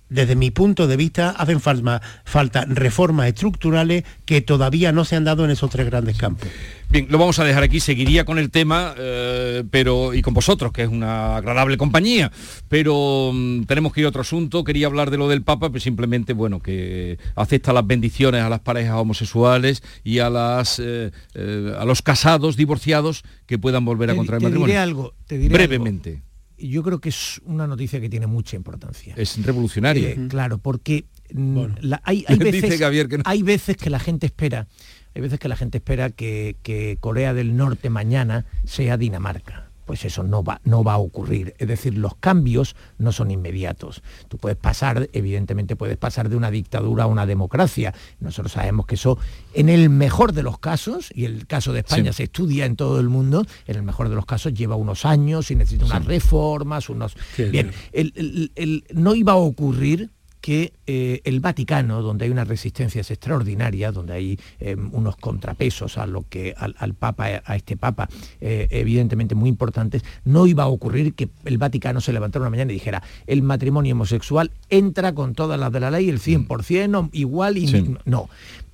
desde 0.09 0.37
mi 0.37 0.51
punto 0.51 0.87
de 0.87 0.97
vista, 0.97 1.31
hacen 1.31 1.61
falta, 1.61 2.01
falta 2.25 2.65
reformas 2.67 3.29
estructurales 3.29 4.05
que 4.25 4.41
todavía 4.41 4.93
no 4.93 5.05
se 5.05 5.17
han 5.17 5.25
dado 5.25 5.45
en 5.45 5.51
esos 5.51 5.71
tres 5.71 5.87
grandes 5.87 6.17
campos. 6.17 6.49
Bien, 6.91 7.07
lo 7.11 7.19
vamos 7.19 7.39
a 7.39 7.45
dejar 7.45 7.63
aquí, 7.63 7.81
seguiría 7.81 8.25
con 8.25 8.39
el 8.39 8.51
tema, 8.51 8.95
eh, 8.97 9.63
pero 9.71 10.15
y 10.15 10.23
con 10.23 10.33
vosotros, 10.33 10.73
que 10.73 10.85
es 10.85 10.89
una 10.89 11.37
agradable 11.37 11.77
compañía, 11.77 12.33
pero 12.69 13.31
mm, 13.35 13.65
tenemos 13.65 13.93
que 13.93 14.01
ir 14.01 14.07
a 14.07 14.09
otro 14.09 14.23
asunto. 14.23 14.65
Quería 14.65 14.87
hablar 14.87 15.11
de 15.11 15.19
lo 15.19 15.29
del 15.29 15.43
Papa, 15.43 15.69
pues 15.69 15.83
simplemente, 15.83 16.33
bueno, 16.33 16.61
que 16.61 17.19
acepta 17.35 17.75
las 17.75 17.87
bendiciones 17.87 18.43
a 18.43 18.49
las 18.49 18.61
parejas 18.61 18.95
homosexuales 18.95 19.83
y 20.03 20.21
a 20.21 20.31
las 20.31 20.79
eh, 20.79 21.11
eh, 21.35 21.75
a 21.79 21.85
los 21.85 22.01
casados, 22.01 22.57
divorciados, 22.57 23.23
que 23.47 23.59
puedan 23.59 23.85
volver 23.85 24.11
a 24.11 24.15
contraer 24.15 24.41
te 24.41 24.47
matrimonio. 24.47 24.73
Diré 24.73 24.79
algo, 24.79 25.15
te 25.27 25.37
diré 25.37 25.53
Brevemente. 25.53 26.11
algo. 26.11 26.28
Yo 26.59 26.83
creo 26.83 27.01
que 27.01 27.09
es 27.11 27.41
una 27.45 27.67
noticia 27.67 28.01
que 28.01 28.09
tiene 28.09 28.27
mucha 28.27 28.57
importancia. 28.57 29.15
Es 29.17 29.41
revolucionaria. 29.45 30.11
Eh, 30.11 30.27
claro, 30.29 30.59
porque 30.59 31.07
mm, 31.33 31.65
la- 31.81 32.01
hay, 32.05 32.25
hay 32.27 32.37
Dice 32.39 32.51
veces, 32.63 32.81
Javier 32.81 33.09
que 33.09 33.19
no. 33.19 33.25
hay 33.27 33.43
veces 33.43 33.77
que 33.77 33.91
la 33.91 33.99
gente 34.01 34.27
espera, 34.27 34.67
hay 35.15 35.23
veces 35.23 35.39
que 35.39 35.49
la 35.49 35.57
gente 35.57 35.79
espera 35.79 36.11
que, 36.11 36.57
que 36.63 36.97
Corea 37.01 37.33
del 37.35 37.57
Norte 37.57 37.91
mañana 37.91 38.45
sea 38.65 38.97
Dinamarca. 38.97 39.68
Pues 39.89 40.05
eso 40.05 40.23
no 40.23 40.45
va, 40.45 40.61
no 40.65 40.85
va 40.85 40.93
a 40.93 40.99
ocurrir. 40.99 41.55
Es 41.57 41.67
decir, 41.67 41.97
los 41.97 42.15
cambios 42.17 42.77
no 42.99 43.11
son 43.11 43.31
inmediatos. 43.31 44.03
Tú 44.29 44.37
puedes 44.37 44.59
pasar, 44.59 45.09
evidentemente 45.15 45.77
puedes 45.77 45.97
pasar 45.97 46.29
de 46.29 46.37
una 46.37 46.51
dictadura 46.51 47.05
a 47.05 47.07
una 47.07 47.25
democracia. 47.25 47.95
Nosotros 48.21 48.53
sabemos 48.53 48.85
que 48.85 48.97
eso, 48.97 49.17
en 49.55 49.71
el 49.71 49.89
mejor 49.89 50.35
de 50.35 50.43
los 50.43 50.59
casos, 50.59 51.11
y 51.15 51.25
el 51.25 51.47
caso 51.47 51.73
de 51.73 51.79
España 51.81 52.13
Sí. 52.13 52.19
se 52.19 52.23
estudia 52.25 52.67
en 52.67 52.77
todo 52.77 53.01
el 53.01 53.09
mundo, 53.09 53.47
en 53.67 53.77
el 53.77 53.83
mejor 53.83 54.11
de 54.11 54.15
los 54.15 54.27
casos 54.27 54.53
lleva 54.53 54.77
unos 54.77 55.07
años 55.07 55.51
y 55.51 55.57
necesita 55.57 55.87
unas 55.87 56.05
reformas, 56.05 56.91
unos... 56.91 57.17
Sí, 57.35 57.45
Bien, 57.45 57.73
el- 57.93 58.13
el- 58.15 58.53
el- 58.57 58.85
no 58.93 59.15
iba 59.15 59.33
a 59.33 59.37
ocurrir 59.37 60.11
que 60.41 60.73
eh, 60.87 61.21
el 61.25 61.41
Vaticano, 61.41 62.01
donde 62.03 62.25
hay 62.27 62.31
unas 62.31 62.47
resistencias 62.49 63.11
extraordinarias, 63.11 63.93
donde 63.93 64.13
hay 64.13 64.39
eh, 64.61 64.77
unos 64.93 65.17
contrapesos 65.17 65.99
a 65.99 66.07
lo 66.07 66.25
que 66.29 66.55
al, 66.57 66.75
al 66.79 66.95
Papa, 66.95 67.43
a 67.45 67.57
este 67.57 67.77
Papa, 67.77 68.09
eh, 68.41 68.69
evidentemente 68.71 69.35
muy 69.35 69.49
importantes, 69.49 70.03
no 70.25 70.47
iba 70.47 70.63
a 70.63 70.69
ocurrir 70.69 71.15
que 71.15 71.29
el 71.45 71.59
Vaticano 71.59 72.01
se 72.01 72.13
levantara 72.13 72.43
una 72.45 72.51
mañana 72.51 72.71
y 72.71 72.75
dijera 72.75 73.03
el 73.27 73.43
matrimonio 73.43 73.95
homosexual 73.95 74.51
entra 74.71 75.13
con 75.15 75.35
todas 75.35 75.59
las 75.59 75.73
de 75.73 75.81
la 75.81 75.91
ley, 75.91 76.09
el 76.09 76.21
100%, 76.21 76.95
o 76.97 77.11
igual 77.13 77.59
y 77.59 77.69
Sí. 77.69 77.95
no. 78.05 78.29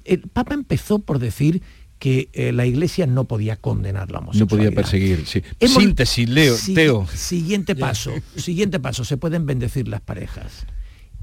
El 0.05 0.21
Papa 0.21 0.55
empezó 0.55 0.99
por 0.99 1.19
decir 1.19 1.63
que 1.99 2.29
eh, 2.35 2.53
la 2.53 2.67
Iglesia 2.67 3.07
no 3.07 3.25
podía 3.25 3.57
condenar 3.57 4.11
la 4.11 4.19
No 4.21 4.27
homosexualidad. 4.27 4.69
podía 4.71 4.77
perseguir, 4.77 5.25
sí. 5.27 5.43
Hemos- 5.61 5.83
Síntesis, 5.83 6.29
Leo, 6.29 6.57
Si- 6.57 6.75
Teo. 6.75 7.07
Siguiente 7.07 7.75
paso, 7.75 8.13
siguiente 8.37 8.79
paso, 8.81 9.05
se 9.05 9.17
pueden 9.17 9.47
bendecir 9.47 9.89
las 9.89 10.03
parejas. 10.03 10.67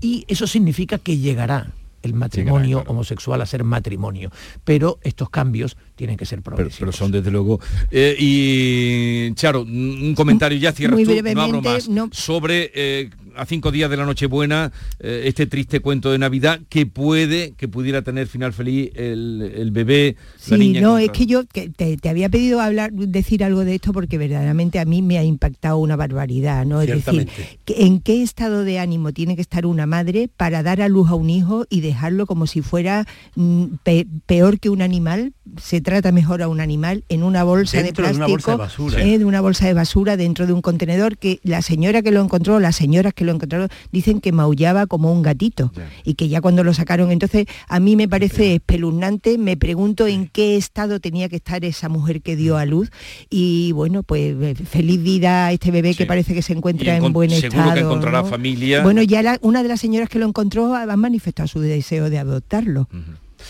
Y 0.01 0.25
eso 0.27 0.47
significa 0.47 0.97
que 0.97 1.17
llegará 1.17 1.71
el 2.01 2.13
matrimonio 2.13 2.83
homosexual 2.87 3.41
a 3.41 3.45
ser 3.45 3.63
matrimonio. 3.63 4.31
Pero 4.63 4.99
estos 5.03 5.29
cambios 5.29 5.77
tienen 5.95 6.17
que 6.17 6.25
ser 6.25 6.39
Pero, 6.41 6.55
progresivos. 6.55 6.79
pero 6.79 6.91
son 6.91 7.11
desde 7.11 7.31
luego. 7.31 7.59
Eh, 7.91 8.15
y 8.19 9.33
Charo, 9.35 9.61
un 9.61 10.13
comentario 10.15 10.57
ya 10.57 10.73
tú, 10.73 10.87
no 10.87 11.41
abro 11.41 11.61
más, 11.61 11.87
no. 11.87 12.09
sobre 12.11 12.71
eh, 12.73 13.09
a 13.35 13.45
cinco 13.45 13.71
días 13.71 13.89
de 13.89 13.97
la 13.97 14.05
Nochebuena, 14.05 14.71
eh, 14.99 15.23
este 15.25 15.45
triste 15.47 15.79
cuento 15.79 16.11
de 16.11 16.17
Navidad 16.17 16.59
que 16.69 16.85
puede, 16.85 17.51
que 17.57 17.67
pudiera 17.67 18.01
tener 18.01 18.27
final 18.27 18.53
feliz 18.53 18.91
el, 18.95 19.51
el 19.55 19.71
bebé, 19.71 20.15
la 20.47 20.57
Sí, 20.57 20.59
niña. 20.59 20.81
no, 20.81 20.89
contra- 20.91 21.05
es 21.05 21.11
que 21.17 21.25
yo 21.25 21.45
que 21.45 21.69
te, 21.69 21.97
te 21.97 22.09
había 22.09 22.29
pedido 22.29 22.59
hablar, 22.61 22.91
decir 22.91 23.43
algo 23.43 23.63
de 23.65 23.75
esto 23.75 23.93
porque 23.93 24.17
verdaderamente 24.17 24.79
a 24.79 24.85
mí 24.85 25.01
me 25.01 25.17
ha 25.17 25.23
impactado 25.23 25.77
una 25.77 25.95
barbaridad, 25.95 26.65
¿no? 26.65 26.81
Es 26.81 26.87
decir, 26.87 27.27
en 27.67 28.01
qué 28.01 28.21
estado 28.23 28.63
de 28.63 28.79
ánimo 28.79 29.11
tiene 29.13 29.35
que 29.35 29.41
estar 29.41 29.65
una 29.65 29.85
madre 29.85 30.29
para 30.35 30.63
dar 30.63 30.81
a 30.81 30.89
luz 30.89 31.09
a 31.09 31.15
un 31.15 31.29
hijo 31.29 31.65
y 31.69 31.81
dejarlo 31.81 32.25
como 32.25 32.47
si 32.47 32.61
fuera 32.61 33.05
mm, 33.35 33.65
pe- 33.83 34.07
peor 34.25 34.59
que 34.59 34.69
un 34.69 34.81
animal, 34.81 35.33
se 35.61 35.81
trata 35.81 36.11
mejor 36.11 36.41
a 36.41 36.47
un 36.47 36.59
animal 36.61 37.03
en 37.09 37.23
una 37.23 37.43
bolsa 37.43 37.81
Dentro 37.81 38.05
de 38.05 38.11
de 38.11 38.15
una 38.17 38.25
plástico, 38.27 38.51
bolsa 38.51 38.51
de 38.51 38.57
basura. 38.57 39.03
eh, 39.05 39.17
de 39.19 39.25
una 39.25 39.41
bolsa 39.41 39.65
de 39.67 39.73
basura 39.73 40.17
dentro 40.17 40.47
de 40.47 40.53
un 40.53 40.61
contenedor 40.61 41.17
que 41.17 41.39
la 41.43 41.61
señora 41.61 42.01
que 42.01 42.11
lo 42.11 42.21
encontró, 42.21 42.59
las 42.59 42.75
señoras 42.75 43.13
que 43.13 43.20
lo 43.23 43.31
encontraron, 43.33 43.69
dicen 43.91 44.21
que 44.21 44.31
maullaba 44.31 44.87
como 44.87 45.11
un 45.11 45.21
gatito 45.21 45.71
y 46.03 46.15
que 46.15 46.29
ya 46.29 46.41
cuando 46.41 46.63
lo 46.63 46.73
sacaron, 46.73 47.11
entonces 47.11 47.45
a 47.67 47.79
mí 47.79 47.95
me 47.95 48.07
parece 48.07 48.55
espeluznante, 48.55 49.37
me 49.37 49.57
pregunto 49.57 50.07
en 50.07 50.27
qué 50.27 50.55
estado 50.57 50.99
tenía 50.99 51.29
que 51.29 51.37
estar 51.37 51.63
esa 51.65 51.89
mujer 51.89 52.21
que 52.21 52.35
dio 52.35 52.57
a 52.57 52.65
luz 52.65 52.89
y 53.29 53.71
bueno, 53.73 54.03
pues 54.03 54.35
eh, 54.41 54.55
feliz 54.55 55.01
vida 55.01 55.47
a 55.47 55.51
este 55.51 55.71
bebé 55.71 55.93
que 55.95 56.05
parece 56.05 56.33
que 56.33 56.41
se 56.41 56.53
encuentra 56.53 56.95
en 56.97 57.11
buen 57.13 57.29
seguro 57.29 57.47
estado. 57.61 57.73
que 57.73 57.79
encontrará 57.81 58.21
¿no? 58.21 58.27
familia. 58.27 58.83
Bueno, 58.83 59.01
ya 59.01 59.21
la- 59.23 59.39
una 59.41 59.63
de 59.63 59.69
las 59.69 59.79
señoras 59.81 60.09
que 60.09 60.19
lo 60.19 60.25
encontró 60.27 60.75
ha 60.75 60.85
manifestado 60.97 61.47
su 61.47 61.59
deseo 61.59 62.09
de 62.09 62.19
adoptarlo. 62.19 62.87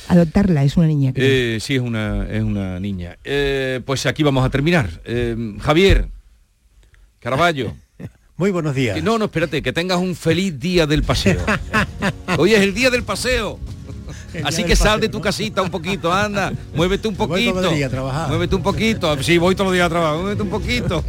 Adoptarla, 0.08 0.64
es 0.64 0.78
una 0.78 0.88
niña. 0.88 1.12
Eh, 1.16 1.58
sí, 1.60 1.76
es 1.76 1.82
una, 1.82 2.26
es 2.30 2.42
una 2.44 2.80
niña. 2.80 3.18
Eh, 3.26 3.82
pues 3.86 4.06
aquí 4.06 4.24
vamos 4.24 4.46
a 4.46 4.50
terminar. 4.50 5.02
Eh, 5.06 5.56
Javier, 5.60 6.08
Caraballo. 7.20 7.74
Muy 8.42 8.50
buenos 8.50 8.74
días. 8.74 8.96
Que 8.96 9.04
no, 9.04 9.20
no, 9.20 9.26
espérate, 9.26 9.62
que 9.62 9.72
tengas 9.72 10.00
un 10.00 10.16
feliz 10.16 10.60
día 10.60 10.88
del 10.88 11.04
paseo. 11.04 11.38
Hoy 12.40 12.56
es 12.56 12.62
el 12.62 12.74
día 12.74 12.90
del 12.90 13.04
paseo. 13.04 13.60
El 14.34 14.48
Así 14.48 14.58
día 14.64 14.66
que 14.66 14.76
sal 14.76 15.00
de 15.00 15.10
tu 15.10 15.22
casita 15.22 15.62
un 15.62 15.70
poquito, 15.70 16.12
anda, 16.12 16.52
muévete 16.74 17.08
un 17.08 17.16
Voy 17.16 17.28
poquito. 17.28 17.52
todos 17.52 17.66
los 17.66 17.76
días 17.76 17.90
a 17.90 17.92
trabajar. 17.92 18.30
Muévete 18.30 18.56
un 18.56 18.64
poquito. 18.64 19.22
Sí, 19.22 19.38
voy 19.38 19.54
todos 19.54 19.68
los 19.68 19.74
días 19.76 19.86
a 19.86 19.90
trabajar, 19.90 20.18
muévete 20.22 20.42
un 20.42 20.50
poquito. 20.50 21.04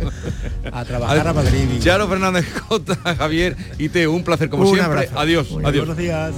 A 0.70 0.84
trabajar 0.84 1.26
a 1.26 1.32
Madrid. 1.32 1.80
Charo 1.80 2.06
Fernández 2.06 2.44
Jota, 2.68 2.96
Javier 3.16 3.56
y 3.78 3.88
Teo, 3.88 4.12
un 4.12 4.24
placer 4.24 4.50
como 4.50 4.64
Un 4.64 4.74
siempre. 4.74 4.98
abrazo. 4.98 5.18
Adiós, 5.18 5.50
Muy 5.52 5.64
adiós. 5.64 5.86
Buenos 5.86 5.96
días. 5.96 6.34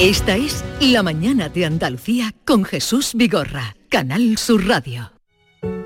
Esta 0.00 0.36
es 0.36 0.64
La 0.80 1.04
Mañana 1.04 1.48
de 1.48 1.64
Andalucía 1.64 2.34
con 2.44 2.64
Jesús 2.64 3.12
Vigorra, 3.14 3.76
Canal 3.88 4.36
Sur 4.38 4.66
Radio. 4.66 5.12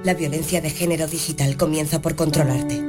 La 0.02 0.14
violencia 0.14 0.62
de 0.62 0.70
género 0.70 1.06
digital 1.06 1.59
comienza 1.59 2.00
por 2.00 2.16
controlarte. 2.16 2.82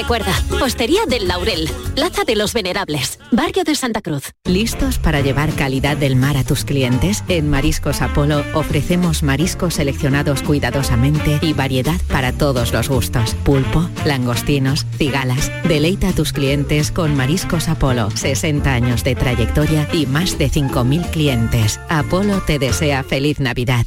Recuerda, 0.00 0.32
Postería 0.58 1.04
del 1.04 1.28
Laurel, 1.28 1.68
Plaza 1.94 2.24
de 2.24 2.34
los 2.34 2.54
Venerables, 2.54 3.18
Barrio 3.32 3.64
de 3.64 3.74
Santa 3.74 4.00
Cruz. 4.00 4.32
¿Listos 4.46 4.98
para 4.98 5.20
llevar 5.20 5.52
calidad 5.52 5.94
del 5.98 6.16
mar 6.16 6.38
a 6.38 6.42
tus 6.42 6.64
clientes? 6.64 7.22
En 7.28 7.50
Mariscos 7.50 8.00
Apolo 8.00 8.42
ofrecemos 8.54 9.22
mariscos 9.22 9.74
seleccionados 9.74 10.40
cuidadosamente 10.40 11.38
y 11.42 11.52
variedad 11.52 12.00
para 12.08 12.32
todos 12.32 12.72
los 12.72 12.88
gustos. 12.88 13.34
Pulpo, 13.44 13.90
langostinos, 14.06 14.86
cigalas. 14.96 15.52
Deleita 15.64 16.08
a 16.08 16.12
tus 16.14 16.32
clientes 16.32 16.92
con 16.92 17.14
Mariscos 17.14 17.68
Apolo. 17.68 18.10
60 18.10 18.72
años 18.72 19.04
de 19.04 19.14
trayectoria 19.16 19.86
y 19.92 20.06
más 20.06 20.38
de 20.38 20.50
5.000 20.50 21.10
clientes. 21.10 21.78
Apolo 21.90 22.40
te 22.46 22.58
desea 22.58 23.02
feliz 23.02 23.38
Navidad. 23.38 23.84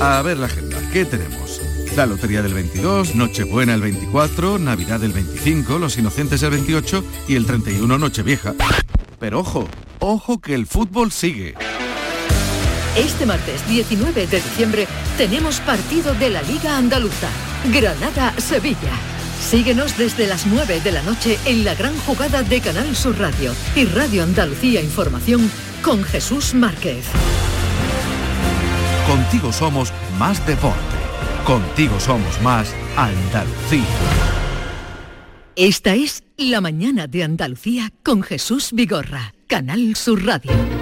A 0.00 0.22
ver 0.22 0.38
la 0.38 0.46
agenda, 0.46 0.76
¿qué 0.92 1.04
tenemos? 1.04 1.55
La 1.96 2.04
Lotería 2.04 2.42
del 2.42 2.52
22, 2.52 3.14
Nochebuena 3.14 3.72
el 3.72 3.80
24, 3.80 4.58
Navidad 4.58 5.02
el 5.02 5.12
25, 5.12 5.78
Los 5.78 5.96
Inocentes 5.96 6.42
el 6.42 6.50
28 6.50 7.02
y 7.26 7.36
el 7.36 7.46
31 7.46 7.96
Nochevieja. 7.96 8.54
Pero 9.18 9.40
ojo, 9.40 9.66
ojo 10.00 10.38
que 10.38 10.54
el 10.54 10.66
fútbol 10.66 11.10
sigue. 11.10 11.54
Este 12.98 13.24
martes 13.24 13.66
19 13.66 14.26
de 14.26 14.36
diciembre 14.36 14.86
tenemos 15.16 15.60
partido 15.60 16.12
de 16.14 16.28
la 16.28 16.42
Liga 16.42 16.76
Andaluza, 16.76 17.28
Granada-Sevilla. 17.72 18.92
Síguenos 19.40 19.96
desde 19.96 20.26
las 20.26 20.46
9 20.46 20.82
de 20.82 20.92
la 20.92 21.02
noche 21.02 21.38
en 21.46 21.64
la 21.64 21.74
gran 21.74 21.96
jugada 22.00 22.42
de 22.42 22.60
Canal 22.60 22.94
Sur 22.94 23.18
Radio 23.18 23.54
y 23.74 23.86
Radio 23.86 24.22
Andalucía 24.22 24.82
Información 24.82 25.50
con 25.82 26.04
Jesús 26.04 26.52
Márquez. 26.52 27.06
Contigo 29.06 29.50
somos 29.50 29.94
más 30.18 30.46
deporte. 30.46 30.95
Contigo 31.46 32.00
somos 32.00 32.42
más 32.42 32.74
Andalucía. 32.96 33.84
Esta 35.54 35.94
es 35.94 36.24
La 36.36 36.60
mañana 36.60 37.06
de 37.06 37.22
Andalucía 37.22 37.92
con 38.02 38.24
Jesús 38.24 38.70
Vigorra, 38.72 39.32
Canal 39.46 39.94
Sur 39.94 40.26
Radio. 40.26 40.75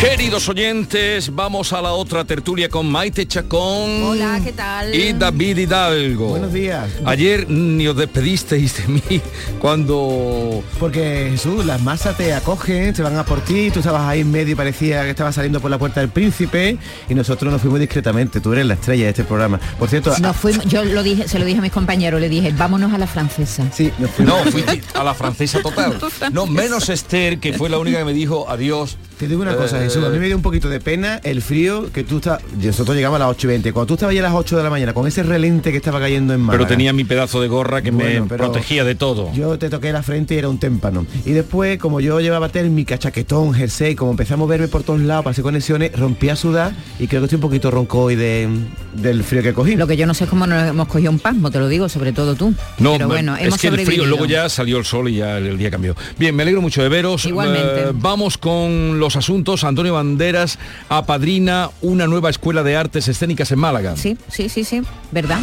Queridos 0.00 0.46
oyentes, 0.50 1.34
vamos 1.34 1.72
a 1.72 1.80
la 1.80 1.92
otra 1.92 2.24
tertulia 2.26 2.68
con 2.68 2.86
Maite 2.86 3.26
Chacón. 3.26 4.02
Hola, 4.02 4.40
¿qué 4.44 4.52
tal? 4.52 4.94
Y 4.94 5.14
David 5.14 5.56
Hidalgo. 5.56 6.28
Buenos 6.28 6.52
días. 6.52 6.90
Ayer 7.06 7.48
ni 7.48 7.88
os 7.88 7.96
despedisteis 7.96 8.76
de 8.76 8.88
mí 8.88 9.22
cuando... 9.58 10.62
Porque 10.78 11.28
Jesús, 11.30 11.64
las 11.64 11.80
masas 11.80 12.14
te 12.14 12.34
acogen, 12.34 12.94
se 12.94 13.02
van 13.02 13.16
a 13.16 13.24
por 13.24 13.40
ti, 13.40 13.70
tú 13.70 13.78
estabas 13.78 14.02
ahí 14.02 14.20
en 14.20 14.30
medio 14.30 14.52
y 14.52 14.54
parecía 14.54 15.02
que 15.04 15.10
estabas 15.10 15.34
saliendo 15.34 15.60
por 15.60 15.70
la 15.70 15.78
puerta 15.78 16.00
del 16.00 16.10
príncipe 16.10 16.76
y 17.08 17.14
nosotros 17.14 17.50
nos 17.50 17.62
fuimos 17.62 17.80
discretamente, 17.80 18.40
tú 18.42 18.52
eres 18.52 18.66
la 18.66 18.74
estrella 18.74 19.04
de 19.04 19.10
este 19.10 19.24
programa. 19.24 19.58
Por 19.78 19.88
cierto... 19.88 20.12
Nos 20.18 20.36
fuimos, 20.36 20.66
yo 20.66 20.84
lo 20.84 21.02
dije, 21.02 21.26
se 21.26 21.38
lo 21.38 21.46
dije 21.46 21.58
a 21.58 21.62
mis 21.62 21.72
compañeros, 21.72 22.20
le 22.20 22.28
dije, 22.28 22.52
vámonos 22.56 22.92
a 22.92 22.98
la 22.98 23.06
francesa. 23.06 23.64
Sí, 23.72 23.90
nos 23.98 24.10
fuimos. 24.10 24.44
No, 24.44 24.52
fui 24.52 24.62
a 24.92 25.02
la 25.02 25.14
francesa 25.14 25.62
total. 25.62 25.98
No, 26.32 26.46
menos 26.46 26.88
Esther, 26.88 27.38
que 27.38 27.54
fue 27.54 27.70
la 27.70 27.78
única 27.78 27.98
que 27.98 28.04
me 28.04 28.12
dijo 28.12 28.46
adiós. 28.48 28.98
Te 29.18 29.26
digo 29.28 29.40
una 29.40 29.56
cosa, 29.56 29.78
Jesús, 29.78 30.04
a 30.04 30.10
mí 30.10 30.18
me 30.18 30.26
dio 30.26 30.36
un 30.36 30.42
poquito 30.42 30.68
de 30.68 30.78
pena 30.78 31.22
el 31.24 31.40
frío 31.40 31.90
que 31.90 32.04
tú 32.04 32.16
estás... 32.16 32.42
Nosotros 32.62 32.94
llegamos 32.94 33.16
a 33.16 33.20
las 33.20 33.30
8 33.30 33.46
y 33.46 33.48
20. 33.48 33.72
Cuando 33.72 33.86
tú 33.86 33.94
estabas 33.94 34.14
ya 34.14 34.20
a 34.20 34.24
las 34.24 34.34
8 34.34 34.58
de 34.58 34.62
la 34.62 34.68
mañana 34.68 34.92
con 34.92 35.06
ese 35.06 35.22
relente 35.22 35.70
que 35.70 35.78
estaba 35.78 35.98
cayendo 36.00 36.34
en 36.34 36.40
Málaga. 36.40 36.58
Pero 36.58 36.68
tenía 36.68 36.92
mi 36.92 37.04
pedazo 37.04 37.40
de 37.40 37.48
gorra 37.48 37.80
que 37.80 37.92
me 37.92 38.20
protegía 38.22 38.84
de 38.84 38.94
todo. 38.94 39.32
Yo 39.32 39.58
te 39.58 39.70
toqué 39.70 39.90
la 39.90 40.02
frente 40.02 40.34
y 40.34 40.38
era 40.38 40.50
un 40.50 40.58
témpano. 40.58 41.06
Y 41.24 41.32
después, 41.32 41.78
como 41.78 42.00
yo 42.00 42.20
llevaba 42.20 42.50
térmica, 42.50 42.98
chaquetón, 42.98 43.54
jersey, 43.54 43.94
como 43.94 44.10
empezamos 44.10 44.46
a 44.46 44.50
verme 44.50 44.68
por 44.68 44.82
todos 44.82 45.00
lados, 45.00 45.24
pasé 45.24 45.40
conexiones, 45.40 45.98
rompí 45.98 46.28
a 46.28 46.36
sudar 46.36 46.74
y 46.98 47.06
creo 47.06 47.22
que 47.22 47.24
estoy 47.24 47.36
un 47.36 47.42
poquito 47.42 47.70
ronco 47.70 48.00
hoy 48.00 48.16
de, 48.16 48.50
del 48.92 49.24
frío 49.24 49.42
que 49.42 49.54
cogí. 49.54 49.76
Lo 49.76 49.86
que 49.86 49.96
yo 49.96 50.06
no 50.06 50.12
sé 50.12 50.24
es 50.24 50.30
cómo 50.30 50.46
nos 50.46 50.62
hemos 50.68 50.88
cogido 50.88 51.10
un 51.10 51.20
pasmo, 51.20 51.50
te 51.50 51.58
lo 51.58 51.68
digo, 51.68 51.88
sobre 51.88 52.12
todo 52.12 52.34
tú. 52.34 52.52
No, 52.78 52.92
Pero 52.92 53.08
bueno, 53.08 53.34
es 53.36 53.56
que 53.56 53.68
el 53.68 53.80
frío, 53.80 54.04
luego 54.04 54.26
ya 54.26 54.50
salió 54.50 54.76
el 54.76 54.84
sol 54.84 55.08
y 55.08 55.16
ya 55.16 55.38
el, 55.38 55.56
día 55.56 55.70
cambió. 55.70 55.96
Bien, 56.18 56.36
me 56.36 56.42
alegro 56.42 56.60
mucho 56.60 56.82
de 56.82 56.90
veros. 56.90 57.24
Igualmente. 57.24 57.80
Eh, 57.80 57.92
vamos 57.94 58.36
con 58.36 58.98
los 59.00 59.05
asuntos. 59.14 59.62
Antonio 59.62 59.94
Banderas 59.94 60.58
apadrina 60.88 61.70
una 61.82 62.08
nueva 62.08 62.30
escuela 62.30 62.64
de 62.64 62.76
artes 62.76 63.06
escénicas 63.06 63.52
en 63.52 63.60
Málaga. 63.60 63.96
Sí, 63.96 64.18
sí, 64.28 64.48
sí, 64.48 64.64
sí, 64.64 64.82
¿verdad? 65.12 65.38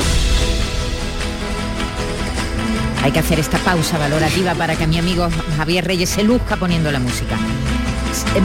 Hay 3.04 3.12
que 3.12 3.20
hacer 3.20 3.40
esta 3.40 3.58
pausa 3.60 3.98
valorativa 3.98 4.54
para 4.56 4.76
que 4.76 4.88
mi 4.88 4.98
amigo 4.98 5.30
Javier 5.58 5.86
Reyes 5.86 6.10
se 6.10 6.24
luzca 6.24 6.58
poniendo 6.58 6.92
la 6.92 7.00
música. 7.00 7.38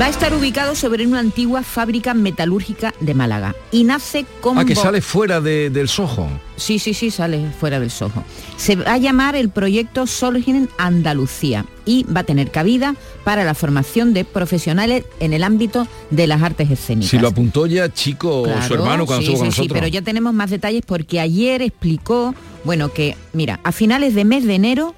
Va 0.00 0.06
a 0.06 0.08
estar 0.08 0.32
ubicado 0.32 0.74
sobre 0.74 1.06
una 1.06 1.18
antigua 1.18 1.62
fábrica 1.62 2.14
metalúrgica 2.14 2.94
de 3.00 3.12
Málaga 3.12 3.54
y 3.70 3.84
nace 3.84 4.24
como... 4.40 4.60
Ah, 4.60 4.64
que 4.64 4.74
sale 4.74 5.02
fuera 5.02 5.42
de- 5.42 5.68
del 5.68 5.88
Soho. 5.88 6.26
Sí, 6.56 6.78
sí, 6.78 6.94
sí, 6.94 7.10
sale 7.10 7.50
fuera 7.60 7.78
del 7.78 7.90
Soho. 7.90 8.24
Se 8.56 8.76
va 8.76 8.94
a 8.94 8.98
llamar 8.98 9.36
el 9.36 9.50
proyecto 9.50 10.06
Solgen 10.06 10.70
Andalucía 10.78 11.66
y 11.84 12.04
va 12.04 12.20
a 12.20 12.24
tener 12.24 12.50
cabida 12.50 12.94
para 13.24 13.44
la 13.44 13.52
formación 13.54 14.14
de 14.14 14.24
profesionales 14.24 15.04
en 15.20 15.34
el 15.34 15.42
ámbito 15.44 15.86
de 16.10 16.26
las 16.26 16.42
artes 16.42 16.70
escénicas. 16.70 17.10
Si 17.10 17.18
lo 17.18 17.28
apuntó 17.28 17.66
ya 17.66 17.92
Chico, 17.92 18.44
su 18.44 18.50
Claro, 18.50 18.74
hermano, 18.76 19.04
cuando 19.06 19.22
sí, 19.26 19.32
estuvo 19.32 19.38
con 19.44 19.52
sí, 19.52 19.56
sí, 19.56 19.60
nosotros. 19.62 19.78
pero 19.80 19.88
ya 19.88 20.00
tenemos 20.00 20.32
más 20.32 20.48
detalles 20.50 20.82
porque 20.86 21.20
ayer 21.20 21.60
explicó, 21.60 22.34
bueno, 22.64 22.90
que, 22.90 23.16
mira, 23.34 23.60
a 23.64 23.72
finales 23.72 24.14
de 24.14 24.24
mes 24.24 24.44
de 24.46 24.54
enero 24.54 24.94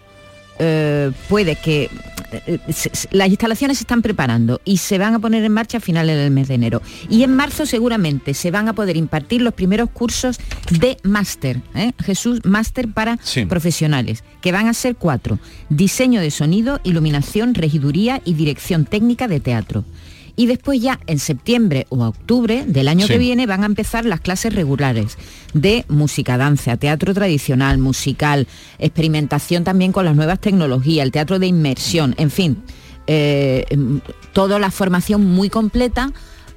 eh, 0.61 1.11
puede 1.29 1.57
que 1.57 1.91
eh, 2.47 2.59
las 3.11 3.29
instalaciones 3.29 3.79
se 3.79 3.85
están 3.85 4.03
preparando 4.03 4.61
y 4.65 4.77
se 4.77 4.99
van 4.99 5.15
a 5.15 5.19
poner 5.19 5.43
en 5.43 5.53
marcha 5.53 5.79
a 5.79 5.81
finales 5.81 6.17
del 6.17 6.31
mes 6.31 6.47
de 6.49 6.55
enero. 6.55 6.83
Y 7.09 7.25
en 7.25 7.35
marzo 7.35 7.67
seguramente 7.67 8.35
se 8.35 8.51
van 8.51 8.69
a 8.69 8.73
poder 8.75 8.97
impartir 8.97 9.43
los 9.43 9.55
primeros 9.55 9.91
cursos 9.91 10.39
de 10.71 10.97
máster, 11.03 11.61
¿eh? 11.75 11.93
Jesús, 12.05 12.41
máster 12.45 12.89
para 12.89 13.19
Sí. 13.23 13.47
profesionales, 13.47 14.23
que 14.41 14.53
van 14.53 14.69
a 14.69 14.75
ser 14.75 14.95
cuatro. 14.97 15.39
Diseño 15.71 16.21
de 16.21 16.31
sonido, 16.31 16.81
iluminación, 16.85 17.55
regiduría 17.55 18.21
y 18.25 18.35
dirección 18.35 18.85
técnica 18.85 19.27
de 19.27 19.41
teatro. 19.41 19.85
Y 20.41 20.47
después 20.47 20.81
ya 20.81 20.99
en 21.07 21.19
septiembre 21.19 21.87
o 21.91 22.03
octubre 22.03 22.65
del 22.67 22.89
año 22.89 23.07
Sí. 23.07 23.13
que 23.13 23.19
viene 23.19 23.45
van 23.45 23.63
a 23.63 23.67
empezar 23.67 24.07
las 24.07 24.23
clases 24.23 24.55
regulares 24.55 25.19
de 25.53 25.85
música, 25.89 26.39
danza, 26.39 26.79
teatro 26.79 27.13
tradicional, 27.13 27.77
musical, 27.77 28.49
experimentación 28.79 29.65
también 29.65 29.93
con 29.93 30.07
las 30.07 30.17
nuevas 30.17 30.41
tecnologías, 30.41 31.05
el 31.05 31.13
teatro 31.13 31.39
de 31.39 31.47
inmersión, 31.47 32.15
en 32.17 32.31
fin, 32.31 32.57
eh, 33.07 33.67
mm, 33.77 33.97
toda 34.33 34.59
la 34.59 34.71
formación 34.71 35.27
muy 35.27 35.51
completa 35.51 36.11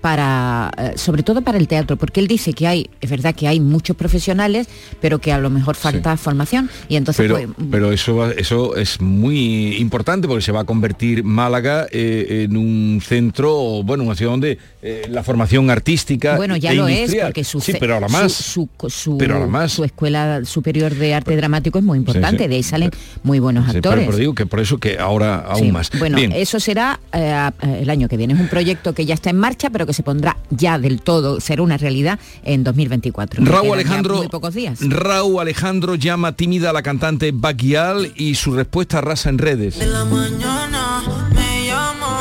para, 0.04 0.70
eh, 0.78 0.92
sobre 0.98 1.24
todo 1.24 1.42
para 1.44 1.58
el 1.58 1.70
teatro, 1.70 1.96
porque 1.96 2.20
él 2.20 2.28
dice 2.28 2.52
que 2.52 2.68
hay, 2.68 2.90
es 3.00 3.10
verdad 3.10 3.34
que 3.34 3.48
hay 3.48 3.62
muchos 3.62 3.96
profesionales, 3.96 4.68
pero 5.00 5.18
que 5.20 5.32
a 5.32 5.38
lo 5.40 5.50
mejor 5.50 5.76
falta 5.78 6.18
formación 6.18 6.70
y 6.90 6.98
entonces 6.98 7.24
Pero, 7.26 7.36
pues, 7.54 7.68
pero 7.72 7.94
eso, 7.94 8.18
va- 8.18 8.32
eso 8.34 8.76
es 8.76 9.00
muy 9.00 9.78
importante 9.78 10.28
porque 10.28 10.42
se 10.42 10.52
va 10.52 10.60
a 10.60 10.64
convertir 10.66 11.24
Málaga 11.24 11.88
eh, 11.90 12.44
en 12.50 12.58
un 12.58 13.00
centro, 13.02 13.82
bueno, 13.84 14.04
una 14.04 14.16
ciudad 14.16 14.32
donde 14.34 14.58
eh, 14.82 15.08
la 15.10 15.24
formación 15.24 15.70
artística 15.70 16.36
Bueno, 16.36 16.58
ya 16.58 16.74
e 16.74 16.76
lo 16.76 16.90
es, 16.90 17.16
porque 17.16 17.46
su, 17.46 17.62
sí, 17.62 17.72
pero 17.80 17.94
ahora 17.94 18.10
más. 18.10 18.34
su, 18.34 18.68
su- 18.90 19.18
Pero 19.18 19.36
ahora 19.36 19.48
más. 19.48 19.72
su 19.72 19.86
escuela 19.86 20.42
superior 20.44 20.94
de 20.94 21.14
arte 21.14 21.34
dramático 21.38 21.80
es 21.80 21.86
muy 21.86 21.98
importante, 21.98 22.44
sí. 22.44 22.50
de 22.50 22.56
ahí 22.56 22.64
salen 22.64 22.92
muy 23.24 23.40
buenos 23.40 23.64
Sí, 23.68 23.72
pero, 23.76 23.92
actores. 23.92 24.06
pero 24.06 24.18
digo 24.18 24.36
que 24.36 24.46
por 24.46 24.60
eso 24.60 24.80
que 24.80 25.00
ahora 25.00 25.38
aún 25.48 25.72
más. 25.72 25.90
Bueno, 25.98 26.18
Bien. 26.18 26.34
eso 26.34 26.60
será 26.60 27.00
eh, 27.14 27.50
el 27.80 27.90
año 27.90 28.10
que 28.10 28.18
viene. 28.18 28.34
Es 28.34 28.40
un 28.42 28.50
proyecto 28.50 28.94
que 28.94 29.06
ya 29.06 29.14
está 29.14 29.30
en 29.30 29.38
marcha, 29.38 29.70
pero 29.70 29.86
que 29.86 29.93
se 29.94 30.04
pondrá 30.04 30.38
ya 30.50 30.78
del 30.80 31.02
todo, 31.02 31.40
será 31.40 31.62
una 31.62 31.78
realidad 31.78 32.20
en 32.44 32.64
2024. 32.64 33.44
Raúl 33.46 33.74
Alejandro, 33.74 34.18
Muy 34.18 34.28
pocos 34.28 34.54
días. 34.54 34.80
Raúl 34.82 35.42
Alejandro 35.42 35.96
llama 35.96 36.34
tímida 36.34 36.72
a 36.72 36.74
la 36.74 36.84
cantante 36.84 37.32
Baquial 37.34 38.12
y 38.16 38.36
su 38.36 38.54
respuesta 38.54 39.00
arrasa 39.00 39.30
en 39.30 39.38
redes. 39.38 39.78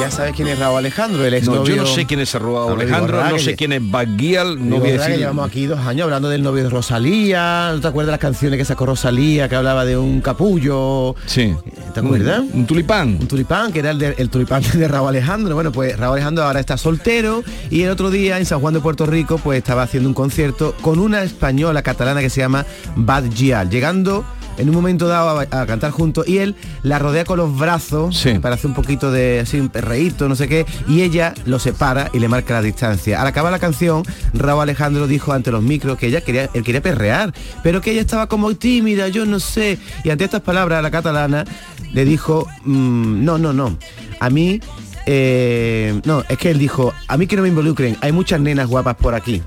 Ya 0.02 0.10
sabes 0.10 0.32
quién 0.34 0.48
es 0.48 0.58
Raúl 0.58 0.78
Alejandro, 0.78 1.24
el 1.24 1.34
ex 1.34 1.46
No, 1.46 1.64
yo 1.64 1.76
no 1.76 1.86
sé 1.86 2.04
quién 2.06 2.20
es 2.20 2.32
Raúl 2.34 2.52
No, 2.76 2.80
Alejandro, 2.80 3.24
no 3.30 3.38
sé 3.38 3.54
quién 3.56 3.72
es 3.72 3.90
Baquial, 3.90 4.68
no 4.68 4.78
voy 4.78 4.88
a 4.88 4.92
¿verdad 4.92 5.04
que 5.06 5.10
decir. 5.12 5.18
llevamos 5.20 5.46
aquí 5.48 5.66
dos 5.66 5.78
años 5.80 6.04
hablando 6.04 6.28
del 6.28 6.42
novio 6.42 6.64
de 6.64 6.70
Rosalía, 6.70 7.70
¿no 7.74 7.80
te 7.80 7.88
acuerdas 7.88 8.12
las 8.12 8.20
canciones 8.20 8.58
que 8.58 8.64
sacó 8.64 8.86
Rosalía, 8.86 9.48
que 9.48 9.56
hablaba 9.56 9.84
de 9.84 9.96
un 9.96 10.20
capullo? 10.20 11.14
Sí. 11.26 11.54
¿Te 11.94 12.00
acuerdas? 12.00 12.40
Un, 12.40 12.60
un 12.60 12.66
tulipán. 12.66 13.16
Un 13.20 13.26
tulipán, 13.28 13.72
que 13.72 13.78
era 13.80 13.90
el, 13.90 13.98
de- 13.98 14.14
el 14.18 14.28
tulipán 14.30 14.62
de 14.74 14.88
Raúl 14.88 15.08
Alejandro. 15.08 15.54
Bueno, 15.54 15.72
pues 15.72 15.96
Raúl 15.98 16.14
Alejandro 16.14 16.44
ahora 16.44 16.60
está 16.60 16.76
soltero 16.76 17.42
y 17.70 17.82
el 17.82 17.90
otro 17.90 18.10
día 18.10 18.38
en 18.38 18.46
San 18.46 18.60
Juan 18.60 18.74
de 18.74 18.80
Puerto 18.80 19.06
Rico 19.06 19.38
pues 19.38 19.58
estaba 19.58 19.82
haciendo 19.82 20.08
un 20.08 20.14
concierto 20.14 20.74
con 20.80 20.98
una 20.98 21.22
española 21.22 21.82
catalana 21.82 22.20
que 22.20 22.30
se 22.30 22.40
llama 22.40 22.64
Bad 22.96 23.24
Gial, 23.34 23.70
llegando 23.70 24.24
en 24.58 24.68
un 24.68 24.74
momento 24.74 25.06
dado 25.08 25.40
a, 25.40 25.42
a 25.62 25.66
cantar 25.66 25.90
juntos 25.90 26.26
y 26.28 26.38
él 26.38 26.54
la 26.82 26.98
rodea 26.98 27.24
con 27.24 27.38
los 27.38 27.56
brazos 27.58 28.14
para 28.40 28.54
hacer 28.56 28.66
un 28.66 28.74
poquito 28.74 29.10
de 29.10 29.40
así 29.40 29.58
un 29.58 29.68
perreíto, 29.68 30.28
no 30.28 30.36
sé 30.36 30.48
qué, 30.48 30.66
y 30.88 31.02
ella 31.02 31.34
lo 31.44 31.58
separa 31.58 32.10
y 32.12 32.18
le 32.18 32.28
marca 32.28 32.54
la 32.54 32.62
distancia. 32.62 33.20
Al 33.20 33.26
acabar 33.26 33.52
la 33.52 33.58
canción, 33.58 34.02
Raúl 34.34 34.62
Alejandro 34.62 35.06
dijo 35.06 35.32
ante 35.32 35.50
los 35.50 35.62
micros 35.62 35.98
que 35.98 36.06
ella 36.08 36.20
quería, 36.20 36.48
él 36.54 36.62
quería 36.62 36.82
perrear, 36.82 37.32
pero 37.62 37.80
que 37.80 37.92
ella 37.92 38.00
estaba 38.00 38.26
como 38.28 38.54
tímida, 38.54 39.08
yo 39.08 39.26
no 39.26 39.40
sé. 39.40 39.78
Y 40.04 40.10
ante 40.10 40.24
estas 40.24 40.42
palabras 40.42 40.82
la 40.82 40.90
catalana 40.90 41.44
le 41.92 42.04
dijo, 42.04 42.46
"Mm, 42.64 43.24
no, 43.24 43.38
no, 43.38 43.52
no. 43.52 43.76
A 44.20 44.30
mí, 44.30 44.60
eh, 45.06 46.00
no, 46.04 46.22
es 46.28 46.38
que 46.38 46.50
él 46.50 46.58
dijo, 46.58 46.92
a 47.08 47.16
mí 47.16 47.26
que 47.26 47.36
no 47.36 47.42
me 47.42 47.48
involucren, 47.48 47.96
hay 48.00 48.12
muchas 48.12 48.40
nenas 48.40 48.68
guapas 48.68 48.96
por 48.96 49.14
aquí, 49.14 49.42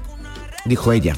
dijo 0.66 0.92
ella. 0.92 1.16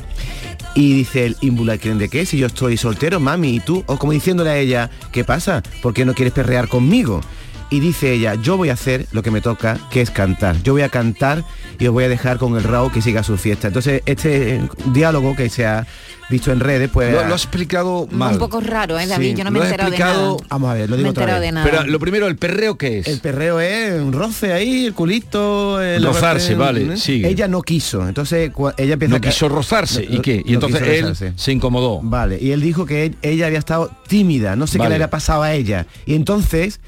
Y 0.78 0.94
dice 0.94 1.26
el 1.26 1.38
¿involucren 1.42 1.98
de 1.98 2.08
qué? 2.08 2.24
Si 2.28 2.38
yo 2.38 2.46
estoy 2.46 2.78
soltero, 2.78 3.20
mami, 3.20 3.56
y 3.56 3.60
tú, 3.60 3.84
o 3.88 3.98
como 3.98 4.12
diciéndole 4.12 4.52
a 4.52 4.60
ella, 4.60 4.92
¿qué 5.12 5.24
pasa? 5.24 5.64
¿Por 5.82 5.92
qué 5.92 6.06
no 6.06 6.14
quieres 6.14 6.36
perrear 6.36 6.68
conmigo? 6.68 7.22
Y 7.70 7.82
dice 7.82 8.14
ella, 8.14 8.36
yo 8.36 8.56
voy 8.56 8.70
a 8.70 8.74
hacer 8.74 9.08
lo 9.12 9.22
que 9.24 9.30
me 9.32 9.42
toca, 9.42 9.78
que 9.92 10.00
es 10.02 10.10
cantar. 10.10 10.56
Yo 10.64 10.72
voy 10.74 10.84
a 10.84 10.90
cantar 10.90 11.44
y 11.80 11.88
os 11.88 11.94
voy 11.94 12.06
a 12.06 12.10
dejar 12.10 12.38
con 12.38 12.56
el 12.56 12.64
Raúl 12.64 12.92
que 12.94 13.02
siga 13.02 13.24
su 13.24 13.36
fiesta. 13.38 13.68
Entonces, 13.68 14.02
este 14.06 14.56
eh, 14.56 14.62
diálogo 14.94 15.36
que 15.36 15.50
se 15.50 15.66
ha 15.66 15.86
visto 16.30 16.52
en 16.54 16.62
redes, 16.62 16.90
pues... 16.90 17.14
Lo, 17.14 17.26
lo 17.28 17.36
has 17.36 17.44
explicado 17.44 18.08
mal. 18.10 18.34
Un 18.34 18.40
poco 18.40 18.62
raro, 18.62 18.98
¿eh, 18.98 19.06
David? 19.06 19.32
Sí, 19.32 19.36
Yo 19.38 19.44
no 19.44 19.52
me 19.52 19.60
he 19.60 19.64
enterado 19.64 19.92
de 19.92 19.98
nada. 20.00 20.36
Vamos 20.50 20.70
a 20.70 20.74
ver, 20.76 20.90
lo 20.90 20.96
Me 20.96 20.98
digo 20.98 21.08
he 21.08 21.12
otra 21.12 21.24
enterado 21.24 21.42
vez. 21.42 21.48
de 21.50 21.52
nada. 21.52 21.70
Pero 21.70 21.84
lo 21.92 22.00
primero, 22.00 22.28
¿el 22.28 22.38
perreo 22.38 22.78
qué 22.78 23.00
es? 23.00 23.08
El 23.08 23.20
perreo 23.20 23.60
es 23.60 24.02
un 24.02 24.14
roce 24.14 24.54
ahí, 24.54 24.86
el 24.86 24.94
culito. 24.94 25.82
el- 25.82 26.04
Rozarse, 26.06 26.54
el- 26.54 26.58
vale, 26.60 26.94
¿eh? 26.94 26.98
sigue. 26.98 27.28
Ella 27.28 27.50
no 27.50 27.62
quiso, 27.62 28.08
entonces 28.08 28.50
ella 28.78 28.94
empieza 28.94 29.10
No 29.12 29.18
a 29.18 29.22
quiso 29.22 29.50
rozarse. 29.50 30.06
¿Y 30.10 30.20
qué? 30.20 30.36
Y 30.46 30.52
no 30.52 30.54
entonces 30.56 30.82
él 30.84 31.02
rozarse. 31.02 31.34
se 31.36 31.52
incomodó. 31.52 32.00
Vale, 32.02 32.38
y 32.42 32.52
él 32.52 32.62
dijo 32.62 32.86
que 32.86 33.08
él- 33.08 33.18
ella 33.22 33.48
había 33.48 33.60
estado 33.60 33.92
tímida, 34.08 34.56
no 34.56 34.68
sé 34.68 34.80
qué 34.80 34.88
le 34.88 34.96
había 34.96 35.10
pasado 35.10 35.44
a 35.44 35.54
ella. 35.54 35.86
Y 36.06 36.16
entonces, 36.16 36.80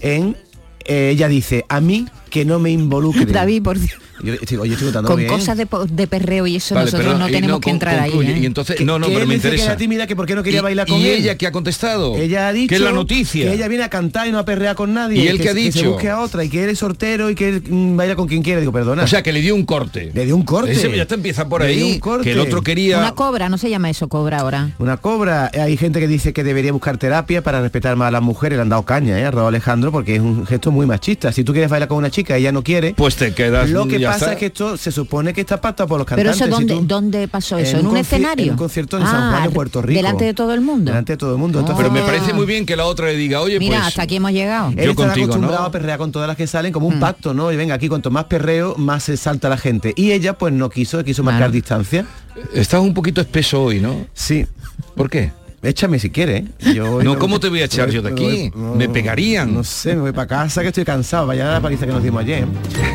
en, 0.00 0.36
eh, 0.84 1.10
ella 1.10 1.28
dice, 1.28 1.64
a 1.68 1.80
mí 1.80 2.06
que 2.30 2.44
no 2.44 2.58
me 2.58 2.70
involucre. 2.70 3.24
David, 3.32 3.62
por 3.62 3.78
Dios. 3.78 3.98
Yo 4.22 4.32
estoy, 4.32 4.56
oye, 4.56 4.72
estoy 4.72 4.86
contando 4.86 5.08
Con 5.10 5.18
bien. 5.18 5.28
cosas 5.30 5.58
de, 5.58 6.06
perreo 6.06 6.46
y 6.46 6.56
eso 6.56 6.74
Vale, 6.74 6.86
nosotros 6.90 7.18
no 7.18 7.26
tenemos 7.26 7.48
no, 7.50 7.60
que 7.60 7.68
entrar 7.68 7.98
ahí. 8.00 8.12
¿eh? 8.12 8.38
Y 8.40 8.46
entonces, 8.46 8.76
Que- 8.76 8.84
no, 8.86 8.98
no, 8.98 9.08
que 9.08 9.12
pero 9.12 9.22
él 9.24 9.28
me 9.28 9.34
dice 9.34 9.42
que 9.50 9.54
interesa. 9.56 9.72
era 9.72 9.76
tímida, 9.76 10.06
que 10.06 10.16
por 10.16 10.24
qué 10.24 10.34
no 10.34 10.42
quería 10.42 10.60
¿Y- 10.60 10.62
bailar 10.62 10.86
con 10.86 10.98
¿Y 10.98 11.06
él? 11.06 11.20
ella 11.20 11.36
que 11.36 11.46
ha 11.46 11.52
contestado? 11.52 12.16
Ella 12.16 12.48
ha 12.48 12.52
dicho 12.54 12.70
¿Qué 12.70 12.76
es 12.76 12.80
la 12.80 12.92
noticia? 12.92 13.44
que 13.46 13.52
ella 13.54 13.68
viene 13.68 13.84
a 13.84 13.90
cantar 13.90 14.26
y 14.26 14.32
no 14.32 14.38
a 14.38 14.46
perrear 14.46 14.74
con 14.74 14.94
nadie. 14.94 15.22
¿Y 15.22 15.28
él 15.28 15.36
que, 15.36 15.42
qué 15.42 15.48
ha 15.50 15.52
que 15.54 15.70
se 15.70 15.78
dicho? 15.80 15.92
busque 15.92 16.08
a 16.08 16.20
otra 16.20 16.42
y 16.44 16.48
que 16.48 16.64
él 16.64 16.70
es 16.70 16.78
sortero 16.78 17.28
y 17.28 17.34
que 17.34 17.48
él 17.50 17.62
mm, 17.68 17.94
baila 17.98 18.16
con 18.16 18.26
quien 18.26 18.42
quiera. 18.42 18.58
Digo, 18.60 18.72
perdona. 18.72 19.02
O 19.02 19.06
sea, 19.06 19.22
que 19.22 19.32
le 19.34 19.42
dio 19.42 19.54
un 19.54 19.66
corte. 19.66 20.10
le 20.14 20.24
dio 20.24 20.34
un 20.34 20.44
corte. 20.44 20.72
Ese 20.72 20.96
ya 20.96 21.04
te 21.04 21.14
empieza 21.14 21.46
por 21.46 21.60
Le 21.60 21.66
ahí. 21.68 21.82
un 21.82 21.98
corte. 22.00 22.24
Que 22.24 22.32
el 22.32 22.40
otro 22.40 22.62
quería... 22.62 22.96
Una 22.98 23.12
cobra, 23.12 23.50
no 23.50 23.58
se 23.58 23.68
llama 23.68 23.90
eso 23.90 24.08
cobra 24.08 24.38
ahora. 24.38 24.70
Una 24.78 24.96
cobra. 24.96 25.50
Hay 25.52 25.76
gente 25.76 26.00
que 26.00 26.08
dice 26.08 26.32
que 26.32 26.42
debería 26.42 26.72
buscar 26.72 26.96
terapia 26.96 27.42
para 27.42 27.60
respetar 27.60 27.96
más 27.96 28.08
a 28.08 28.12
las 28.12 28.22
mujeres. 28.22 28.56
Le 28.56 28.62
han 28.62 28.70
dado 28.70 28.84
caña, 28.86 29.18
¿eh? 29.20 29.26
A 29.26 29.30
Raúl 29.30 29.48
Alejandro, 29.48 29.92
porque 29.92 30.14
es 30.14 30.22
un 30.22 30.46
gesto 30.46 30.70
muy 30.72 30.86
machista. 30.86 31.32
Si 31.32 31.44
tú 31.44 31.52
quieres 31.52 31.70
bailar 31.70 31.88
con 31.90 31.98
una 31.98 32.10
chica 32.16 32.38
y 32.38 32.42
ella 32.42 32.52
no 32.52 32.62
quiere, 32.62 32.94
Pues 32.96 33.16
te 33.16 33.32
quedas... 33.34 33.70
lo 33.70 33.86
que 33.86 34.00
pasa 34.00 34.16
está. 34.16 34.32
es 34.32 34.38
que 34.38 34.46
esto 34.46 34.76
se 34.76 34.90
supone 34.90 35.32
que 35.34 35.40
está 35.42 35.60
pactado 35.60 35.86
por 35.88 35.98
los 35.98 36.06
Pero 36.06 36.30
cantantes. 36.30 36.36
eso, 36.36 36.44
Si 36.44 36.50
¿dónde, 36.66 36.74
tú- 36.74 36.86
¿dónde 36.86 37.28
pasó 37.28 37.58
eso? 37.58 37.76
en 37.76 37.80
¿En, 37.80 37.86
un 37.88 37.96
escenario? 37.96 38.44
en 38.46 38.50
un 38.52 38.56
concierto 38.56 38.96
en 38.98 39.04
San 39.04 39.30
Juan 39.30 39.42
de 39.44 39.48
Ah, 39.48 39.52
Puerto 39.52 39.82
Rico. 39.82 39.98
Delante 39.98 40.24
de 40.24 40.34
todo 40.34 40.52
el 40.54 40.60
mundo. 40.60 40.90
Delante 40.90 41.12
de 41.12 41.16
todo 41.16 41.32
el 41.32 41.38
mundo. 41.38 41.60
Entonces, 41.60 41.82
Pero 41.84 41.92
me 41.94 42.02
parece 42.02 42.32
muy 42.32 42.46
bien 42.46 42.64
que 42.66 42.76
la 42.76 42.86
otra 42.86 43.06
le 43.06 43.16
diga, 43.16 43.40
oye, 43.40 43.58
Mira, 43.58 43.76
pues... 43.76 43.88
hasta 43.88 44.02
aquí 44.02 44.16
hemos 44.16 44.32
llegado. 44.32 44.70
Él 44.76 44.84
Yo 44.86 44.94
contigo, 44.94 45.26
acostumbrado 45.26 45.60
¿no? 45.62 45.66
a 45.66 45.70
perrear 45.70 45.98
con 45.98 46.10
todas 46.12 46.26
las 46.28 46.36
que 46.36 46.46
salen 46.46 46.72
como 46.72 46.86
un 46.88 46.96
Mm. 46.96 47.00
pacto, 47.00 47.34
¿no? 47.34 47.52
Y 47.52 47.56
venga, 47.56 47.74
aquí 47.74 47.88
cuanto 47.88 48.10
más 48.10 48.24
perreo, 48.24 48.74
más 48.76 49.04
se 49.04 49.16
salta 49.16 49.48
la 49.48 49.56
gente. 49.58 49.92
Y 49.96 50.12
ella 50.12 50.32
pues 50.38 50.52
no 50.52 50.70
quiso, 50.70 51.02
quiso 51.04 51.22
marcar 51.22 51.40
Claro. 51.42 51.52
distancia. 51.52 52.06
Estás 52.54 52.80
un 52.80 52.94
poquito 52.94 53.20
espeso 53.20 53.62
hoy, 53.62 53.80
¿no? 53.80 54.06
Sí. 54.14 54.46
¿Por 54.94 55.10
qué? 55.10 55.30
Échame 55.66 55.98
si 55.98 56.10
quieres. 56.10 56.44
¿eh? 56.60 56.74
Yo 56.74 57.02
No, 57.04 57.18
¿cómo 57.18 57.40
te 57.40 57.48
voy 57.48 57.60
a 57.60 57.64
echar 57.64 57.90
yo 57.90 58.02
de 58.02 58.10
aquí? 58.10 58.50
Me 58.54 58.88
pegarían. 58.88 59.52
No 59.52 59.64
sé, 59.64 59.94
me 59.94 60.02
voy 60.02 60.12
para 60.12 60.26
casa 60.26 60.62
que 60.62 60.68
estoy 60.68 60.84
cansado. 60.84 61.26
Vaya 61.26 61.50
la 61.50 61.60
paliza 61.60 61.86
que 61.86 61.92
nos 61.92 62.02
dimos 62.02 62.22
ayer. 62.22 62.44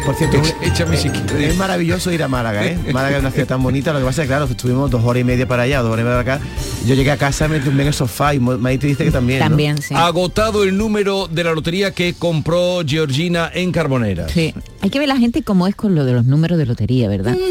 Por 0.05 0.15
cierto, 0.15 0.37
Échame 0.61 0.97
si 0.97 1.09
quieres. 1.09 1.51
es 1.51 1.57
maravilloso 1.57 2.11
ir 2.11 2.23
a 2.23 2.27
Málaga, 2.27 2.65
¿eh? 2.65 2.77
Málaga 2.93 3.17
es 3.17 3.21
una 3.21 3.31
ciudad 3.31 3.47
tan 3.47 3.63
bonita. 3.63 3.93
Lo 3.93 3.99
que 3.99 4.05
pasa 4.05 4.21
es 4.21 4.27
que, 4.27 4.31
claro, 4.31 4.45
estuvimos 4.45 4.89
dos 4.89 5.03
horas 5.03 5.21
y 5.21 5.23
media 5.23 5.47
para 5.47 5.63
allá, 5.63 5.81
dos 5.81 5.91
horas 5.91 6.03
y 6.03 6.07
media 6.07 6.23
para 6.23 6.35
acá. 6.35 6.45
Yo 6.85 6.95
llegué 6.95 7.11
a 7.11 7.17
casa, 7.17 7.47
me 7.47 7.59
tumbé 7.59 7.81
en 7.83 7.87
el 7.89 7.93
sofá 7.93 8.33
y 8.33 8.39
Maite 8.39 8.87
dice 8.87 9.03
que 9.05 9.11
también. 9.11 9.39
¿no? 9.39 9.45
También, 9.45 9.81
sí. 9.81 9.93
Agotado 9.95 10.63
el 10.63 10.77
número 10.77 11.27
de 11.27 11.43
la 11.43 11.53
lotería 11.53 11.91
que 11.91 12.13
compró 12.13 12.81
Georgina 12.85 13.51
en 13.53 13.71
Carbonera. 13.71 14.29
Sí. 14.29 14.53
Hay 14.81 14.89
que 14.89 14.99
ver 14.99 15.07
la 15.07 15.17
gente 15.17 15.43
cómo 15.43 15.67
es 15.67 15.75
con 15.75 15.95
lo 15.95 16.05
de 16.05 16.13
los 16.13 16.25
números 16.25 16.57
de 16.57 16.65
lotería, 16.65 17.07
¿verdad? 17.07 17.33
Luz 17.33 17.49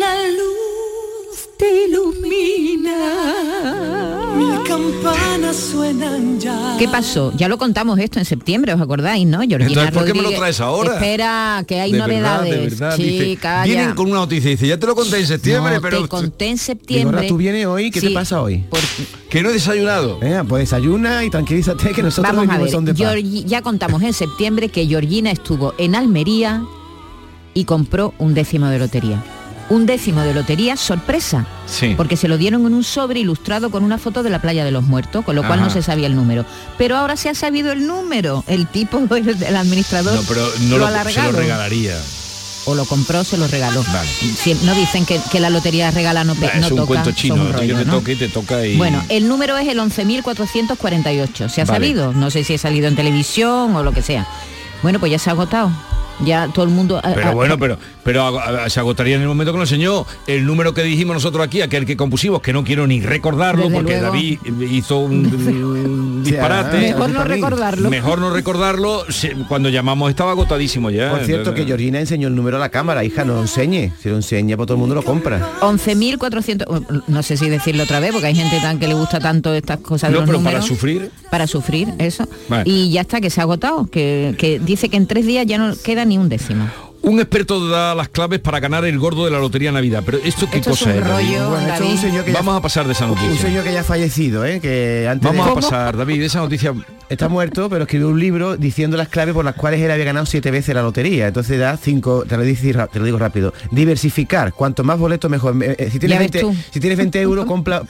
te 1.60 1.84
ilumina. 1.84 2.96
Mil 4.36 4.62
campanas 4.66 5.56
suenan 5.56 6.40
ya. 6.40 6.76
¿Qué 6.78 6.88
pasó? 6.88 7.32
Ya 7.36 7.48
lo 7.48 7.58
contamos 7.58 7.98
esto 7.98 8.18
en 8.18 8.24
septiembre, 8.24 8.72
¿os 8.72 8.80
acordáis, 8.80 9.26
no? 9.26 9.40
Georgina 9.40 9.66
Entonces, 9.68 9.92
¿por 9.92 10.04
qué 10.06 10.14
me 10.14 10.22
lo 10.22 10.30
traes 10.30 10.60
ahora? 10.60 10.94
Espera, 10.94 11.62
que 11.66 11.80
hay 11.80 11.92
De 11.92 11.98
novedades. 11.98 12.50
verdad, 12.50 12.60
de 12.60 12.68
verdad, 12.68 12.96
dice, 12.96 13.24
Chica, 13.26 13.64
vienen 13.64 13.88
ya. 13.90 13.94
con 13.94 14.06
una 14.06 14.20
noticia, 14.20 14.50
dice, 14.50 14.66
ya 14.68 14.78
te 14.78 14.86
lo 14.86 14.94
conté 14.94 15.18
en 15.18 15.26
septiembre, 15.26 15.74
No, 15.74 15.80
pero 15.82 16.02
te 16.02 16.08
conté 16.08 16.46
en 16.46 16.58
septiembre. 16.58 17.28
¿tú 17.28 17.36
vienes 17.36 17.66
hoy? 17.66 17.90
¿Qué 17.90 18.00
Sí, 18.00 18.08
te 18.08 18.14
pasa 18.14 18.40
hoy? 18.40 18.64
que 19.28 19.42
no 19.42 19.50
he 19.50 19.52
desayunado. 19.52 20.18
Venga, 20.18 20.44
pues 20.44 20.62
desayuna 20.62 21.24
y 21.24 21.30
tranquilízate 21.30 21.90
que 21.92 22.02
nosotros 22.02 22.34
Vamos 22.34 22.52
a 22.54 22.58
ver, 22.58 22.70
son 22.70 22.84
de 22.84 22.94
paz. 22.94 23.14
Ya 23.46 23.60
contamos 23.62 24.02
en 24.02 24.12
septiembre 24.12 24.70
que 24.70 24.86
Georgina 24.86 25.30
estuvo 25.30 25.74
en 25.78 25.94
Almería 25.94 26.64
y 27.54 27.64
compró 27.64 28.14
un 28.18 28.32
décimo 28.34 28.66
de 28.68 28.78
lotería. 28.78 29.22
Un 29.70 29.86
décimo 29.86 30.20
de 30.22 30.34
lotería 30.34 30.76
sorpresa, 30.76 31.46
Sí. 31.66 31.94
porque 31.96 32.16
se 32.16 32.26
lo 32.28 32.36
dieron 32.36 32.66
en 32.66 32.74
un 32.74 32.82
sobre 32.84 33.20
ilustrado 33.20 33.70
con 33.70 33.84
una 33.84 33.98
foto 33.98 34.22
de 34.24 34.28
la 34.30 34.40
playa 34.42 34.64
de 34.64 34.72
los 34.72 34.82
muertos, 34.82 35.24
con 35.24 35.36
lo 35.36 35.42
cual 35.46 35.60
Ajá. 35.60 35.68
no 35.68 35.72
se 35.72 35.80
sabía 35.80 36.08
el 36.08 36.16
número. 36.16 36.44
Pero 36.76 36.96
ahora 36.96 37.16
se 37.16 37.28
ha 37.28 37.34
sabido 37.34 37.70
el 37.70 37.86
número. 37.86 38.42
El 38.48 38.66
tipo, 38.66 38.98
el, 39.16 39.28
el 39.42 39.56
administrador, 39.56 40.14
No, 40.14 40.22
pero 40.28 40.42
no 40.62 40.76
lo 40.78 40.90
lo, 40.90 41.10
se 41.10 41.22
lo 41.22 41.32
regalaría. 41.32 41.96
O 42.66 42.74
lo 42.74 42.84
compró, 42.84 43.24
se 43.24 43.38
lo 43.38 43.46
regaló. 43.48 43.82
Vale. 43.92 44.08
Si- 44.36 44.54
no 44.64 44.74
dicen 44.74 45.06
que, 45.06 45.18
que 45.32 45.40
la 45.40 45.48
lotería 45.48 45.90
regala 45.92 46.24
no, 46.24 46.34
Bah, 46.34 46.50
no 46.56 46.66
es 46.66 46.70
un 46.72 46.76
toca. 46.78 46.86
cuento 46.88 47.04
son 47.10 47.14
chino, 47.14 47.34
un 47.36 47.52
rollo, 47.52 47.78
te 47.78 47.84
¿no? 47.86 47.92
toque 47.94 48.12
y 48.12 48.16
te 48.16 48.28
toca 48.28 48.66
y... 48.66 48.76
Bueno, 48.76 49.02
el 49.08 49.28
número 49.28 49.56
es 49.56 49.66
el 49.68 49.78
11.448. 49.78 51.48
¿Se 51.48 51.60
ha 51.60 51.64
Vale. 51.64 51.78
sabido? 51.78 52.12
No 52.12 52.30
sé 52.30 52.44
si 52.44 52.54
ha 52.54 52.58
salido 52.58 52.88
en 52.88 52.96
televisión 52.96 53.74
o 53.74 53.82
lo 53.82 53.92
que 53.92 54.02
sea. 54.02 54.26
Bueno, 54.82 54.98
pues 55.00 55.10
ya 55.12 55.18
se 55.18 55.30
ha 55.30 55.32
agotado. 55.32 55.70
Ya 56.24 56.48
todo 56.48 56.64
el 56.64 56.70
mundo... 56.70 57.00
ah, 57.02 57.12
Pero 57.14 57.28
ah, 57.28 57.34
bueno, 57.34 57.58
pero 57.58 57.78
pero 58.04 58.22
ag- 58.28 58.68
se 58.68 58.80
agotaría 58.80 59.16
en 59.16 59.22
el 59.22 59.28
momento 59.28 59.52
que 59.52 59.58
nos 59.58 59.70
enseñó 59.70 60.04
el 60.26 60.44
número 60.46 60.74
que 60.74 60.82
dijimos 60.82 61.14
nosotros 61.14 61.44
aquí, 61.46 61.60
aquel 61.62 61.86
que 61.86 61.96
compusimos, 61.96 62.40
que 62.42 62.52
no 62.52 62.64
quiero 62.64 62.86
ni 62.86 63.00
recordarlo 63.00 63.64
Desde 63.64 63.74
porque 63.76 63.92
luego. 63.92 64.06
David 64.06 64.38
hizo 64.70 64.98
un, 64.98 65.26
un 65.26 66.24
disparate. 66.24 66.78
Mejor 66.80 67.10
no 67.10 67.24
recordarlo. 67.24 67.90
Mejor 67.90 68.18
no 68.18 68.30
recordarlo. 68.30 69.04
se- 69.10 69.34
Cuando 69.48 69.68
llamamos 69.68 70.10
estaba 70.10 70.32
agotadísimo 70.32 70.90
ya. 70.90 71.10
Por 71.10 71.24
cierto, 71.24 71.54
que 71.54 71.64
Georgina 71.64 72.00
enseñó 72.00 72.28
el 72.28 72.34
número 72.34 72.56
a 72.56 72.60
la 72.60 72.68
cámara, 72.70 73.04
hija, 73.04 73.24
no 73.24 73.34
lo 73.34 73.42
enseñe. 73.42 73.92
Si 74.02 74.08
lo 74.08 74.16
enseña, 74.16 74.56
pues 74.56 74.66
todo 74.66 74.74
el 74.76 74.80
mundo 74.80 74.94
lo 74.94 75.02
compra. 75.04 75.48
11.400... 75.60 77.02
No 77.06 77.22
sé 77.22 77.36
si 77.36 77.48
decirlo 77.48 77.84
otra 77.84 78.00
vez, 78.00 78.12
porque 78.12 78.26
hay 78.28 78.34
gente 78.34 78.58
tan 78.60 78.78
que 78.78 78.88
le 78.88 78.94
gusta 78.94 79.20
tanto 79.20 79.52
estas 79.54 79.78
cosas 79.78 80.10
de 80.10 80.14
No, 80.14 80.20
los 80.22 80.30
pero 80.30 80.42
para 80.42 80.62
sufrir. 80.62 81.10
Para 81.30 81.46
sufrir, 81.46 81.88
eso. 81.98 82.26
Vale. 82.48 82.64
Y 82.66 82.90
ya 82.90 83.02
está, 83.02 83.20
que 83.20 83.30
se 83.30 83.40
ha 83.40 83.44
agotado. 83.44 83.86
Que, 83.86 84.34
que 84.38 84.58
dice 84.58 84.88
que 84.88 84.96
en 84.96 85.06
tres 85.06 85.26
días 85.26 85.46
ya 85.46 85.58
no 85.58 85.74
queda 85.84 86.04
ni 86.10 86.18
un 86.18 86.28
décimo. 86.28 86.68
Un 87.02 87.18
experto 87.18 87.66
da 87.66 87.94
las 87.94 88.10
claves 88.10 88.40
para 88.40 88.60
ganar 88.60 88.84
el 88.84 88.98
gordo 88.98 89.24
de 89.24 89.30
la 89.30 89.38
Lotería 89.38 89.72
Navidad. 89.72 90.02
Pero 90.04 90.18
¿esto 90.22 90.46
qué 90.50 90.58
Esto 90.58 90.72
es 90.72 90.78
cosa 90.80 90.90
un 90.90 90.96
es, 90.98 91.08
David? 91.08 91.28
rollo, 91.38 91.48
Bueno, 91.50 91.68
esto 91.72 91.84
es 91.84 91.90
un 91.92 91.98
señor 91.98 92.24
que 92.24 92.32
ya- 92.32 92.38
Vamos 92.38 92.58
a 92.58 92.60
pasar 92.60 92.86
de 92.86 92.92
esa 92.92 93.06
Un 93.06 93.14
noticia. 93.14 93.40
señor 93.40 93.64
que 93.64 93.72
ya 93.72 93.80
ha 93.80 93.84
fallecido, 93.84 94.44
¿eh? 94.44 94.60
que 94.60 95.06
antes 95.08 95.26
Vamos 95.26 95.46
de- 95.46 95.52
a 95.52 95.54
pasar, 95.54 95.96
David, 95.96 96.20
esa 96.22 96.40
noticia. 96.40 96.74
Está 97.08 97.28
muerto, 97.28 97.70
pero 97.70 97.84
escribió 97.84 98.08
un 98.08 98.20
libro 98.20 98.56
diciendo 98.58 98.96
las 98.98 99.08
claves 99.08 99.32
por 99.34 99.44
las 99.46 99.54
cuales 99.54 99.80
él 99.80 99.90
había 99.90 100.04
ganado 100.04 100.26
siete 100.26 100.50
veces 100.50 100.74
la 100.74 100.82
lotería. 100.82 101.28
Entonces 101.28 101.58
da 101.58 101.76
cinco, 101.78 102.24
te 102.28 102.36
lo, 102.36 102.42
dice 102.42 102.70
ra- 102.74 102.86
te 102.88 102.98
lo 102.98 103.04
digo 103.06 103.18
rápido. 103.18 103.54
Diversificar, 103.70 104.52
cuanto 104.52 104.84
más 104.84 104.98
boletos 104.98 105.30
mejor. 105.30 105.56
Eh, 105.62 105.76
eh, 105.78 105.88
Si 105.90 105.98
tienes, 105.98 106.16
Ya 106.18 106.20
ves 106.22 106.30
20, 106.32 106.40
tú. 106.40 106.54
si 106.70 106.80
tienes 106.80 106.98
20 106.98 107.20
euros, 107.22 107.46
compra 107.46 107.82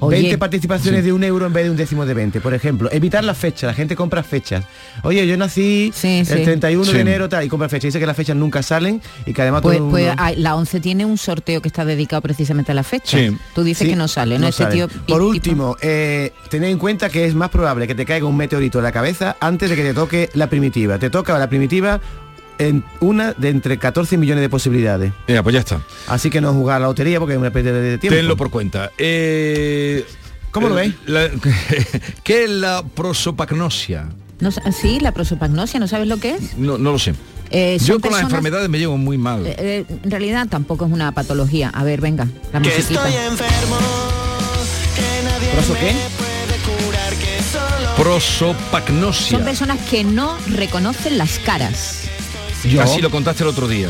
Oye, 0.00 0.18
20 0.22 0.38
participaciones 0.38 1.00
sí. 1.00 1.06
de 1.06 1.12
un 1.12 1.22
euro 1.24 1.46
en 1.46 1.52
vez 1.52 1.64
de 1.64 1.70
un 1.70 1.76
décimo 1.76 2.04
de 2.06 2.14
20, 2.14 2.40
por 2.40 2.54
ejemplo. 2.54 2.88
Evitar 2.92 3.22
las 3.24 3.36
fechas, 3.38 3.68
la 3.68 3.74
gente 3.74 3.94
compra 3.96 4.22
fechas. 4.22 4.64
Oye, 5.02 5.26
yo 5.26 5.36
nací 5.36 5.92
el 6.02 6.26
sí. 6.26 6.42
31 6.42 6.84
Sí. 6.84 6.92
de 6.94 7.00
enero 7.00 7.28
tal, 7.28 7.44
y 7.44 7.48
compra 7.48 7.68
fechas. 7.68 7.88
Dice 7.88 8.00
que 8.00 8.06
las 8.06 8.16
fechas 8.16 8.36
nunca 8.36 8.62
salen 8.62 9.00
y 9.26 9.32
que 9.32 9.42
además 9.42 9.62
Pues, 9.62 9.78
todo 9.78 9.90
pues, 9.90 10.08
la 10.36 10.56
11 10.56 10.80
tiene 10.80 11.04
un 11.04 11.18
sorteo 11.18 11.60
que 11.62 11.68
está 11.68 11.84
dedicado 11.84 12.22
precisamente 12.22 12.72
a 12.72 12.74
la 12.74 12.82
fecha. 12.82 13.18
Sí. 13.18 13.36
Tú 13.54 13.62
dices 13.62 13.84
Sí, 13.86 13.90
que 13.92 13.96
no 13.96 14.08
sale, 14.08 14.36
¿no? 14.36 14.42
no 14.42 14.48
este 14.48 14.62
sale. 14.64 14.74
tío 14.74 14.88
Por 15.06 15.22
último, 15.22 15.76
eh, 15.82 16.32
tened 16.48 16.68
en 16.70 16.78
cuenta 16.78 17.08
que 17.10 17.24
es 17.26 17.34
más 17.34 17.50
probable 17.50 17.86
que 17.86 17.94
te 17.94 18.04
caiga 18.06 18.26
un 18.26 18.36
meteorito 18.36 18.78
en 18.78 18.84
la 18.84 18.92
cabeza 18.92 19.36
antes 19.40 19.68
de 19.70 19.76
que 19.76 19.82
te 19.82 19.94
toque 19.94 20.30
la 20.34 20.48
primitiva. 20.48 20.98
Te 20.98 21.10
toca 21.10 21.38
la 21.38 21.48
primitiva 21.48 22.00
en 22.60 22.84
una 23.00 23.32
de 23.32 23.48
entre 23.48 23.78
14 23.78 24.16
millones 24.16 24.42
de 24.42 24.48
posibilidades. 24.48 25.12
Mira, 25.26 25.42
pues 25.42 25.54
ya 25.54 25.60
está. 25.60 25.80
Así 26.06 26.30
que 26.30 26.40
no 26.40 26.52
jugar 26.52 26.76
a 26.76 26.80
la 26.80 26.86
lotería 26.86 27.18
porque 27.18 27.34
es 27.34 27.40
una 27.40 27.50
pérdida 27.50 27.72
de 27.72 27.98
tiempo. 27.98 28.16
Tenlo 28.16 28.36
por 28.36 28.50
cuenta. 28.50 28.92
Eh, 28.98 30.04
¿Cómo 30.52 30.68
lo 30.68 30.74
veis? 30.76 30.94
la- 31.06 31.28
¿Qué 32.22 32.44
es 32.44 32.50
la 32.50 32.82
prosopagnosia? 32.94 34.06
No, 34.40 34.50
sa- 34.50 34.70
sí, 34.72 35.00
la 35.00 35.12
prosopagnosia, 35.12 35.80
¿no 35.80 35.88
sabes 35.88 36.06
lo 36.08 36.18
que 36.18 36.30
es? 36.36 36.56
No, 36.56 36.78
no 36.78 36.92
lo 36.92 36.98
sé. 36.98 37.14
Eh, 37.50 37.78
Yo 37.80 37.94
con 37.94 38.10
las 38.12 38.20
personas- 38.20 38.22
enfermedades 38.24 38.68
me 38.68 38.78
llevo 38.78 38.96
muy 38.96 39.18
mal. 39.18 39.46
Eh, 39.46 39.54
eh, 39.58 39.84
en 40.04 40.10
realidad 40.10 40.46
tampoco 40.48 40.86
es 40.86 40.92
una 40.92 41.12
patología. 41.12 41.68
A 41.70 41.82
ver, 41.84 42.00
venga, 42.00 42.26
la 42.52 42.60
musiquita. 42.60 43.02
¿Proso 45.54 45.74
qué? 45.74 45.92
Prosopagnosia. 47.96 49.36
Son 49.38 49.44
personas 49.44 49.78
que 49.90 50.04
no 50.04 50.36
reconocen 50.48 51.18
las 51.18 51.38
caras. 51.40 52.04
Así 52.82 53.00
lo 53.00 53.10
contaste 53.10 53.42
el 53.42 53.48
otro 53.48 53.68
día. 53.68 53.88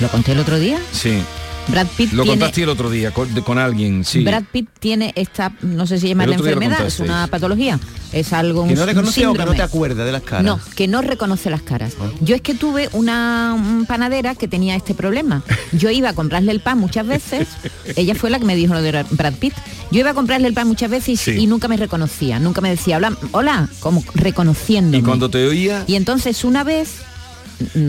¿Lo 0.00 0.08
conté 0.08 0.32
el 0.32 0.38
otro 0.40 0.58
día? 0.58 0.78
Sí. 0.92 1.22
Brad 1.68 1.86
Pitt 1.98 2.12
Lo 2.12 2.22
tiene... 2.22 2.38
contaste 2.38 2.62
el 2.62 2.68
otro 2.70 2.88
día 2.88 3.10
con, 3.10 3.34
de- 3.34 3.42
con 3.42 3.58
alguien, 3.58 4.02
sí. 4.02 4.20
Brad 4.24 4.44
Pitt 4.50 4.68
tiene 4.80 5.12
esta, 5.16 5.52
no 5.60 5.86
sé 5.86 5.98
si 6.00 6.06
día 6.14 6.26
lo 6.26 6.32
enfermedad, 6.32 6.86
es 6.86 6.98
una 6.98 7.26
patología, 7.26 7.78
es 8.10 8.32
algo 8.32 8.64
Que 8.64 8.72
un- 8.72 8.78
no 8.78 8.86
reconoce 8.86 9.26
o 9.26 9.34
que 9.34 9.44
no 9.44 9.52
te 9.52 9.60
acuerdas 9.60 10.06
de 10.06 10.12
las 10.12 10.22
caras. 10.22 10.44
No, 10.44 10.58
que 10.76 10.88
no 10.88 11.02
reconoce 11.02 11.50
las 11.50 11.60
caras. 11.60 11.92
Yo 12.22 12.34
es 12.36 12.40
que 12.40 12.54
tuve 12.54 12.88
una 12.94 13.84
panadera 13.86 14.34
que 14.34 14.48
tenía 14.48 14.76
este 14.76 14.94
problema. 14.94 15.42
Yo 15.72 15.90
iba 15.90 16.08
a 16.08 16.12
comprarle 16.14 16.52
el 16.52 16.60
pan 16.60 16.78
muchas 16.78 17.06
veces, 17.06 17.48
ella 17.96 18.14
fue 18.14 18.30
la 18.30 18.38
que 18.38 18.46
me 18.46 18.56
dijo 18.56 18.72
lo 18.72 18.80
de 18.80 19.04
Brad 19.10 19.34
Pitt. 19.34 19.52
Yo 19.90 20.00
iba 20.00 20.10
a 20.10 20.14
comprarle 20.14 20.48
el 20.48 20.54
pan 20.54 20.68
muchas 20.68 20.90
veces 20.90 21.08
y, 21.10 21.16
Sí. 21.18 21.30
y 21.32 21.46
nunca 21.46 21.68
me 21.68 21.76
reconocía, 21.76 22.38
nunca 22.38 22.62
me 22.62 22.70
decía, 22.70 22.96
hola, 22.96 23.14
hola, 23.32 23.68
como 23.80 24.02
reconociéndome. 24.14 24.98
Y 24.98 25.02
cuando 25.02 25.28
te 25.28 25.46
oía, 25.46 25.84
Y 25.86 25.96
entonces 25.96 26.44
una 26.44 26.64
vez, 26.64 26.94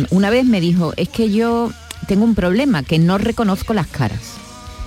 una 0.10 0.30
vez 0.30 0.46
me 0.46 0.62
dijo, 0.62 0.94
es 0.98 1.10
que 1.10 1.32
yo 1.32 1.72
tengo 2.08 2.24
un 2.24 2.36
problema, 2.36 2.84
que 2.84 3.00
no 3.00 3.18
reconozco 3.18 3.74
las 3.74 3.88
caras. 3.88 4.20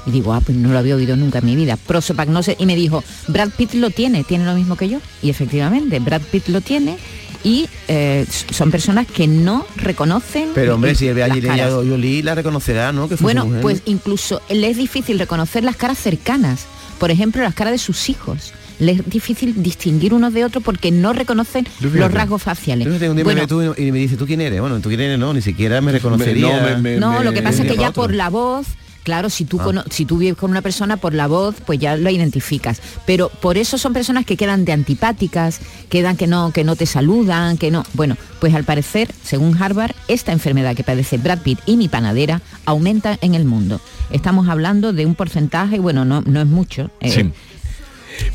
Y 0.06 0.10
digo, 0.10 0.32
ah, 0.32 0.40
pues 0.40 0.58
no 0.58 0.72
lo 0.72 0.78
había 0.78 0.96
oído 0.96 1.16
nunca 1.16 1.38
en 1.38 1.46
mi 1.46 1.54
vida. 1.54 1.76
Prosopagnosia. 1.76 2.56
Y 2.58 2.66
me 2.66 2.74
dijo, 2.74 3.04
Brad 3.28 3.50
Pitt 3.50 3.74
lo 3.74 3.90
tiene, 3.90 4.24
tiene 4.24 4.44
lo 4.44 4.54
mismo 4.54 4.76
que 4.76 4.88
yo. 4.88 4.98
Y 5.22 5.30
efectivamente, 5.30 6.00
Brad 6.00 6.22
Pitt 6.22 6.48
lo 6.48 6.60
tiene 6.60 6.98
y 7.44 7.68
eh, 7.88 8.26
son 8.50 8.70
personas 8.70 9.06
que 9.06 9.26
no 9.26 9.66
reconocen 9.76 10.50
Pero 10.54 10.76
hombre, 10.76 10.94
si 10.94 11.10
ve 11.12 11.24
allí 11.24 11.40
Jolie 11.42 12.22
la 12.22 12.34
reconocerá, 12.34 12.92
¿no? 12.92 13.08
Que 13.08 13.16
fue 13.16 13.34
Bueno, 13.34 13.48
pues 13.60 13.82
incluso 13.86 14.40
le 14.48 14.70
es 14.70 14.76
difícil 14.76 15.18
reconocer 15.18 15.64
las 15.64 15.76
caras 15.76 15.98
cercanas. 15.98 16.66
Por 16.98 17.10
ejemplo, 17.10 17.42
las 17.42 17.54
caras 17.54 17.72
de 17.72 17.78
sus 17.78 18.08
hijos. 18.08 18.52
Le 18.78 18.92
es 18.92 19.08
difícil 19.08 19.62
distinguir 19.62 20.14
unos 20.14 20.32
de 20.34 20.44
otros 20.44 20.62
porque 20.64 20.90
no 20.90 21.12
reconocen 21.12 21.64
fíjate. 21.66 21.98
los 21.98 22.12
rasgos 22.12 22.42
faciales. 22.42 22.86
Fíjate, 22.88 23.08
un 23.10 23.16
día 23.16 23.24
Bueno, 23.24 23.42
me 23.42 23.46
tú 23.46 23.74
y 23.76 23.92
me 23.92 23.98
dice, 23.98 24.16
¿tú 24.16 24.26
quién 24.26 24.40
eres? 24.40 24.60
Bueno, 24.60 24.80
¿tú 24.80 24.88
quién 24.88 25.00
eres? 25.00 25.18
No, 25.18 25.32
ni 25.32 25.42
siquiera 25.42 25.80
me 25.80 25.92
reconocería. 25.92 26.60
no, 26.60 26.62
me- 26.62 26.76
me- 26.94 26.96
No, 26.98 27.22
lo 27.22 27.32
que 27.32 27.42
pasa 27.42 27.62
es 27.62 27.70
que 27.70 27.76
ya 27.76 27.90
otro. 27.90 28.02
por 28.02 28.14
la 28.14 28.28
voz, 28.30 28.66
claro, 29.04 29.30
si 29.30 29.44
tú, 29.44 29.58
Ah. 29.60 29.64
cono- 29.64 29.84
si 29.90 30.04
tú 30.04 30.18
vives 30.18 30.36
con 30.36 30.50
una 30.50 30.62
persona 30.62 30.96
por 30.96 31.12
la 31.14 31.26
voz, 31.26 31.56
pues 31.66 31.78
ya 31.78 31.96
lo 31.96 32.08
identificas. 32.10 32.80
Pero 33.06 33.28
por 33.28 33.56
eso 33.56 33.78
son 33.78 33.92
personas 33.92 34.24
que 34.26 34.36
quedan 34.36 34.64
de 34.64 34.72
antipáticas, 34.72 35.60
quedan 35.88 36.16
que 36.16 36.26
no, 36.26 36.50
que 36.52 36.64
no 36.64 36.74
te 36.76 36.86
saludan, 36.86 37.58
que 37.58 37.70
no. 37.70 37.84
Bueno, 37.94 38.16
pues 38.40 38.54
al 38.54 38.64
parecer, 38.64 39.12
según 39.24 39.60
Harvard, 39.60 39.92
esta 40.08 40.32
enfermedad 40.32 40.74
que 40.74 40.84
padece 40.84 41.18
Brad 41.18 41.38
Pitt 41.40 41.58
y 41.66 41.76
mi 41.76 41.88
panadera 41.88 42.40
aumenta 42.64 43.18
en 43.20 43.34
el 43.34 43.44
mundo. 43.44 43.80
Estamos 44.10 44.48
hablando 44.48 44.92
de 44.92 45.06
un 45.06 45.14
porcentaje, 45.14 45.78
bueno, 45.78 46.04
no, 46.04 46.20
no 46.22 46.40
es 46.40 46.46
mucho. 46.46 46.90
eh, 47.00 47.10
Sí. 47.10 47.30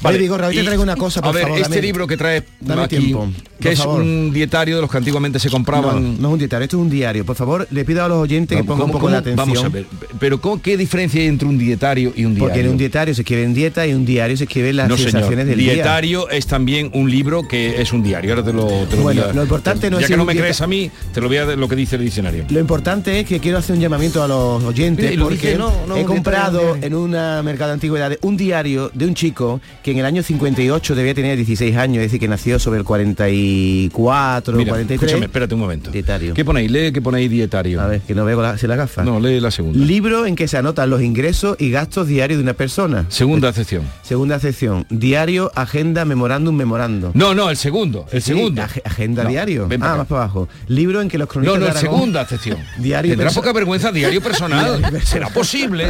Vale, 0.01 0.17
Vigorra, 0.17 0.47
hoy 0.47 0.55
te 0.55 0.63
traigo 0.63 0.83
una 0.83 0.95
cosa, 0.95 1.21
por 1.21 1.29
A 1.29 1.33
ver, 1.33 1.43
favor, 1.43 1.57
este 1.59 1.69
dame- 1.75 1.81
libro 1.81 2.07
que 2.07 2.17
trae 2.17 2.43
dame 2.59 2.83
aquí, 2.83 2.97
tiempo, 2.97 3.27
que 3.59 3.71
es 3.71 3.79
favor. 3.79 4.01
un 4.01 4.31
dietario 4.33 4.75
de 4.75 4.81
los 4.81 4.91
que 4.91 4.97
antiguamente 4.97 5.39
se 5.39 5.49
compraban. 5.49 6.21
no 6.21 6.27
es 6.29 6.33
un 6.33 6.39
dietario, 6.39 6.63
esto 6.65 6.77
es 6.77 6.81
un 6.81 6.89
diario. 6.89 7.25
Por 7.25 7.35
favor, 7.35 7.67
le 7.71 7.85
pido 7.85 8.03
a 8.03 8.07
los 8.07 8.17
oyentes 8.17 8.55
que 8.57 8.63
¿Cómo- 8.63 8.73
pongan 8.75 8.85
un 8.87 8.91
poco 8.91 9.09
de 9.09 9.17
atención. 9.17 9.37
Vamos 9.49 9.63
a 9.63 9.69
ver, 9.69 9.85
pero 10.19 10.39
¿cómo- 10.39 10.61
¿qué 10.61 10.77
diferencia 10.77 11.21
hay 11.21 11.27
entre 11.27 11.47
un 11.47 11.57
dietario 11.57 12.13
y 12.15 12.25
un 12.25 12.33
diario? 12.35 12.39
Porque 12.49 12.61
en 12.61 12.69
un 12.69 12.77
dietario 12.77 13.13
se 13.15 13.21
escribe 13.21 13.43
en 13.43 13.53
dieta 13.53 13.85
y 13.87 13.93
un 13.93 14.05
diario 14.05 14.37
se 14.37 14.43
escribe 14.45 14.73
las 14.73 14.87
no, 14.89 14.97
sensaciones 14.97 15.29
señor. 15.29 15.45
del 15.47 15.59
día. 15.59 15.73
Dietario 15.73 16.29
es 16.29 16.47
también 16.47 16.91
un 16.93 17.09
libro 17.09 17.47
que 17.47 17.81
es 17.81 17.91
un 17.93 18.03
diario. 18.03 18.31
Ahora 18.33 18.43
te 18.45 18.53
lo, 18.53 18.67
te 18.67 18.95
lo 18.95 19.03
Bueno, 19.03 19.21
voy 19.21 19.29
a- 19.31 19.33
lo 19.33 19.41
importante 19.43 19.89
no 19.89 19.97
ya 19.99 20.01
es 20.01 20.07
que 20.07 20.13
ir 20.13 20.17
no 20.17 20.23
un 20.23 20.27
me 20.27 20.35
crees 20.35 20.61
a 20.61 20.67
mí, 20.67 20.89
te 21.13 21.21
lo 21.21 21.27
voy 21.27 21.37
a 21.37 21.45
dar 21.45 21.57
lo 21.57 21.67
que 21.67 21.75
dice 21.75 21.95
el 21.95 22.03
diccionario. 22.03 22.45
Lo 22.49 22.59
importante 22.59 23.19
es 23.19 23.25
que 23.25 23.39
quiero 23.39 23.57
hacer 23.57 23.75
un 23.75 23.81
llamamiento 23.81 24.21
a 24.23 24.27
los 24.27 24.63
oyentes 24.63 25.17
porque 25.19 25.55
no, 25.57 25.71
he 25.95 26.01
un 26.01 26.05
comprado 26.05 26.59
dietario, 26.73 26.77
un 26.77 26.83
en 26.83 26.95
una 26.95 27.43
mercado 27.43 27.69
de 27.69 27.73
antigüedades 27.75 28.19
un 28.21 28.37
diario 28.37 28.91
de 28.93 29.05
un 29.05 29.13
chico 29.15 29.59
que 29.83 29.91
en 29.91 29.99
el 29.99 30.05
año 30.05 30.23
58 30.23 30.95
debía 30.95 31.13
tener 31.13 31.35
16 31.37 31.75
años, 31.77 31.97
es 31.97 32.03
decir, 32.07 32.19
que 32.19 32.27
nació 32.27 32.59
sobre 32.59 32.79
el 32.79 32.85
44 32.85 34.53
o 34.53 34.57
Mira, 34.57 34.69
43. 34.71 35.01
escúchame, 35.01 35.25
espérate 35.25 35.53
un 35.53 35.59
momento. 35.61 35.91
Dietario. 35.91 36.33
¿Qué 36.33 36.43
ponéis? 36.45 36.69
Lee 36.71 36.91
que 36.91 37.01
ponéis 37.01 37.29
dietario. 37.29 37.81
A 37.81 37.87
ver, 37.87 38.01
que 38.01 38.13
no 38.15 38.25
veo 38.25 38.41
la, 38.41 38.57
si 38.57 38.67
la 38.67 38.75
gafa. 38.75 39.03
No, 39.03 39.19
lee 39.19 39.39
la 39.39 39.51
segunda. 39.51 39.79
Libro 39.79 40.25
en 40.25 40.35
que 40.35 40.47
se 40.47 40.57
anotan 40.57 40.89
los 40.89 41.01
ingresos 41.01 41.55
y 41.59 41.71
gastos 41.71 42.07
diarios 42.07 42.37
de 42.37 42.43
una 42.43 42.53
persona. 42.53 43.05
Segunda 43.09 43.53
sección. 43.53 43.83
Segunda 44.03 44.39
sección. 44.39 44.85
Diario, 44.89 45.51
agenda, 45.55 46.05
memorándum, 46.05 46.55
memorando. 46.55 47.11
No, 47.13 47.33
no, 47.33 47.49
el 47.49 47.57
segundo, 47.57 48.05
el 48.11 48.21
Sí, 48.21 48.33
segundo. 48.33 48.61
ag- 48.61 48.81
agenda 48.83 49.23
No, 49.23 49.29
diario. 49.29 49.67
ven 49.67 49.81
ah, 49.83 49.87
acá. 49.87 49.97
más 49.99 50.07
para 50.07 50.21
abajo. 50.23 50.47
Libro 50.67 51.01
en 51.01 51.09
que 51.09 51.17
los 51.17 51.27
No, 51.27 51.31
cronistas 51.31 51.59
no, 51.59 51.65
de 51.65 51.71
Aragón- 51.71 51.79
segunda 51.81 52.25
sección. 52.27 52.57
Diario 52.77 53.11
Tendrá 53.11 53.31
poca 53.31 53.53
vergüenza, 53.53 53.91
diario 53.91 54.21
personal. 54.21 54.81
¿Será 55.03 55.29
posible? 55.29 55.89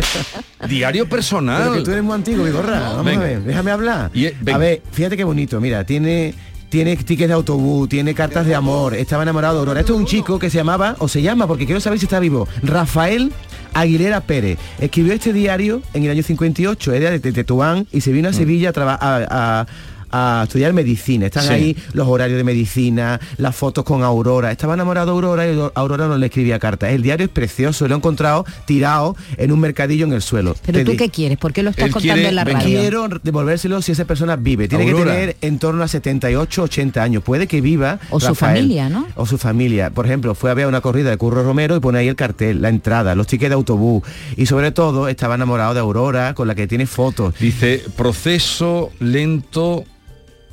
Diario 0.68 1.08
personal. 1.08 1.62
Pero 1.64 1.74
que 1.76 1.82
tú 1.82 1.92
eres 1.92 2.04
muy 2.04 2.16
antiguo, 2.16 2.46
Vigorra. 2.46 2.80
Vamos 2.80 3.06
Venga. 3.06 3.22
a 3.22 3.28
ver, 3.28 3.42
déjame 3.44 3.67
hablar. 3.72 4.12
Y, 4.14 4.26
eh, 4.26 4.36
a 4.54 4.58
ver, 4.58 4.82
fíjate 4.92 5.18
qué 5.18 5.24
bonito. 5.24 5.60
Mira, 5.62 5.84
tiene 5.86 6.34
tiene 6.70 6.98
tickets 6.98 7.30
de 7.30 7.34
autobús, 7.34 7.88
tiene 7.88 8.14
cartas 8.14 8.46
de 8.46 8.54
amor, 8.54 8.94
estaba 8.94 9.24
enamorado 9.24 9.54
de 9.56 9.60
Aurora. 9.62 9.80
Esto 9.80 9.94
es 9.94 10.00
un 10.00 10.06
chico 10.06 10.38
que 10.38 10.50
se 10.50 10.58
llamaba, 10.58 10.98
o 11.00 11.08
se 11.08 11.22
llama, 11.22 11.48
porque 11.48 11.66
quiero 11.66 11.80
saber 11.80 11.98
si 11.98 12.06
está 12.06 12.20
vivo, 12.20 12.46
Rafael 12.62 13.32
Aguilera 13.74 14.20
Pérez. 14.20 14.58
Escribió 14.80 15.14
este 15.14 15.32
diario 15.32 15.82
en 15.94 16.04
el 16.04 16.12
año 16.12 16.24
58, 16.24 16.94
era 16.94 17.12
de 17.12 17.20
Tetuán 17.20 17.88
y 17.94 18.02
se 18.02 18.12
vino 18.12 18.28
a 18.28 18.34
Sevilla 18.34 18.74
a, 18.76 18.82
a- 18.82 19.60
a- 19.62 19.68
a 20.12 20.42
estudiar 20.44 20.74
medicina. 20.74 21.26
Están 21.28 21.44
Sí. 21.48 21.54
ahí 21.54 21.78
los 21.94 22.08
horarios 22.08 22.38
de 22.38 22.44
medicina, 22.44 23.20
las 23.38 23.56
fotos 23.56 23.84
con 23.84 24.04
Aurora. 24.04 24.52
Estaba 24.52 24.74
enamorado 24.74 25.08
de 25.08 25.12
Aurora 25.12 25.48
y 25.52 25.60
Aurora 25.76 26.08
no 26.08 26.18
le 26.18 26.26
escribía 26.28 26.60
cartas. 26.60 26.92
El 26.92 27.02
diario 27.02 27.26
es 27.26 27.32
precioso, 27.32 27.88
lo 27.88 27.96
he 27.96 27.98
encontrado 27.98 28.46
tirado 28.66 29.16
en 29.38 29.52
un 29.52 29.60
mercadillo 29.60 30.06
en 30.06 30.14
el 30.14 30.22
suelo. 30.22 30.56
Pero 30.66 30.80
Te 30.80 30.86
tú 30.86 30.92
di- 30.92 30.98
qué 30.98 31.10
quieres, 31.10 31.38
¿por 31.38 31.54
qué 31.54 31.64
lo 31.64 31.70
estás 31.72 31.86
Él 31.86 31.92
contando 31.92 32.14
quiere- 32.16 32.30
en 32.30 32.36
la 32.36 32.44
radio? 32.44 32.60
Quiero 32.80 33.08
devolvérselo 33.24 33.82
si 33.82 33.92
esa 33.92 34.06
persona 34.06 34.36
vive. 34.36 34.68
Tiene 34.68 34.86
Aurora. 34.90 35.12
que 35.14 35.20
tener 35.20 35.38
en 35.42 35.60
torno 35.60 35.84
a 35.84 35.88
78, 35.88 36.64
80 36.64 37.04
años. 37.04 37.24
Puede 37.24 37.48
que 37.48 37.62
viva. 37.62 38.00
O 38.10 38.20
su 38.20 38.36
familia, 38.36 38.90
¿no? 38.90 39.08
O 39.16 39.26
su 39.26 39.38
familia. 39.38 39.90
Por 39.90 40.06
ejemplo, 40.06 40.36
fue 40.36 40.52
a 40.52 40.54
ver 40.54 40.68
una 40.68 40.82
corrida 40.82 41.10
de 41.10 41.18
Curro 41.18 41.44
Romero 41.44 41.76
y 41.76 41.80
pone 41.80 42.00
ahí 42.00 42.08
el 42.08 42.16
cartel, 42.16 42.62
la 42.62 42.70
entrada, 42.70 43.16
los 43.16 43.28
tickets 43.28 43.50
de 43.50 43.56
autobús. 43.56 44.04
Y 44.36 44.46
sobre 44.46 44.72
todo 44.72 45.08
estaba 45.08 45.36
enamorado 45.36 45.74
de 45.74 45.80
Aurora, 45.80 46.34
con 46.34 46.48
la 46.48 46.56
que 46.56 46.68
tiene 46.68 46.86
fotos. 46.86 47.34
Dice, 47.40 47.84
proceso 47.96 48.92
lento, 49.00 49.84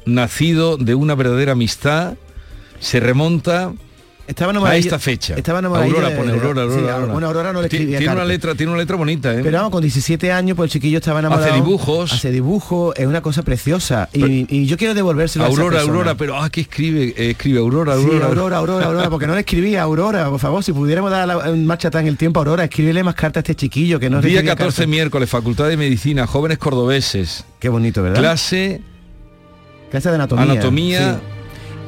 nacido 0.07 0.77
de 0.77 0.95
una 0.95 1.15
verdadera 1.15 1.53
amistad, 1.53 2.15
se 2.81 3.01
remonta 3.01 3.73
Estaba 4.27 4.53
a 4.67 4.77
esta 4.77 4.99
fecha. 4.99 5.35
Estaba 5.37 5.59
Aurora, 5.59 6.09
de- 6.09 6.17
pone 6.17 6.33
Aurora, 6.33 6.63
sí, 6.63 6.79
Aurora, 6.79 7.13
bueno, 7.13 7.27
Aurora 7.27 7.53
no 7.53 7.61
le 7.61 7.67
escribía 7.67 7.99
Tiene 7.99 8.15
una 8.15 8.25
letra, 8.25 8.55
tiene 8.55 8.73
una 8.73 8.81
letra 8.81 8.97
bonita, 8.97 9.35
¿eh? 9.35 9.41
Pero 9.43 9.59
vamos, 9.59 9.71
con 9.71 9.83
17 9.83 10.33
años, 10.33 10.57
pues 10.57 10.69
el 10.69 10.73
chiquillo 10.73 10.97
estaba 10.99 11.19
enamorado. 11.19 11.47
Hace 11.53 11.55
dibujos. 11.63 12.11
Hace 12.13 12.31
dibujos, 12.31 12.95
es 12.97 13.07
una 13.07 13.21
cosa 13.21 13.43
preciosa. 13.43 14.09
Y, 14.15 14.47
y 14.49 14.65
yo 14.65 14.79
quiero 14.79 14.95
devolvérselo 14.95 15.45
a 15.45 15.49
esa 15.49 15.61
Aurora. 15.61 15.81
Aurora, 15.83 16.15
pero 16.15 16.39
ah, 16.41 16.49
que 16.49 16.63
escribe, 16.63 17.13
eh, 17.19 17.31
escribe 17.33 17.59
Aurora, 17.59 17.97
Sí, 17.97 18.03
Aurora. 18.03 18.27
Aurora, 18.27 18.57
Aurora, 18.57 18.87
Aurora, 18.87 19.11
porque 19.11 19.27
no 19.27 19.35
le 19.35 19.41
escribía 19.41 19.83
Aurora, 19.83 20.31
por 20.31 20.41
favor, 20.41 20.65
si 20.65 20.73
pudiéramos 20.73 21.11
dar 21.11 21.29
la 21.29 21.53
marcha 21.57 21.89
atrás 21.89 22.01
en 22.03 22.09
el 22.09 22.17
tiempo, 22.17 22.41
Aurora, 22.41 22.65
escríbele 22.65 23.03
más 23.05 23.15
cartas 23.17 23.43
a 23.43 23.53
este 23.53 23.55
chiquillo 23.57 24.01
que 24.01 24.09
no 24.09 24.23
Día 24.23 24.37
recibía 24.41 24.53
14 24.53 24.77
cartas. 24.77 24.89
miércoles, 24.89 25.29
Facultad 25.29 25.69
de 25.69 25.77
Medicina, 25.77 26.27
jóvenes 26.27 26.57
cordobeses. 26.57 27.45
Qué 27.59 27.69
bonito, 27.69 28.03
¿verdad? 28.03 28.21
Clase 28.21 28.81
Clase 29.95 30.09
de 30.09 30.17
anatomía. 30.17 30.45
Anatomía. 30.45 31.15
sí. 31.15 31.21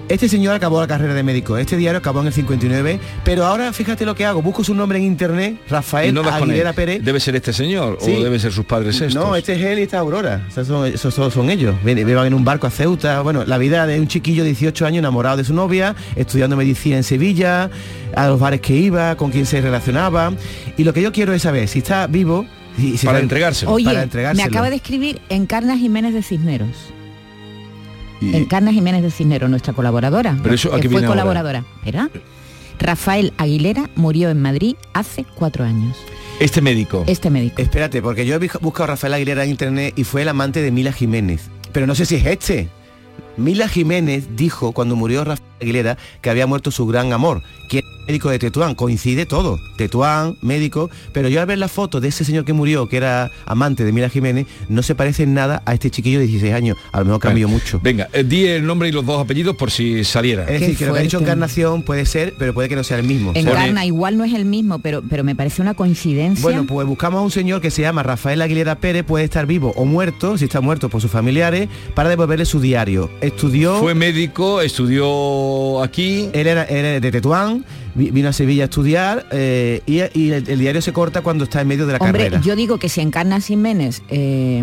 Este 0.09 0.29
señor 0.29 0.55
acabó 0.55 0.81
la 0.81 0.87
carrera 0.87 1.15
de 1.15 1.25
médico, 1.25 1.59
este 1.59 1.77
diario 1.77 1.99
acabó 1.99 2.21
en 2.21 2.29
el 2.29 2.33
59, 2.33 3.01
pero 3.25 3.45
ahora 3.45 3.73
fíjate 3.73 4.07
lo 4.07 4.15
que 4.15 4.25
hago, 4.25 4.41
busco 4.41 4.63
su 4.63 4.73
nombre 4.73 4.99
en 4.99 5.05
internet, 5.05 5.59
Rafael 5.69 6.15
no 6.15 6.21
Aguilera. 6.23 6.73
Pérez. 6.75 7.03
Debe 7.03 7.19
ser 7.19 7.35
este 7.35 7.53
señor 7.53 7.99
Sí. 8.01 8.13
o 8.15 8.23
deben 8.23 8.39
ser 8.39 8.53
sus 8.53 8.65
padres 8.65 8.95
estos. 9.01 9.17
No, 9.17 9.35
este 9.35 9.55
es 9.55 9.63
él 9.63 9.81
y 9.81 9.83
esta 9.83 9.99
Aurora. 9.99 10.47
Esos 10.49 10.69
son, 10.69 10.87
esos 10.87 11.13
son- 11.13 11.33
son 11.33 11.51
ellos. 11.51 11.75
Van 11.85 11.99
en 11.99 12.35
un 12.35 12.45
barco 12.45 12.69
a 12.69 12.71
Ceuta. 12.71 13.21
Bueno, 13.23 13.45
la 13.45 13.59
vida 13.59 13.85
de 13.89 13.99
un 13.99 14.07
chiquillo 14.07 14.45
de 14.45 14.51
18 14.51 14.87
años 14.87 15.01
enamorado 15.01 15.39
de 15.39 15.45
su 15.45 15.53
novia, 15.55 15.97
estudiando 16.15 16.55
medicina 16.57 16.99
en 16.99 17.03
Sevilla, 17.03 17.69
a 18.15 18.29
los 18.29 18.39
bares 18.39 18.61
que 18.61 18.77
iba, 18.77 19.17
con 19.17 19.33
quién 19.33 19.45
se 19.45 19.61
relacionaba. 19.61 20.33
Y 20.77 20.85
lo 20.85 20.93
que 20.95 21.03
yo 21.03 21.11
quiero 21.11 21.33
es 21.33 21.43
saber 21.43 21.67
si 21.67 21.81
está 21.81 22.07
vivo. 22.07 22.47
y 22.79 22.97
si 22.99 23.07
Para 23.07 23.19
está- 23.19 23.23
entregárselo. 23.25 23.73
Oye, 23.73 23.87
para 23.87 23.99
me 23.99 24.05
entregárselo. 24.05 24.47
acaba 24.49 24.69
de 24.71 24.77
escribir 24.77 25.19
Encarna 25.31 25.77
Jiménez 25.79 26.13
de 26.15 26.23
Cisneros. 26.23 26.69
Y- 28.21 28.35
Encarna 28.37 28.73
Jiménez 28.73 29.03
de 29.03 29.11
Cisneros, 29.11 29.51
nuestra 29.51 29.73
colaboradora. 29.73 30.37
Pero 30.43 30.55
eso, 30.55 30.75
¿a 30.75 30.81
que 30.81 30.89
fue 30.89 30.99
ahora? 30.99 31.09
colaboradora. 31.09 31.64
Espera. 31.77 32.11
Rafael 32.79 33.33
Aguilera 33.39 33.89
murió 33.97 34.29
en 34.31 34.41
Madrid 34.43 34.77
hace 34.93 35.25
cuatro 35.35 35.64
años. 35.64 35.97
Este 36.41 36.61
médico. 36.61 37.05
Este 37.07 37.31
médico. 37.31 37.62
Espérate, 37.62 38.03
porque 38.03 38.27
yo 38.27 38.35
he 38.35 38.39
buscado 38.61 38.85
a 38.85 38.87
Rafael 38.89 39.14
Aguilera 39.14 39.45
en 39.45 39.51
internet 39.51 39.95
y 39.97 40.05
fue 40.05 40.23
el 40.23 40.29
amante 40.29 40.61
de 40.61 40.71
Mila 40.71 40.93
Jiménez. 40.93 41.49
Pero 41.73 41.87
no 41.87 41.95
sé 41.95 42.05
si 42.07 42.17
es 42.17 42.27
este. 42.27 42.69
Mila 43.37 43.68
Jiménez 43.68 44.28
dijo 44.37 44.72
cuando 44.72 44.97
murió 44.97 45.24
Rafael 45.24 45.47
Aguilera 45.61 45.97
que 46.20 46.30
había 46.30 46.47
muerto 46.47 46.70
su 46.70 46.87
gran 46.87 47.12
amor, 47.12 47.43
que 47.68 47.78
era 47.78 47.89
médico 48.07 48.30
de 48.30 48.39
Tetuán. 48.39 48.74
Coincide 48.74 49.26
todo. 49.26 49.59
Tetuán, 49.76 50.37
médico. 50.41 50.91
Pero 51.12 51.28
yo 51.28 51.41
al 51.41 51.47
ver 51.47 51.59
la 51.59 51.68
foto 51.68 52.01
de 52.01 52.09
ese 52.09 52.24
señor 52.24 52.45
que 52.45 52.53
murió, 52.53 52.89
que 52.89 52.97
era 52.97 53.30
amante 53.47 53.84
de 53.84 53.93
Mila 53.93 54.09
Jiménez, 54.09 54.47
no 54.68 54.82
se 54.82 54.95
parece 54.95 55.24
en 55.24 55.34
nada 55.34 55.62
a 55.64 55.74
este 55.74 55.91
chiquillo 55.91 56.20
de 56.20 56.26
16 56.26 56.55
años. 56.55 56.76
A 56.93 57.01
lo 57.01 57.07
mejor 57.07 57.20
cambió 57.20 57.49
mucho. 57.49 57.80
Venga, 57.82 58.09
eh, 58.12 58.24
di 58.24 58.47
el 58.47 58.66
nombre 58.66 58.89
y 58.89 58.93
los 58.93 59.05
dos 59.05 59.20
apellidos 59.20 59.57
por 59.57 59.70
si 59.70 60.05
saliera. 60.05 60.45
Es 60.45 60.61
decir, 60.61 60.76
que 60.76 60.87
lo 60.87 60.93
que 60.93 61.01
ha 61.01 61.03
dicho 61.03 61.18
Encarnación 61.18 61.82
puede 61.82 62.07
ser, 62.07 62.34
pero 62.39 62.55
puede 62.55 62.68
que 62.68 62.76
no 62.76 62.84
sea 62.84 62.99
el 62.99 63.05
mismo. 63.05 63.32
Encarna 63.34 63.84
igual 63.84 64.16
no 64.16 64.24
es 64.24 64.34
el 64.34 64.45
mismo, 64.45 64.78
pero, 64.78 65.03
pero 65.09 65.24
me 65.24 65.34
parece 65.34 65.62
una 65.62 65.74
coincidencia. 65.74 66.43
Bueno, 66.43 66.66
pues 66.66 66.87
buscamos 66.87 67.18
a 67.18 67.22
un 67.22 67.30
señor 67.30 67.61
que 67.61 67.70
se 67.70 67.82
llama 67.82 68.03
Rafael 68.03 68.41
Aguilera 68.43 68.76
Pérez, 68.76 69.05
puede 69.05 69.24
estar 69.24 69.47
vivo 69.47 69.72
o 69.76 69.84
muerto, 69.84 70.39
si 70.39 70.45
está 70.45 70.61
muerto 70.61 70.89
por 70.89 71.01
sus 71.01 71.11
familiares, 71.11 71.68
para 71.95 72.09
devolverle 72.09 72.45
su 72.45 72.61
diario. 72.61 73.11
Estudió... 73.27 73.79
Fue 73.81 73.95
médico, 73.95 74.61
estudió 74.61 75.83
aquí. 75.83 76.29
Él 76.33 76.47
era, 76.47 76.64
era 76.64 77.01
de 77.01 77.11
Tetuán, 77.11 77.64
vi- 77.95 78.11
vino 78.11 78.29
a 78.29 78.33
Sevilla 78.33 78.64
a 78.64 78.66
estudiar 78.66 79.27
eh, 79.33 79.81
y, 79.87 79.97
y 80.18 80.31
el, 80.33 80.49
el 80.49 80.59
diario 80.59 80.81
se 80.83 80.93
corta 80.93 81.22
cuando 81.22 81.45
está 81.45 81.61
en 81.61 81.68
medio 81.68 81.87
de 81.87 81.93
la 81.95 81.99
Hombre, 81.99 82.24
carrera. 82.24 82.41
yo 82.43 82.55
digo 82.57 82.79
que 82.79 82.89
si 82.89 83.01
Encarna 83.01 83.41
Jiménez 83.41 84.03
eh, 84.09 84.62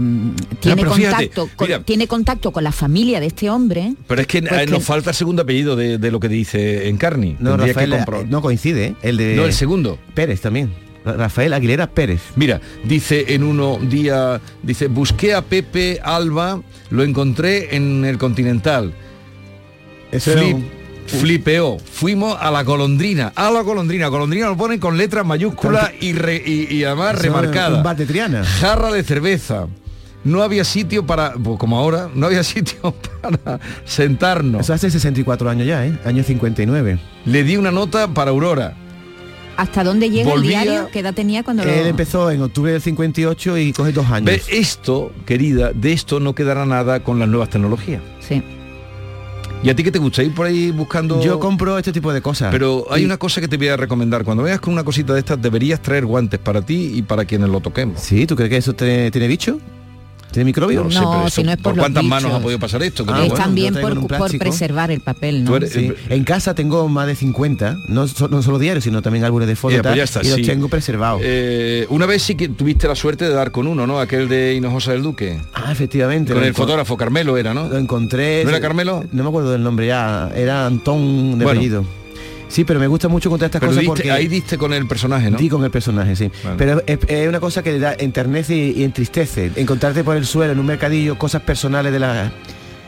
tiene, 0.59 0.84
fíjate, 0.84 0.86
contacto 1.30 1.49
con, 1.55 1.68
mira. 1.68 1.80
tiene 1.82 2.07
contacto 2.07 2.51
con 2.51 2.64
la 2.64 2.72
familia 2.72 3.20
de 3.20 3.28
este 3.28 3.49
hombre, 3.49 3.93
Pero 4.07 4.22
es 4.22 4.28
que 4.28 4.41
Pues 4.41 4.61
eh, 4.61 4.66
que- 4.66 4.72
nos 4.72 4.84
falta 4.84 5.09
el 5.11 5.16
segundo 5.16 5.41
apellido 5.43 5.76
de, 5.76 5.97
de 5.97 6.11
lo 6.11 6.20
que 6.20 6.30
dice 6.30 6.88
Encarni. 6.89 7.36
no, 7.39 7.57
Rafael, 7.57 7.89
que 7.91 7.97
eh, 7.97 8.26
no 8.30 8.41
coincide, 8.41 8.95
el 9.01 9.18
de... 9.18 9.36
No, 9.36 9.45
el 9.45 9.53
segundo. 9.53 9.99
Pérez 10.14 10.41
también. 10.41 10.72
Ra- 11.06 11.14
Rafael 11.14 11.54
Aguilera 11.54 11.88
Pérez. 11.88 12.22
Mira, 12.36 12.60
dice 12.84 13.34
en 13.34 13.43
uno 13.43 13.78
día, 13.82 14.39
dice, 14.62 14.88
busqué 14.88 15.34
a 15.34 15.41
Pepe 15.41 15.99
Alba, 16.04 16.62
lo 16.89 17.04
encontré 17.04 17.76
en 17.76 18.06
el 18.06 18.18
Continental. 18.18 18.93
Eso 20.12 20.32
era 20.32 20.41
Flip- 20.41 20.56
un- 20.56 20.84
Flipeó, 21.06 21.78
fuimos 21.80 22.38
a 22.39 22.49
la 22.49 22.64
golondrina, 22.64 23.34
a 23.36 23.51
la 23.51 23.60
golondrina, 23.62 24.08
golondrina 24.08 24.47
lo 24.47 24.56
ponen 24.56 24.80
con 24.80 24.97
letras 24.97 25.26
mayúsculas 25.26 25.91
y, 25.99 26.14
re- 26.14 26.41
y, 26.45 26.74
y 26.74 26.84
además 26.86 27.16
Eso. 27.20 27.76
Un 27.78 27.84
Triana. 28.06 28.43
Jarra 28.45 28.89
de 28.91 29.04
cerveza. 29.04 29.68
No 30.24 30.41
había 30.41 30.64
sitio 30.64 31.06
para, 31.06 31.34
pues, 31.34 31.60
como 31.60 31.78
ahora, 31.78 32.10
no 32.16 32.26
había 32.28 32.41
sitio 32.45 32.95
para 33.22 33.60
sentarnos. 33.84 34.62
Eso 34.62 34.74
hace 34.74 34.89
64 34.89 35.49
años 35.49 35.68
ya, 35.68 35.86
¿eh? 35.86 35.99
Año 36.06 36.24
59. 36.24 36.97
Le 37.26 37.43
di 37.43 37.58
una 37.58 37.72
nota 37.72 38.08
para 38.08 38.32
Aurora. 38.32 38.74
¿Hasta 39.58 39.84
dónde 39.84 40.10
llega 40.10 40.30
Volvía- 40.30 40.62
el 40.62 40.68
diario? 40.70 40.89
¿Qué 40.91 40.99
edad 40.99 41.14
tenía 41.14 41.43
cuando 41.43 41.64
lo...? 41.66 41.72
Él 41.72 41.88
empezó 41.88 42.30
en 42.32 42.41
octubre 42.41 42.72
del 42.72 42.82
58 42.82 43.58
y 43.58 43.74
coge 43.74 43.91
dos 43.91 44.08
años. 44.08 44.26
Ve, 44.26 44.41
esto, 44.51 45.12
querida, 45.26 45.72
de 45.74 45.93
esto 45.93 46.20
no 46.20 46.34
quedará 46.36 46.66
nada 46.66 47.01
con 47.04 47.20
las 47.20 47.28
nuevas 47.30 47.49
tecnologías. 47.49 48.01
Sí. 48.20 48.41
¿Y 49.64 49.70
a 49.70 49.76
ti 49.76 49.84
qué 49.84 49.91
te 49.91 49.99
gusta? 49.99 50.22
¿Ir 50.24 50.34
por 50.34 50.45
ahí 50.45 50.72
buscando...? 50.72 51.22
Yo 51.24 51.39
compro 51.39 51.78
este 51.78 51.93
tipo 51.93 52.12
de 52.12 52.22
cosas. 52.22 52.51
Pero 52.51 52.86
hay 52.91 53.06
una 53.06 53.18
cosa 53.18 53.39
que 53.39 53.47
te 53.47 53.56
voy 53.58 53.70
a 53.70 53.78
recomendar. 53.78 54.24
Cuando 54.26 54.43
veas 54.43 54.60
con 54.60 54.74
una 54.74 54.84
cosita 54.84 55.14
de 55.14 55.20
estas, 55.20 55.41
deberías 55.41 55.82
traer 55.82 56.06
guantes 56.06 56.39
para 56.39 56.62
ti 56.62 56.91
y 56.95 57.01
para 57.01 57.24
quienes 57.24 57.47
lo 57.49 57.62
toquemos. 57.62 57.99
Sí, 58.01 58.28
¿tú 58.28 58.36
crees 58.36 58.49
que 58.49 58.58
eso 58.58 58.74
tiene, 58.74 59.10
tiene 59.10 59.28
bicho? 59.30 59.60
¿Tiene 60.34 60.46
microbio? 60.46 60.84
No 60.84 60.90
sé, 60.92 60.98
pero 61.00 61.30
si 61.30 61.42
eso, 61.42 61.44
no 61.44 61.52
es 61.52 61.58
por 61.60 61.76
los 61.76 61.84
cuántas 61.84 62.04
manos 62.04 62.32
ha 62.34 62.40
podido 62.42 62.60
pasar 62.60 62.82
esto? 62.82 63.06
Ah, 63.08 63.22
es 63.24 63.30
bueno, 63.30 63.36
también 63.44 63.76
por, 63.76 64.38
preservar 64.38 64.90
el 64.92 65.00
papel, 65.00 65.44
¿no? 65.44 65.52
Tú 65.52 65.56
eres- 65.58 65.72
Sí. 65.74 65.94
En 66.10 66.24
casa 66.24 66.54
tengo 66.56 66.90
más 66.90 67.08
de 67.08 67.16
50, 67.16 67.78
no, 67.88 68.08
so- 68.08 68.28
no 68.28 68.42
solo 68.42 68.58
diarios, 68.60 68.84
sino 68.84 69.02
también 69.02 69.24
álbumes 69.26 69.48
de 69.48 69.56
fotos 69.56 69.80
pues 69.82 69.96
y 70.26 70.28
los 70.30 70.36
sí. 70.38 70.42
tengo 70.44 70.68
preservados. 70.70 71.22
Eh, 71.24 71.86
una 71.90 72.06
vez 72.08 72.24
sí 72.24 72.36
que 72.36 72.50
tuviste 72.50 72.88
la 72.88 72.96
suerte 72.96 73.26
de 73.26 73.34
dar 73.34 73.52
con 73.52 73.68
uno, 73.68 73.86
¿no? 73.86 74.00
Aquel 74.00 74.28
de 74.28 74.56
Hinojosa 74.56 74.92
del 74.92 75.04
Duque. 75.04 75.40
ah, 75.54 75.72
efectivamente. 75.72 76.34
Con 76.34 76.44
el 76.44 76.54
fotógrafo 76.54 76.98
Carmelo 76.98 77.38
era, 77.38 77.54
¿no? 77.54 77.68
Lo 77.70 77.78
encontré. 77.78 78.44
¿No 78.44 78.50
era 78.50 78.60
Carmelo? 78.60 79.04
No 79.12 79.24
me 79.24 79.30
acuerdo 79.30 79.52
del 79.52 79.62
nombre 79.64 79.88
ya, 79.88 80.32
era 80.36 80.66
Antón 80.66 81.38
de 81.38 81.46
Bueno. 81.46 81.60
apellido. 81.60 81.86
Sí, 82.54 82.64
pero 82.66 82.80
me 82.80 82.86
gusta 82.88 83.08
mucho 83.08 83.30
contar 83.32 83.47
estas 83.47 83.60
Pero 83.62 83.72
cosas 83.72 83.82
diste- 83.84 83.88
porque... 83.88 84.12
ahí 84.12 84.28
diste 84.28 84.58
con 84.60 84.74
el 84.74 84.88
personaje, 84.88 85.32
¿no? 85.32 85.38
Di 85.39 85.49
con 85.49 85.64
el 85.64 85.72
personaje, 85.72 86.16
sí. 86.16 86.30
Vale. 86.43 86.56
Pero 86.58 86.84
es, 86.86 86.99
es 87.08 87.28
una 87.28 87.39
cosa 87.39 87.64
que 87.64 87.80
da 87.80 87.95
enternece 87.97 88.56
y, 88.56 88.72
y 88.80 88.84
entristece. 88.84 89.51
Encontrarte 89.56 90.04
por 90.04 90.16
el 90.16 90.26
suelo 90.28 90.54
en 90.54 90.60
un 90.60 90.66
mercadillo 90.68 91.18
cosas 91.18 91.41
personales 91.41 91.91
de 91.91 91.97
la 91.99 92.32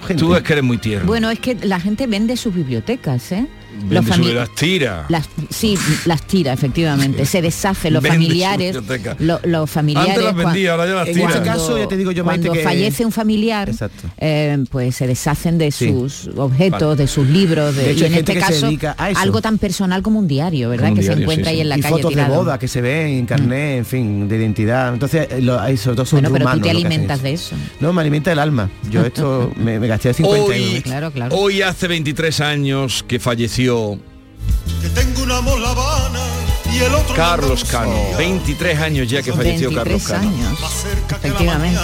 gente. 0.05 0.21
Tú 0.21 0.35
es 0.35 0.43
que 0.43 0.53
eres 0.53 0.63
muy 0.63 0.77
tierno. 0.77 1.07
Bueno, 1.07 1.31
es 1.31 1.39
que 1.39 1.55
la 1.55 1.79
gente 1.79 2.05
vende 2.05 2.37
sus 2.37 2.53
bibliotecas, 2.53 3.31
¿eh? 3.31 3.47
Sobre 3.79 4.33
las 4.33 4.55
tiras. 4.55 5.05
Las, 5.09 5.29
sí, 5.49 5.77
las 6.05 6.21
tira, 6.23 6.53
efectivamente. 6.53 7.25
Se 7.25 7.41
deshacen 7.41 7.93
los 7.93 8.01
Vende 8.01 8.17
familiares. 8.17 8.77
lo- 9.19 9.39
los 9.43 9.69
familiares. 9.69 10.09
Antes 10.11 10.23
las 10.25 10.35
vendía, 10.35 10.71
ahora 10.71 10.87
ya 10.87 10.93
las 10.95 11.07
En 11.07 11.13
tira. 11.15 11.27
este 11.29 11.41
caso, 11.43 11.77
ya 11.77 11.87
te 11.87 11.97
digo 11.97 12.11
yo, 12.11 12.23
Maite, 12.23 12.47
cuando 12.47 12.53
que- 12.61 12.63
fallece 12.67 13.05
un 13.05 13.11
familiar, 13.11 13.71
eh, 14.17 14.63
pues 14.71 14.95
se 14.95 15.07
deshacen 15.07 15.57
de 15.57 15.71
Sí. 15.71 15.89
sus 15.89 16.29
objetos, 16.35 16.81
Vale. 16.81 16.95
de 16.95 17.07
sus 17.07 17.27
libros, 17.27 17.75
de, 17.75 17.83
De 17.83 17.91
hecho, 17.91 18.03
y 18.05 18.07
en 18.07 18.13
este 18.15 18.37
caso 18.39 18.69
algo 18.97 19.41
tan 19.41 19.57
personal 19.57 20.01
como 20.01 20.19
un 20.19 20.27
diario, 20.27 20.69
¿verdad? 20.69 20.89
Un 20.89 20.95
que 20.95 21.01
diario, 21.01 21.17
se 21.17 21.23
encuentra 21.23 21.49
sí, 21.51 21.55
ahí 21.55 21.61
en 21.61 21.69
la 21.69 21.77
y 21.77 21.81
calle 21.81 21.95
fotos 21.95 22.09
tirado. 22.11 22.31
de 22.31 22.37
boda 22.37 22.59
que 22.59 22.67
se 22.67 22.81
ven 22.81 23.07
en 23.07 23.25
carnet, 23.25 23.77
en 23.79 23.85
fin, 23.85 24.27
de 24.27 24.37
identidad. 24.37 24.93
Entonces, 24.93 25.27
eh, 25.31 25.41
lo, 25.41 25.59
hay 25.59 25.77
sobre 25.77 25.95
todo 25.97 26.05
son 26.05 26.21
Bueno, 26.21 26.33
pero 26.33 26.51
tú 26.51 26.59
te 26.61 26.69
alimentas 26.69 27.21
de 27.21 27.33
eso. 27.33 27.55
No, 27.79 27.93
me 27.93 28.01
alimenta 28.01 28.31
el 28.31 28.39
alma. 28.39 28.69
Yo 28.89 29.05
esto 29.05 29.51
me, 29.57 29.79
me 29.79 29.87
gasté 29.87 30.13
50 30.13 30.43
Hoy, 30.45 30.63
euros. 30.63 30.83
Claro, 30.83 31.11
claro. 31.11 31.35
hoy 31.35 31.61
hace 31.61 31.87
23 31.87 32.39
años 32.41 33.03
que 33.07 33.19
falleció 33.19 33.64
Carlos 37.15 37.63
Cano. 37.63 37.95
23 38.17 38.79
años 38.79 39.09
ya 39.09 39.21
que 39.21 39.31
falleció 39.31 39.73
Carlos 39.73 40.03
23 40.05 40.11
Cano. 40.11 40.29
años, 40.29 40.59
efectivamente. 41.09 41.79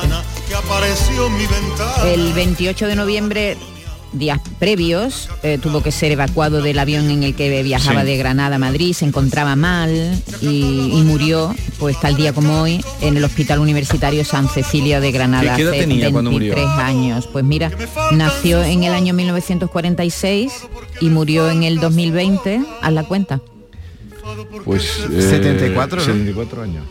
El 2.05 2.33
28 2.33 2.87
de 2.87 2.95
noviembre, 2.95 3.57
días 4.13 4.39
previos, 4.59 5.29
eh, 5.43 5.57
tuvo 5.61 5.81
que 5.81 5.91
ser 5.91 6.11
evacuado 6.11 6.61
del 6.61 6.77
avión 6.79 7.09
en 7.09 7.23
el 7.23 7.35
que 7.35 7.63
viajaba 7.63 8.01
Sí. 8.01 8.07
de 8.07 8.17
Granada 8.17 8.57
a 8.57 8.59
Madrid, 8.59 8.93
se 8.93 9.05
encontraba 9.05 9.55
mal 9.55 9.89
y, 10.41 10.91
y 10.93 11.01
murió, 11.03 11.55
pues 11.79 11.99
tal 11.99 12.15
día 12.15 12.33
como 12.33 12.61
hoy, 12.61 12.83
en 13.01 13.15
el 13.17 13.23
Hospital 13.23 13.59
Universitario 13.59 14.25
San 14.25 14.49
Cecilia 14.49 14.99
de 14.99 15.11
Granada. 15.11 15.55
¿Qué 15.55 15.61
edad 15.63 15.71
hace 15.73 15.81
tenía 15.81 16.11
cuando 16.11 16.31
murió? 16.31 16.55
23 16.55 16.85
años. 16.85 17.27
Pues 17.27 17.45
mira, 17.45 17.71
nació 18.11 18.63
en 18.63 18.83
el 18.83 18.93
año 18.93 19.13
1946 19.13 20.51
y 20.99 21.09
murió 21.09 21.49
en 21.49 21.63
el 21.63 21.79
2020, 21.79 22.61
haz 22.81 22.93
la 22.93 23.03
cuenta. 23.03 23.39
Pues 24.65 24.83
74, 25.09 25.97
¿no? 25.99 26.05
74 26.05 26.61
años. 26.63 26.83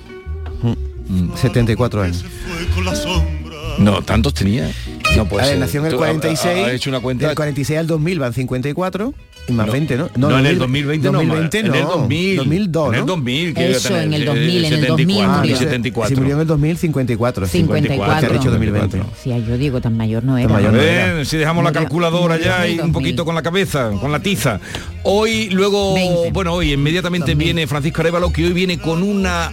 74 1.37 2.03
años. 2.03 2.25
Fue 2.47 2.67
con 2.75 2.85
la 2.85 2.95
sombra. 2.95 3.57
No, 3.79 4.03
tantos 4.03 4.35
tenía. 4.35 4.71
No 5.17 5.27
puede 5.27 5.43
A 5.43 5.47
ver, 5.47 5.55
ser. 5.55 5.59
nació 5.61 5.81
en 5.81 5.87
el 5.87 5.93
Tú, 5.93 5.97
ha- 5.97 6.07
46. 6.07 6.57
ha- 6.65 6.67
ha 6.69 6.73
hecho 6.73 6.89
una 6.91 7.01
cuenta. 7.01 7.27
Del 7.27 7.35
46 7.37 7.79
al 7.79 7.87
2000 7.87 8.19
van 8.21 8.33
54 8.33 9.13
y 9.49 9.53
más 9.53 9.67
No. 9.67 9.73
20, 9.73 9.97
¿no? 9.97 10.09
No, 10.17 10.39
en 10.39 10.47
el 10.47 10.59
2020 10.59 11.07
no, 11.11 11.13
2020 11.19 11.59
en 11.59 11.67
el 11.67 11.83
2000. 11.83 12.37
2002, 12.37 12.89
En 12.89 12.95
el 12.95 13.01
¿no? 13.01 13.07
2000. 13.07 13.55
que 13.55 13.71
Eso, 13.71 13.89
tener, 13.89 14.05
en 14.05 14.15
el 14.15 14.23
eh, 14.23 14.25
2000, 14.27 14.65
en 14.65 14.73
el 14.73 14.87
2000 14.87 15.17
74, 15.17 15.39
murió. 15.41 15.57
si- 15.57 15.65
74. 15.65 16.09
Si 16.09 16.21
murió 16.21 16.35
en 16.37 16.41
el 16.43 16.47
2000, 16.47 16.77
54. 16.79 17.47
54. 17.47 18.21
Que 18.21 18.27
ha 18.35 18.39
dicho 18.39 18.51
2020. 18.51 19.03
Si 19.23 19.31
yo 19.31 19.59
digo, 19.59 19.81
tan 19.81 19.97
mayor 19.97 20.25
no 20.25 20.39
era. 20.39 20.49
mayor 20.49 20.73
no 20.73 20.79
ver, 20.79 21.09
era. 21.11 21.25
si 21.25 21.37
dejamos 21.37 21.65
la 21.65 21.73
calculadora 21.73 22.37
murió 22.37 22.47
ya 22.51 22.67
y 22.69 22.73
un 22.73 22.77
2000. 22.79 22.93
poquito 22.93 23.25
con 23.25 23.35
la 23.35 23.43
cabeza, 23.43 23.91
con 24.01 24.13
la 24.13 24.21
tiza. 24.21 24.61
Hoy, 25.03 25.51
luego, 25.51 25.95
20. 25.95 26.31
bueno, 26.33 26.55
hoy 26.55 26.73
inmediatamente 26.73 27.33
2000. 27.33 27.45
viene 27.45 27.67
Francisco 27.67 28.01
Arevalo, 28.01 28.33
que 28.33 28.47
hoy 28.47 28.53
viene 28.53 28.79
con 28.79 29.03
una 29.03 29.51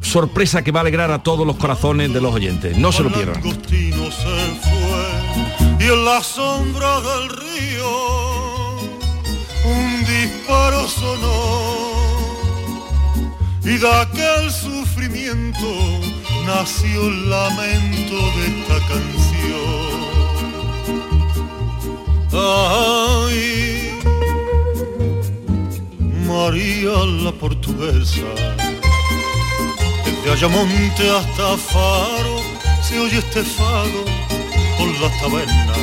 sorpresa 0.00 0.62
que 0.62 0.72
va 0.72 0.80
a 0.80 0.82
alegrar 0.82 1.10
a 1.10 1.22
todos 1.22 1.46
los 1.46 1.56
corazones 1.56 2.12
de 2.12 2.20
los 2.20 2.34
oyentes. 2.34 2.76
No 2.76 2.92
se 2.92 3.02
lo 3.02 3.12
pierdan. 3.12 3.42
y 5.80 5.84
en 5.84 6.04
la 6.04 6.22
sombra 6.22 7.00
del 7.00 7.28
río 7.28 8.18
un 9.64 10.04
disparo 10.04 10.88
sonó 10.88 11.68
y 13.64 13.76
de 13.76 13.92
aquel 13.92 14.50
sufrimiento 14.50 15.68
nació 16.46 17.08
el 17.08 17.30
lamento 17.30 18.16
de 18.36 18.46
esta 18.46 18.78
canción. 18.88 19.28
Ay, 22.32 24.00
María 26.26 27.04
la 27.24 27.32
portuguesa 27.32 28.67
desde 30.28 30.44
Ayamonte 30.44 31.08
hasta 31.08 31.56
Faro 31.56 32.42
se 32.82 33.00
oye 33.00 33.16
este 33.16 33.42
fado 33.42 34.04
por 34.76 34.88
las 35.00 35.20
tabernas, 35.22 35.78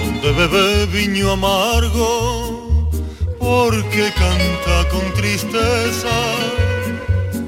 donde 0.00 0.32
bebe 0.32 0.86
viño 0.86 1.30
amargo, 1.30 2.90
porque 3.38 4.12
canta 4.16 4.88
con 4.90 5.14
tristeza, 5.14 6.10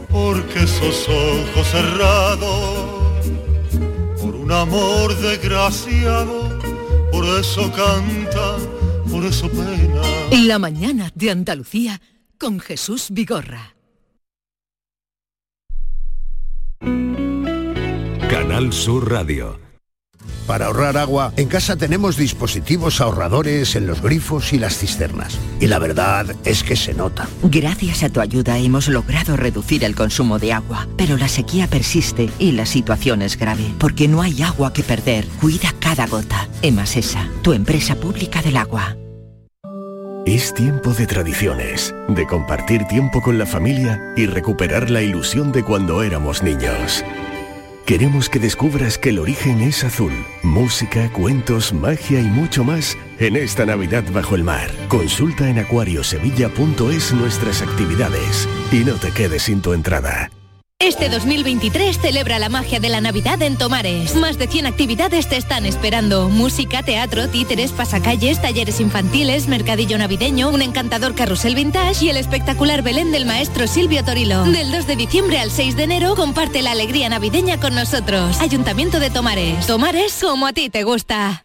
porque 0.08 0.62
esos 0.62 1.08
ojos 1.08 1.66
cerrados, 1.66 3.26
por 4.22 4.36
un 4.36 4.52
amor 4.52 5.16
desgraciado, 5.16 6.60
por 7.10 7.24
eso 7.40 7.72
canta, 7.72 8.56
por 9.10 9.24
eso 9.24 9.50
pena. 9.50 10.00
La 10.44 10.60
mañana 10.60 11.10
de 11.12 11.32
Andalucía 11.32 12.00
con 12.38 12.60
Jesús 12.60 13.08
Vigorra. 13.10 13.77
Canal 18.58 18.72
Sur 18.72 19.08
Radio. 19.08 19.60
Para 20.48 20.66
ahorrar 20.66 20.96
agua, 20.96 21.32
en 21.36 21.46
casa 21.46 21.76
tenemos 21.76 22.16
dispositivos 22.16 23.00
ahorradores 23.00 23.76
en 23.76 23.86
los 23.86 24.02
grifos 24.02 24.52
y 24.52 24.58
las 24.58 24.76
cisternas. 24.76 25.38
Y 25.60 25.68
la 25.68 25.78
verdad 25.78 26.34
es 26.44 26.64
que 26.64 26.74
se 26.74 26.92
nota. 26.92 27.28
Gracias 27.44 28.02
a 28.02 28.08
tu 28.08 28.20
ayuda 28.20 28.58
hemos 28.58 28.88
logrado 28.88 29.36
reducir 29.36 29.84
el 29.84 29.94
consumo 29.94 30.40
de 30.40 30.54
agua, 30.54 30.88
pero 30.96 31.16
la 31.16 31.28
sequía 31.28 31.68
persiste 31.68 32.30
y 32.40 32.50
la 32.50 32.66
situación 32.66 33.22
es 33.22 33.36
grave, 33.38 33.72
porque 33.78 34.08
no 34.08 34.22
hay 34.22 34.42
agua 34.42 34.72
que 34.72 34.82
perder. 34.82 35.24
Cuida 35.40 35.72
cada 35.78 36.08
gota. 36.08 36.48
Emasesa, 36.60 37.28
tu 37.42 37.52
empresa 37.52 37.94
pública 37.94 38.42
del 38.42 38.56
agua. 38.56 38.96
Es 40.26 40.52
tiempo 40.52 40.94
de 40.94 41.06
tradiciones, 41.06 41.94
de 42.08 42.26
compartir 42.26 42.86
tiempo 42.88 43.22
con 43.22 43.38
la 43.38 43.46
familia 43.46 44.14
y 44.16 44.26
recuperar 44.26 44.90
la 44.90 45.00
ilusión 45.00 45.52
de 45.52 45.62
cuando 45.62 46.02
éramos 46.02 46.42
niños. 46.42 47.04
Queremos 47.88 48.28
que 48.28 48.38
descubras 48.38 48.98
que 48.98 49.08
el 49.08 49.18
origen 49.18 49.62
es 49.62 49.82
azul. 49.82 50.12
Música, 50.42 51.10
cuentos, 51.10 51.72
magia 51.72 52.20
y 52.20 52.24
mucho 52.24 52.62
más 52.62 52.98
en 53.18 53.34
esta 53.34 53.64
Navidad 53.64 54.04
bajo 54.12 54.34
el 54.34 54.44
mar. 54.44 54.70
Consulta 54.88 55.48
en 55.48 55.58
acuariosevilla.es 55.58 57.14
nuestras 57.14 57.62
actividades 57.62 58.46
y 58.70 58.84
no 58.84 58.96
te 58.96 59.10
quedes 59.12 59.44
sin 59.44 59.62
tu 59.62 59.72
entrada. 59.72 60.30
Este 60.80 61.08
2023 61.08 61.98
celebra 61.98 62.38
la 62.38 62.48
magia 62.48 62.78
de 62.78 62.88
la 62.88 63.00
Navidad 63.00 63.42
en 63.42 63.58
Tomares. 63.58 64.14
Más 64.14 64.38
de 64.38 64.46
100 64.46 64.66
actividades 64.66 65.28
te 65.28 65.36
están 65.36 65.66
esperando. 65.66 66.28
Música, 66.28 66.84
teatro, 66.84 67.28
títeres, 67.28 67.72
pasacalles, 67.72 68.40
talleres 68.40 68.78
infantiles, 68.78 69.48
mercadillo 69.48 69.98
navideño, 69.98 70.50
un 70.50 70.62
encantador 70.62 71.16
carrusel 71.16 71.56
vintage 71.56 72.04
y 72.04 72.10
el 72.10 72.16
espectacular 72.16 72.82
Belén 72.82 73.10
del 73.10 73.26
maestro 73.26 73.66
Silvio 73.66 74.04
Torilo. 74.04 74.44
Del 74.44 74.70
2 74.70 74.86
de 74.86 74.94
diciembre 74.94 75.40
al 75.40 75.50
6 75.50 75.74
de 75.74 75.82
enero 75.82 76.14
comparte 76.14 76.62
la 76.62 76.70
alegría 76.70 77.08
navideña 77.08 77.58
con 77.58 77.74
nosotros. 77.74 78.40
Ayuntamiento 78.40 79.00
de 79.00 79.10
Tomares. 79.10 79.66
Tomares 79.66 80.16
como 80.22 80.46
a 80.46 80.52
ti 80.52 80.70
te 80.70 80.84
gusta. 80.84 81.44